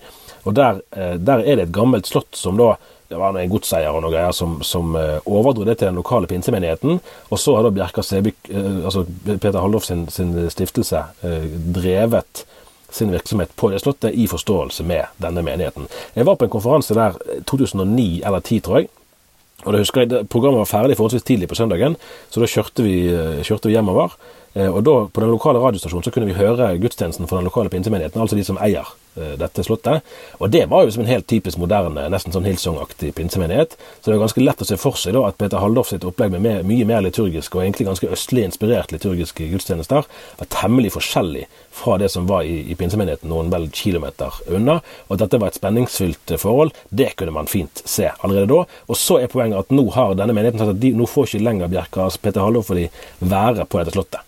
Og 0.47 0.53
der, 0.55 0.83
der 0.93 1.41
er 1.41 1.57
det 1.57 1.65
et 1.65 1.73
gammelt 1.75 2.07
slott 2.07 2.37
som 2.37 2.59
da 2.59 2.75
det 3.07 3.15
var 3.15 3.37
en 3.37 3.49
godseier 3.51 3.95
og 3.95 4.03
noe 4.03 4.11
greier 4.11 4.35
som, 4.35 4.57
som 4.67 4.95
uh, 4.97 5.23
overdro 5.23 5.63
det 5.67 5.77
til 5.79 5.89
den 5.89 5.99
lokale 5.99 6.27
pinsemenigheten. 6.27 6.99
Og 7.31 7.39
så 7.39 7.55
har 7.55 7.63
da 7.63 7.71
Bjerka 7.71 8.03
Sebik, 8.03 8.49
uh, 8.51 8.83
altså 8.83 9.05
Peter 9.27 9.59
Halldorf 9.61 9.87
sin, 9.87 10.05
sin 10.11 10.33
stiftelse, 10.51 11.05
uh, 11.23 11.47
drevet 11.77 12.43
sin 12.91 13.11
virksomhet 13.11 13.51
på 13.55 13.71
det 13.71 13.81
slottet 13.83 14.15
i 14.15 14.27
forståelse 14.31 14.83
med 14.87 15.07
denne 15.23 15.43
menigheten. 15.43 15.87
Jeg 16.15 16.27
var 16.27 16.35
på 16.39 16.47
en 16.47 16.51
konferanse 16.51 16.95
der 16.95 17.15
2009 17.47 18.21
eller 18.25 18.43
2010, 18.43 18.59
tror 18.67 18.81
jeg. 18.81 18.91
Og 19.65 19.73
det 19.73 19.81
husker 19.81 20.03
jeg, 20.03 20.27
Programmet 20.31 20.61
var 20.61 20.69
ferdig 20.69 20.95
forholdsvis 20.99 21.25
tidlig 21.27 21.49
på 21.49 21.57
søndagen, 21.57 21.97
så 22.29 22.43
da 22.43 22.47
kjørte 22.47 22.83
vi, 22.85 22.97
kjørte 23.43 23.67
vi 23.67 23.73
hjemover. 23.73 24.13
Og 24.55 24.79
da, 24.85 24.93
På 25.11 25.21
den 25.21 25.33
lokale 25.33 25.59
radiostasjonen 25.59 26.05
så 26.05 26.13
kunne 26.13 26.29
vi 26.29 26.37
høre 26.37 26.69
gudstjenesten 26.79 27.27
for 27.27 27.39
den 27.39 27.49
lokale 27.49 27.69
pinsemenigheten, 27.73 28.21
altså 28.21 28.37
de 28.37 28.45
som 28.47 28.59
eier 28.61 28.85
eh, 28.85 29.06
dette 29.39 29.63
slottet. 29.65 30.05
Og 30.37 30.51
det 30.53 30.65
var 30.71 30.85
jo 30.85 30.93
som 30.93 31.03
en 31.03 31.09
helt 31.09 31.27
typisk 31.29 31.59
moderne, 31.61 32.07
nesten 32.13 32.35
sånn 32.35 32.47
Hillsong-aktig 32.47 33.13
pinsemenighet. 33.17 33.77
Så 33.99 34.09
det 34.09 34.17
er 34.17 34.23
ganske 34.23 34.43
lett 34.43 34.61
å 34.61 34.67
se 34.69 34.77
for 34.79 34.99
seg 34.99 35.15
da 35.17 35.23
at 35.27 35.37
Peter 35.39 35.61
Halldorf 35.61 35.91
sitt 35.91 36.05
opplegg 36.07 36.35
med 36.35 36.65
mye 36.67 36.87
mer 36.87 37.03
liturgiske 37.05 37.57
og 37.57 37.63
egentlig 37.63 37.87
ganske 37.89 38.11
østlig 38.13 38.45
inspirert 38.47 38.93
liturgiske 38.93 39.49
gudstjenester 39.51 40.07
var 40.37 40.51
temmelig 40.53 40.93
forskjellig 40.95 41.45
fra 41.77 41.97
det 42.01 42.09
som 42.13 42.27
var 42.29 42.45
i, 42.47 42.59
i 42.71 42.77
pinsemenigheten 42.77 43.29
noen 43.31 43.51
vel 43.53 43.67
kilometer 43.73 44.33
unna. 44.47 44.79
Og 45.07 45.17
at 45.17 45.25
dette 45.25 45.41
var 45.41 45.51
et 45.51 45.59
spenningsfylt 45.59 46.37
forhold, 46.41 46.73
det 46.89 47.13
kunne 47.19 47.35
man 47.35 47.49
fint 47.51 47.83
se 47.85 48.11
allerede 48.19 48.49
da. 48.53 48.63
Og 48.87 48.99
så 48.99 49.21
er 49.21 49.31
poenget 49.33 49.65
at 49.65 49.73
nå 49.75 49.89
har 49.97 50.15
denne 50.17 50.35
menigheten 50.37 50.61
sagt 50.61 50.75
at 50.75 50.81
de, 50.83 50.93
nå 50.97 51.09
får 51.09 51.31
ikke 51.31 51.45
lenger 51.49 51.73
Bjerkas 51.73 52.19
Peter 52.21 52.45
Halldorf 52.45 52.73
og 52.73 52.81
de 52.81 52.87
være 53.19 53.67
på 53.67 53.81
dette 53.81 53.95
slottet. 53.95 54.23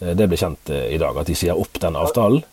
Eh, 0.00 0.14
det 0.18 0.28
ble 0.30 0.38
kjent 0.40 0.72
eh, 0.74 0.88
i 0.94 1.00
dag, 1.00 1.16
at 1.16 1.28
de 1.28 1.36
sier 1.38 1.58
opp 1.58 1.80
den 1.82 1.98
avtalen. 1.98 2.44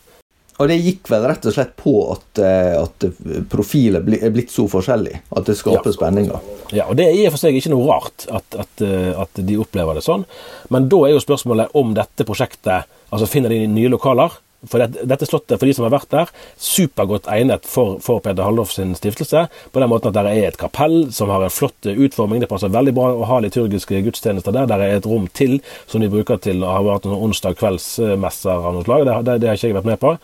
Og 0.55 0.69
det 0.71 0.77
gikk 0.79 1.09
vel 1.11 1.25
rett 1.27 1.45
og 1.49 1.55
slett 1.55 1.73
på 1.75 1.93
at, 2.13 2.39
eh, 2.39 2.75
at 2.79 3.05
profiler 3.51 4.05
er 4.15 4.31
blitt 4.31 4.53
så 4.53 4.67
forskjellig 4.71 5.17
at 5.35 5.49
det 5.49 5.57
skaper 5.59 5.91
ja. 5.91 5.95
spenninger. 5.97 6.51
Ja, 6.71 6.85
og 6.87 6.95
det 6.99 7.09
er 7.09 7.17
i 7.17 7.25
og 7.27 7.35
for 7.35 7.43
seg 7.43 7.57
ikke 7.59 7.73
noe 7.73 7.89
rart 7.89 8.27
at, 8.31 8.55
at, 8.63 8.85
at, 9.25 9.41
de 9.43 9.57
opplever 9.59 9.99
det 9.99 10.05
sånn. 10.05 10.23
Men 10.71 10.87
da 10.91 11.01
er 11.05 11.15
jo 11.15 11.23
spørsmålet 11.23 11.75
om 11.75 11.95
dette 11.97 12.27
prosjektet 12.27 12.91
Altså 13.13 13.27
finner 13.29 13.53
de 13.53 13.67
nye 13.69 13.87
lokaler? 13.87 14.33
For 14.71 14.81
det, 14.81 15.05
dette 15.07 15.27
slottet, 15.27 15.57
for 15.59 15.67
de 15.67 15.75
som 15.77 15.87
har 15.87 15.93
vært 15.93 16.11
der, 16.13 16.31
supergodt 16.61 17.29
egnet 17.31 17.67
for, 17.69 17.99
for 18.03 18.23
Peder 18.23 18.47
Halldorf 18.47 18.73
sin 18.75 18.95
stiftelse. 18.97 19.45
På 19.71 19.83
den 19.83 19.91
måten 19.91 20.11
at 20.11 20.17
der 20.17 20.31
er 20.31 20.49
et 20.49 20.59
kapell 20.61 21.11
som 21.15 21.31
har 21.33 21.45
en 21.45 21.53
flott 21.53 21.89
utforming. 21.91 22.43
Det 22.43 22.49
passer 22.51 22.73
veldig 22.73 22.95
bra 22.95 23.11
å 23.13 23.29
ha 23.29 23.41
liturgiske 23.43 24.01
gudstjenester 24.07 24.55
der. 24.55 24.69
Der 24.71 24.85
er 24.85 24.97
et 24.97 25.09
rom 25.09 25.29
til 25.35 25.59
som 25.91 26.03
de 26.03 26.11
bruker 26.11 26.41
til 26.41 26.65
å 26.65 26.73
ha 26.77 26.81
vært 26.85 27.07
noen 27.09 27.29
onsdag 27.29 27.57
kveldsmesser 27.61 28.55
av 28.55 28.75
noe 28.75 28.87
slag. 28.87 29.05
Det, 29.07 29.21
det, 29.29 29.39
det 29.43 29.51
har 29.51 29.59
ikke 29.59 29.71
jeg 29.71 29.79
vært 29.79 29.93
med 29.93 30.01
på. 30.01 30.17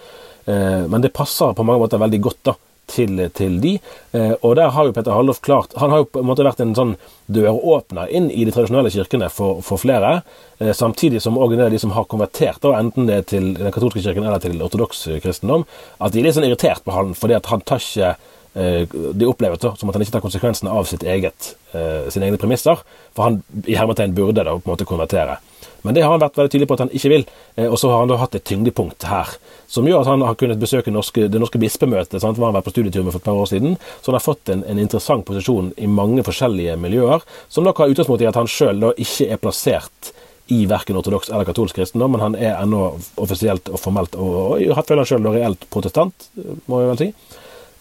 Eh, 0.49 0.83
men 0.89 1.03
det 1.03 1.15
passer 1.15 1.55
på 1.57 1.65
mange 1.67 1.83
måter 1.83 2.01
veldig 2.01 2.21
godt 2.29 2.43
da 2.51 2.57
til, 2.91 3.21
til 3.37 3.57
de. 3.63 3.73
Eh, 4.11 4.33
og 4.41 4.55
der 4.59 4.71
har 4.75 4.87
jo 4.87 4.93
Peter 4.95 5.15
Halldorf 5.15 5.41
klart 5.41 5.73
Han 5.79 5.93
har 5.93 6.03
jo 6.03 6.09
på 6.11 6.21
en 6.21 6.27
måte 6.27 6.45
vært 6.45 6.61
en 6.63 6.75
sånn 6.77 6.95
døråpner 7.31 8.11
inn 8.11 8.29
i 8.31 8.43
de 8.47 8.53
tradisjonelle 8.53 8.91
kirkene 8.93 9.29
for, 9.31 9.61
for 9.65 9.81
flere. 9.81 10.21
Eh, 10.59 10.73
samtidig 10.77 11.21
som 11.23 11.39
òg 11.39 11.55
de 11.61 11.79
som 11.81 11.93
har 11.95 12.07
konvertert, 12.11 12.61
da, 12.63 12.75
enten 12.79 13.07
det 13.09 13.17
er 13.17 13.29
til 13.33 13.53
den 13.57 13.73
katolske 13.73 14.03
kirken 14.03 14.27
eller 14.27 14.43
til 14.43 14.59
ortodoks 14.61 15.07
kristendom, 15.23 15.65
at 15.99 16.13
de 16.13 16.21
er 16.21 16.27
litt 16.27 16.37
sånn 16.37 16.47
irritert 16.49 16.83
på 16.85 16.95
han 16.95 17.15
fordi 17.17 17.37
at 17.37 17.47
han 17.51 17.63
tar 17.63 17.83
ikke 17.83 18.15
eh, 18.55 18.83
de 18.89 19.29
opplever 19.29 19.61
det 19.61 19.75
som 19.79 19.91
at 19.91 19.97
han 19.97 20.05
ikke 20.05 20.17
tar 20.17 20.25
konsekvensene 20.25 20.73
av 20.73 20.89
sitt 20.89 21.05
eget, 21.07 21.53
sine 21.71 22.27
egne 22.27 22.39
premisser. 22.39 22.81
For 23.15 23.29
han 23.29 23.39
i 23.63 23.77
hermetegn 23.79 24.15
burde 24.17 24.43
da 24.43 24.57
på 24.57 24.65
en 24.65 24.73
måte 24.73 24.87
konvertere. 24.89 25.39
Men 25.81 25.97
det 25.97 26.03
har 26.05 26.13
han 26.13 26.21
vært 26.21 26.37
veldig 26.39 26.53
tydelig 26.53 26.69
på 26.69 26.77
at 26.77 26.83
han 26.85 26.93
ikke 26.95 27.11
vil. 27.13 27.25
Eh, 27.55 27.67
og 27.67 27.77
så 27.81 27.91
har 27.91 28.03
han 28.03 28.11
da 28.11 28.19
hatt 28.21 28.37
et 28.37 28.45
tyngdepunkt 28.47 29.07
her, 29.09 29.35
som 29.71 29.87
gjør 29.87 30.03
at 30.03 30.11
han 30.11 30.25
har 30.25 30.37
kunnet 30.39 30.61
besøke 30.61 30.93
norske, 30.93 31.27
det 31.31 31.41
norske 31.41 31.61
bispemøtet. 31.61 32.19
Sant? 32.21 32.39
Var 32.39 32.51
han 32.51 32.57
vært 32.57 32.69
på 32.69 32.75
studietur 32.75 33.05
med 33.05 33.15
for 33.15 33.23
et 33.23 33.29
par 33.29 33.43
år 33.43 33.51
siden. 33.51 33.77
Så 34.01 34.11
han 34.11 34.19
har 34.19 34.25
fått 34.25 34.51
en, 34.53 34.65
en 34.67 34.81
interessant 34.81 35.25
posisjon 35.27 35.71
i 35.77 35.89
mange 35.89 36.25
forskjellige 36.27 36.77
miljøer, 36.81 37.25
som 37.49 37.67
nok 37.67 37.83
har 37.83 37.93
utgangspunkt 37.93 38.25
i 38.25 38.29
at 38.29 38.39
han 38.39 38.49
sjøl 38.49 38.91
ikke 38.91 39.29
er 39.31 39.41
plassert 39.41 40.13
i 40.51 40.65
verken 40.67 40.97
ortodoks 40.99 41.29
eller 41.29 41.47
katolsk 41.47 41.77
kristendom, 41.79 42.11
men 42.11 42.23
han 42.25 42.35
er 42.35 42.57
ennå 42.59 42.81
offisielt 43.23 43.69
og 43.71 43.79
formelt 43.79 44.17
og, 44.19 44.33
og, 44.35 44.63
og 44.73 44.81
føler 44.83 45.03
han 45.03 45.07
sjøl 45.07 45.29
reelt 45.31 45.63
protestant, 45.71 46.27
må 46.67 46.81
vi 46.81 46.89
vel 46.89 46.99
si. 46.99 47.07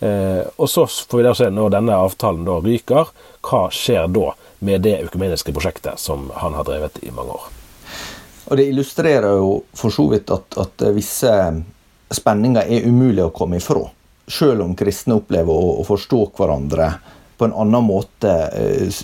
Eh, 0.00 0.42
og 0.56 0.70
så 0.70 0.86
får 0.86 1.18
vi 1.18 1.24
da 1.26 1.32
se, 1.36 1.50
når 1.52 1.74
denne 1.74 1.98
avtalen 2.06 2.46
da 2.46 2.60
ryker, 2.64 3.10
hva 3.44 3.64
skjer 3.74 4.06
da 4.14 4.30
med 4.64 4.84
det 4.86 5.00
økumeniske 5.08 5.52
prosjektet 5.56 6.00
som 6.00 6.30
han 6.40 6.56
har 6.56 6.68
drevet 6.68 7.02
i 7.02 7.12
mange 7.16 7.36
år. 7.40 7.48
Og 8.50 8.58
det 8.58 8.66
illustrerer 8.66 9.38
jo 9.38 9.60
for 9.78 9.94
så 9.94 10.08
vidt 10.10 10.30
at, 10.34 10.58
at 10.58 10.84
visse 10.94 11.30
spenninger 12.10 12.66
er 12.66 12.88
umulig 12.90 13.22
å 13.22 13.32
komme 13.34 13.60
ifra. 13.60 13.84
Selv 14.30 14.64
om 14.64 14.74
kristne 14.78 15.20
opplever 15.20 15.54
å, 15.54 15.76
å 15.80 15.86
forstå 15.86 16.24
hverandre 16.34 16.90
på 17.40 17.46
en 17.46 17.54
annen 17.56 17.86
måte 17.86 18.30
eh, 18.52 18.96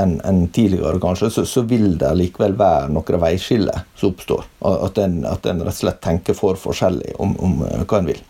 enn 0.00 0.14
en 0.24 0.46
tidligere, 0.48 1.00
kanskje, 1.02 1.28
så, 1.34 1.42
så, 1.44 1.64
vil 1.68 1.98
det 2.00 2.08
likevel 2.16 2.54
være 2.56 2.88
noen 2.94 3.20
veiskiller 3.20 3.82
som 4.00 4.14
oppstår. 4.14 4.46
At 4.70 5.00
en, 5.02 5.18
at 5.28 5.44
en 5.50 5.60
rett 5.60 5.74
og 5.74 5.80
slett 5.82 6.00
tenker 6.00 6.38
for 6.38 6.56
forskjellig 6.56 7.18
om, 7.20 7.34
om 7.36 7.58
eh, 7.66 7.82
hva 7.84 8.00
en 8.00 8.08
vil. 8.08 8.22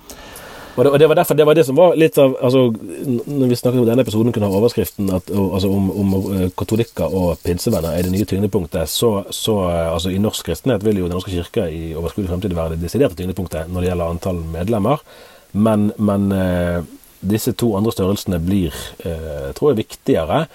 Og 0.73 0.85
det, 0.85 0.91
og 0.91 0.99
det, 0.99 1.09
var 1.09 1.19
derfor, 1.19 1.37
det 1.37 1.45
var 1.45 1.57
det 1.57 1.65
som 1.69 1.77
var 1.77 1.97
litt 2.01 2.17
av 2.21 2.33
altså, 2.41 2.63
Når 2.73 3.51
vi 3.51 3.57
snakket 3.61 3.81
om 3.83 3.89
denne 3.89 4.05
episoden 4.07 4.33
kunne 4.33 4.49
ha 4.49 4.57
overskriften 4.57 5.11
at, 5.13 5.29
altså, 5.29 5.69
om, 5.69 5.91
om 6.01 6.15
eh, 6.33 6.47
katolikker 6.57 7.13
og 7.13 7.43
pinsevenner 7.45 7.93
er 7.93 8.07
det 8.07 8.15
nye 8.15 8.29
tyngdepunktet, 8.29 8.89
så, 8.89 9.11
så 9.29 9.59
altså, 9.69 10.13
i 10.13 10.21
norsk 10.23 10.49
kristenhet 10.49 10.85
vil 10.87 11.03
jo 11.03 11.11
Den 11.11 11.19
norske 11.19 11.35
kirke 11.35 11.67
i 11.69 11.93
overskuelig 11.93 12.31
fremtid 12.31 12.57
være 12.57 12.77
det 12.77 12.87
desiderte 12.87 13.19
tyngdepunktet 13.21 13.69
når 13.69 13.85
det 13.85 13.91
gjelder 13.91 14.15
antall 14.15 14.41
medlemmer. 14.55 15.05
Men, 15.53 15.91
men 16.01 16.33
eh, 16.33 16.79
disse 17.21 17.53
to 17.53 17.75
andre 17.77 17.93
størrelsene 17.93 18.41
blir, 18.43 18.77
eh, 19.05 19.51
tror 19.57 19.73
jeg, 19.73 19.83
viktigere. 19.83 20.47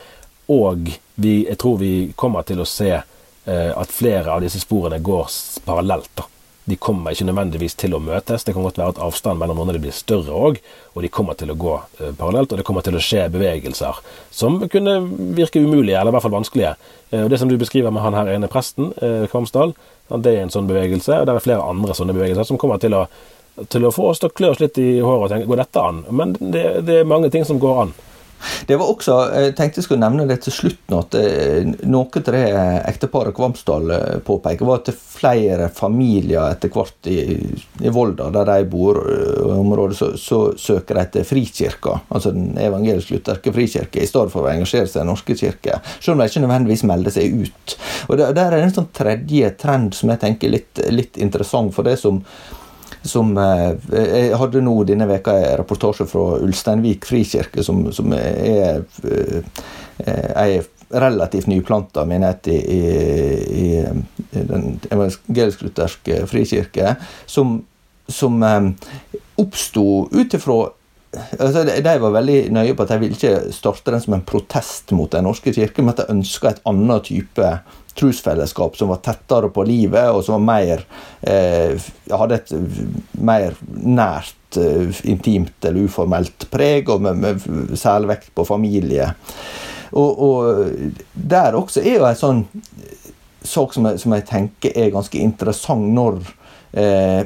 Og 0.54 0.90
vi, 1.22 1.36
jeg 1.46 1.60
tror 1.62 1.78
vi 1.84 1.92
kommer 2.18 2.48
til 2.48 2.64
å 2.64 2.68
se 2.68 2.90
eh, 2.96 3.70
at 3.70 3.94
flere 3.94 4.34
av 4.34 4.42
disse 4.42 4.64
sporene 4.64 4.98
går 5.04 5.30
parallelt. 5.68 6.10
da 6.18 6.26
de 6.68 6.76
kommer 6.76 7.14
ikke 7.16 7.26
nødvendigvis 7.30 7.78
til 7.80 7.94
å 7.96 8.02
møtes. 8.04 8.44
Det 8.44 8.52
kan 8.56 8.66
godt 8.66 8.80
være 8.80 8.96
at 8.96 9.00
avstanden 9.06 9.40
mellom 9.40 9.70
dem 9.70 9.80
blir 9.86 9.96
større 9.96 10.36
òg, 10.36 10.58
og 10.94 11.06
de 11.06 11.12
kommer 11.14 11.38
til 11.40 11.54
å 11.54 11.56
gå 11.56 11.76
eh, 11.78 12.12
parallelt. 12.18 12.52
Og 12.52 12.60
det 12.60 12.66
kommer 12.68 12.84
til 12.84 12.98
å 13.00 13.04
skje 13.04 13.30
bevegelser 13.32 14.02
som 14.36 14.60
kunne 14.68 14.98
virke 15.38 15.64
umulige, 15.64 15.96
eller 15.96 16.12
i 16.12 16.18
hvert 16.18 16.26
fall 16.28 16.36
vanskelige. 16.36 16.74
Eh, 17.12 17.24
Det 17.32 17.40
som 17.40 17.48
du 17.48 17.56
beskriver 17.58 17.94
med 17.96 18.04
han 18.04 18.18
her 18.20 18.34
ene 18.34 18.52
presten, 18.52 18.92
eh, 19.00 19.30
Kvamsdal, 19.32 19.72
det 20.12 20.34
er 20.34 20.44
en 20.44 20.52
sånn 20.52 20.68
bevegelse. 20.68 21.22
Og 21.22 21.26
det 21.28 21.36
er 21.36 21.48
flere 21.48 21.70
andre 21.72 21.96
sånne 21.96 22.16
bevegelser 22.18 22.52
som 22.52 22.60
kommer 22.60 22.84
til 22.84 23.00
å, 23.00 23.06
til 23.72 23.88
å 23.88 23.94
få 23.96 24.12
oss 24.12 24.20
til 24.20 24.28
å 24.28 24.36
klø 24.36 24.52
oss 24.52 24.60
litt 24.60 24.78
i 24.84 25.00
håret 25.00 25.24
og 25.24 25.32
tenke 25.32 25.48
går 25.48 25.64
dette 25.64 25.88
an? 25.88 26.04
Men 26.12 26.36
det, 26.36 26.66
det 26.84 27.00
er 27.00 27.10
mange 27.16 27.32
ting 27.32 27.48
som 27.48 27.64
går 27.64 27.82
an. 27.86 27.96
Det 28.68 28.76
var 28.76 28.90
også, 28.92 29.16
Jeg 29.34 29.56
tenkte 29.58 29.82
jeg 29.82 29.88
skulle 29.88 30.04
nevne 30.04 30.28
det 30.30 30.40
til 30.46 30.54
slutt 30.54 30.92
nå, 30.92 31.00
at 31.06 31.18
eh, 31.20 31.68
noe 31.90 32.08
av 32.20 32.26
det 32.28 32.44
ekteparet 32.90 33.36
Kvamsdal 33.36 33.94
eh, 33.94 34.18
påpeker, 34.26 34.68
var 34.68 34.82
at 34.82 34.90
det 34.90 34.96
er 34.96 35.04
flere 35.18 35.70
familier 35.74 36.52
etter 36.52 36.72
hvert 36.74 37.10
i, 37.10 37.38
i 37.84 37.94
Volda, 37.94 38.30
der 38.34 38.50
de 38.52 38.68
bor, 38.70 39.00
eh, 39.02 39.56
området, 39.58 39.98
så, 40.00 40.12
så 40.22 40.42
søker 40.60 41.00
de 41.00 41.06
til 41.16 41.28
Frikirka, 41.28 41.98
altså 42.08 42.34
den 42.36 42.54
evangelisk-lutherske 42.62 43.54
frikirke, 43.56 44.04
i 44.04 44.10
stedet 44.10 44.34
for 44.34 44.46
å 44.46 44.52
engasjere 44.52 44.90
seg 44.90 45.02
i 45.02 45.04
Den 45.04 45.12
norske 45.14 45.38
kirke. 45.38 45.82
Selv 45.98 46.16
om 46.16 46.24
de 46.24 46.30
ikke 46.32 46.44
nødvendigvis 46.44 46.86
melder 46.90 47.14
seg 47.14 47.42
ut. 47.48 47.78
Og 48.08 48.18
Der, 48.18 48.32
er 48.34 48.58
er 48.58 48.66
en 48.66 48.74
sånn 48.74 48.92
tredje 48.96 49.52
trend 49.62 49.96
som 49.98 50.12
jeg 50.12 50.22
tenker 50.24 50.50
er 50.50 50.58
litt, 50.58 50.86
litt 50.94 51.20
interessant. 51.22 51.74
for 51.74 51.84
det 51.84 51.98
som 52.00 52.22
som 53.08 53.38
eh, 53.38 53.76
Jeg 53.92 54.38
hadde 54.40 54.64
nå 54.64 54.76
denne 54.88 55.08
veka 55.10 55.36
en 55.38 55.58
reportasje 55.62 56.08
fra 56.10 56.38
Ulsteinvik 56.44 57.08
frikirke, 57.08 57.64
som, 57.64 57.86
som 57.96 58.14
er 58.18 58.84
ei 60.04 60.58
eh, 60.58 60.66
relativt 60.88 61.50
nyplanta 61.52 62.06
menighet 62.08 62.48
i, 62.48 62.58
i, 62.58 63.64
i 64.32 64.44
den 64.48 64.78
evangelisk-lutherske 64.88 66.22
frikirke, 66.32 66.96
som, 67.26 67.58
som 68.08 68.44
eh, 68.44 68.70
oppsto 69.42 70.08
ut 70.12 70.34
ifra 70.34 70.62
altså 71.40 71.64
De 71.66 71.94
var 72.02 72.14
veldig 72.16 72.38
nøye 72.56 72.76
på 72.76 72.86
at 72.86 72.94
de 72.94 73.02
ville 73.02 73.18
ikke 73.18 73.52
starte 73.56 73.94
den 73.94 74.04
som 74.04 74.16
en 74.18 74.26
protest 74.28 74.94
mot 74.96 75.12
Den 75.12 75.28
norske 75.28 75.54
kirke, 75.56 75.84
men 75.84 75.94
at 75.94 76.04
de 76.04 76.16
ønska 76.16 76.52
et 76.52 76.64
annet 76.70 77.08
type 77.10 77.52
trosfellesskap 77.98 78.78
som 78.78 78.92
var 78.94 79.02
tettere 79.06 79.50
på 79.54 79.66
livet, 79.66 80.12
og 80.14 80.24
som 80.26 80.38
var 80.38 80.46
mer 80.46 80.84
eh, 81.26 81.88
hadde 82.12 82.38
et 82.38 82.54
mer 83.18 83.58
nært, 83.74 84.60
eh, 84.62 85.02
intimt 85.10 85.66
eller 85.66 85.90
uformelt 85.90 86.48
preg, 86.54 86.92
og 86.94 87.02
med, 87.08 87.24
med 87.24 87.78
særlig 87.80 88.14
vekt 88.14 88.34
på 88.38 88.46
familie. 88.48 89.10
Og, 89.98 90.22
og, 90.28 91.02
der 91.14 91.58
også 91.58 91.82
er 91.82 91.98
jo 91.98 92.08
en 92.08 92.20
sånn 92.20 92.46
sak 93.48 93.74
som 93.74 93.88
jeg, 93.88 94.02
som 94.04 94.14
jeg 94.14 94.26
tenker 94.28 94.76
er 94.76 94.94
ganske 94.94 95.20
interessant 95.24 95.88
når 95.96 96.20
eh, 96.78 97.24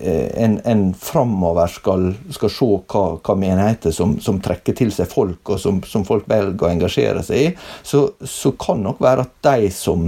en, 0.00 0.60
en 0.64 0.94
framover 0.94 1.66
skal, 1.66 2.12
skal, 2.30 2.50
se 2.52 2.68
hva, 2.86 3.02
hva 3.18 3.34
menigheter 3.38 3.94
som, 3.94 4.18
som, 4.22 4.38
trekker 4.42 4.76
til 4.78 4.92
seg 4.94 5.10
folk, 5.10 5.42
og 5.50 5.60
som, 5.60 5.80
som 5.86 6.06
folk 6.06 6.28
velger 6.30 6.66
å 6.66 6.70
engasjere 6.70 7.24
seg 7.26 7.48
i, 7.48 7.50
så, 7.82 8.04
så 8.22 8.52
kan 8.60 8.82
nok 8.84 9.02
være 9.02 9.26
at 9.26 9.34
de 9.48 9.70
som, 9.74 10.06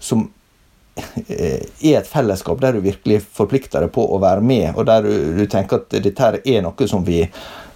som 0.00 0.24
eh, 1.26 1.60
er 1.60 1.98
et 2.00 2.08
fellesskap 2.08 2.62
der 2.62 2.78
du 2.78 2.86
virkelig 2.86 3.20
forplikter 3.36 3.84
deg 3.84 3.92
på 3.94 4.06
å 4.06 4.20
være 4.22 4.44
med, 4.44 4.70
og 4.74 4.88
der 4.88 5.04
du, 5.04 5.12
du 5.36 5.44
tenker 5.50 5.82
at 5.82 5.98
dette 6.08 6.32
er 6.40 6.64
noe 6.64 6.88
som 6.88 7.04
vi, 7.04 7.20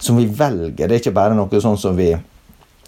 som 0.01 0.21
vi 0.21 0.31
velger. 0.31 0.87
Det 0.87 0.89
er 0.89 1.05
ikke 1.05 1.17
bare 1.21 1.37
noe 1.37 1.61
sånn 1.61 1.77
som 1.81 1.99
vi, 1.99 2.15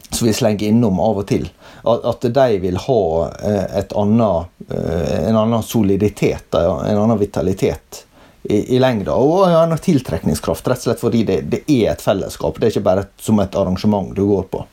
som 0.09 0.25
vi 0.25 0.33
slenger 0.33 0.71
innom 0.71 1.03
av 1.05 1.21
og 1.21 1.29
til. 1.29 1.51
At, 1.85 2.25
de 2.25 2.49
vil 2.65 2.81
ha 2.87 3.05
eh, 3.45 3.79
et 3.83 3.93
annet, 3.93 4.57
en 4.73 5.37
annen 5.37 5.61
soliditet, 5.61 6.49
en 6.57 7.05
annen 7.05 7.21
vitalitet 7.21 8.07
i, 8.45 8.77
i 8.77 8.81
lengda. 8.81 9.17
Og 9.17 9.47
ja, 9.51 9.63
en 9.65 9.79
tiltrekningskraft, 9.79 10.67
rett 10.69 10.83
og 10.83 10.89
slett 10.89 11.03
fordi 11.03 11.23
det, 11.29 11.39
det, 11.53 11.63
er 11.71 11.95
et 11.95 12.05
fellesskap. 12.05 12.59
Det 12.59 12.69
er 12.69 12.75
ikke 12.75 12.89
bare 12.89 13.07
et, 13.07 13.15
som 13.21 13.41
et 13.43 13.61
arrangement 13.61 14.13
du 14.17 14.25
går 14.29 14.49
på. 14.53 14.65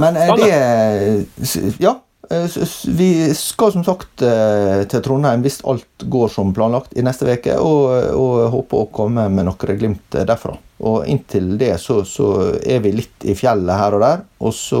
Men 0.00 0.16
eh, 0.16 0.32
det 0.38 1.76
Ja. 1.82 1.96
eh, 2.30 2.58
vi 2.86 3.10
skal 3.34 3.72
som 3.72 3.84
sagt 3.84 4.22
eh, 4.22 4.84
til 4.88 5.02
Trondheim 5.02 5.42
hvis 5.42 5.60
alt 5.66 6.06
går 6.06 6.30
som 6.32 6.54
planlagt 6.54 6.96
i 6.96 7.04
neste 7.04 7.28
uke, 7.28 7.58
og, 7.58 8.14
og 8.14 8.50
håper 8.54 8.84
å 8.84 8.90
komme 8.94 9.28
med 9.28 9.48
noen 9.48 9.78
glimt 9.78 10.16
derfra. 10.16 10.56
Og 10.80 11.04
inntil 11.10 11.58
det 11.60 11.74
så, 11.82 12.00
så, 12.08 12.54
er 12.64 12.80
vi 12.80 12.94
litt 13.02 13.28
i 13.28 13.36
fjellet 13.36 13.76
her 13.76 13.98
og 13.98 14.04
der, 14.06 14.24
og 14.40 14.54
så 14.56 14.80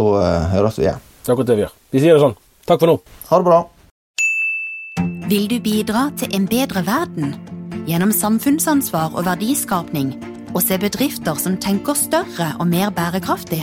høres 0.54 0.80
vi 0.80 0.88
igjen. 0.88 1.02
Det 1.20 1.28
er 1.28 1.34
akkurat 1.34 1.50
det 1.50 1.58
vi 1.58 1.66
gjør. 1.66 1.76
Vi 1.90 2.00
sier 2.00 2.16
det 2.16 2.24
sånn. 2.24 2.38
Takk 2.64 2.80
for 2.80 2.94
nå. 2.94 2.96
Ha 3.28 3.42
det 3.42 3.50
bra. 3.50 3.60
Vil 5.28 5.46
du 5.50 5.58
bidra 5.62 6.08
til 6.18 6.32
en 6.34 6.48
bedre 6.48 6.80
verden? 6.86 7.34
Gjennom 7.88 8.12
samfunnsansvar 8.12 9.14
og 9.16 9.24
verdiskapning, 9.24 10.12
og 10.54 10.62
se 10.64 10.76
bedrifter 10.80 11.38
som 11.38 11.56
tenker 11.60 11.96
større 11.96 12.52
og 12.58 12.68
mer 12.68 12.90
bærekraftig? 12.94 13.62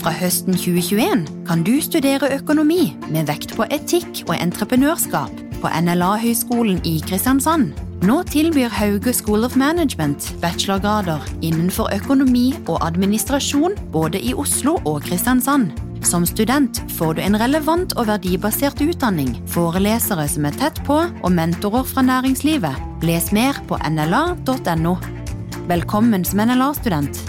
Fra 0.00 0.12
høsten 0.16 0.56
2021 0.56 1.26
kan 1.48 1.62
du 1.66 1.74
studere 1.84 2.30
økonomi 2.38 2.94
med 3.10 3.28
vekt 3.28 3.52
på 3.58 3.66
etikk 3.68 4.22
og 4.30 4.36
entreprenørskap 4.38 5.44
på 5.60 5.72
NLA-høgskolen 5.84 6.80
i 6.88 6.96
Kristiansand. 7.04 7.74
Nå 8.08 8.22
tilbyr 8.32 8.72
Hauge 8.72 9.12
School 9.12 9.44
of 9.44 9.58
Management 9.60 10.30
bachelorgrader 10.40 11.20
innenfor 11.44 11.92
økonomi 11.92 12.54
og 12.64 12.80
administrasjon 12.86 13.76
både 13.92 14.22
i 14.24 14.32
Oslo 14.32 14.78
og 14.88 15.02
Kristiansand. 15.04 15.74
Som 16.00 16.24
student 16.24 16.80
får 16.96 17.18
du 17.18 17.26
en 17.26 17.36
relevant 17.36 17.92
og 18.00 18.08
verdibasert 18.08 18.80
utdanning, 18.80 19.34
forelesere 19.52 20.24
som 20.32 20.48
er 20.48 20.56
tett 20.56 20.80
på, 20.88 21.02
og 21.04 21.34
mentorer 21.36 21.84
fra 21.84 22.06
næringslivet. 22.06 22.89
Les 23.02 23.32
mer 23.32 23.56
på 23.68 23.78
nla.no. 23.90 24.98
Velkommen 25.68 26.24
som 26.24 26.38
NLA-student. 26.38 27.22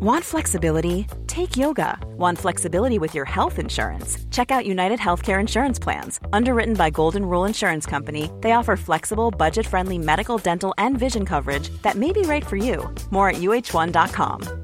Want 0.00 0.24
flexibility? 0.24 1.06
Take 1.26 1.56
yoga. 1.56 1.98
Want 2.16 2.38
flexibility 2.38 2.98
with 2.98 3.14
your 3.14 3.24
health 3.24 3.58
insurance? 3.58 4.18
Check 4.30 4.52
out 4.52 4.66
United 4.66 5.00
Healthcare 5.00 5.40
Insurance 5.40 5.80
Plans. 5.80 6.20
Underwritten 6.32 6.74
by 6.74 6.90
Golden 6.90 7.22
Rule 7.22 7.46
Insurance 7.48 7.86
Company, 7.86 8.30
they 8.40 8.52
offer 8.52 8.76
flexible, 8.76 9.32
budget 9.32 9.66
friendly 9.66 9.98
medical, 9.98 10.38
dental, 10.38 10.74
and 10.78 10.96
vision 10.98 11.24
coverage 11.24 11.70
that 11.82 11.96
may 11.96 12.12
be 12.12 12.22
right 12.22 12.46
for 12.46 12.56
you. 12.56 12.88
More 13.10 13.30
at 13.30 13.36
uh1.com. 13.36 14.63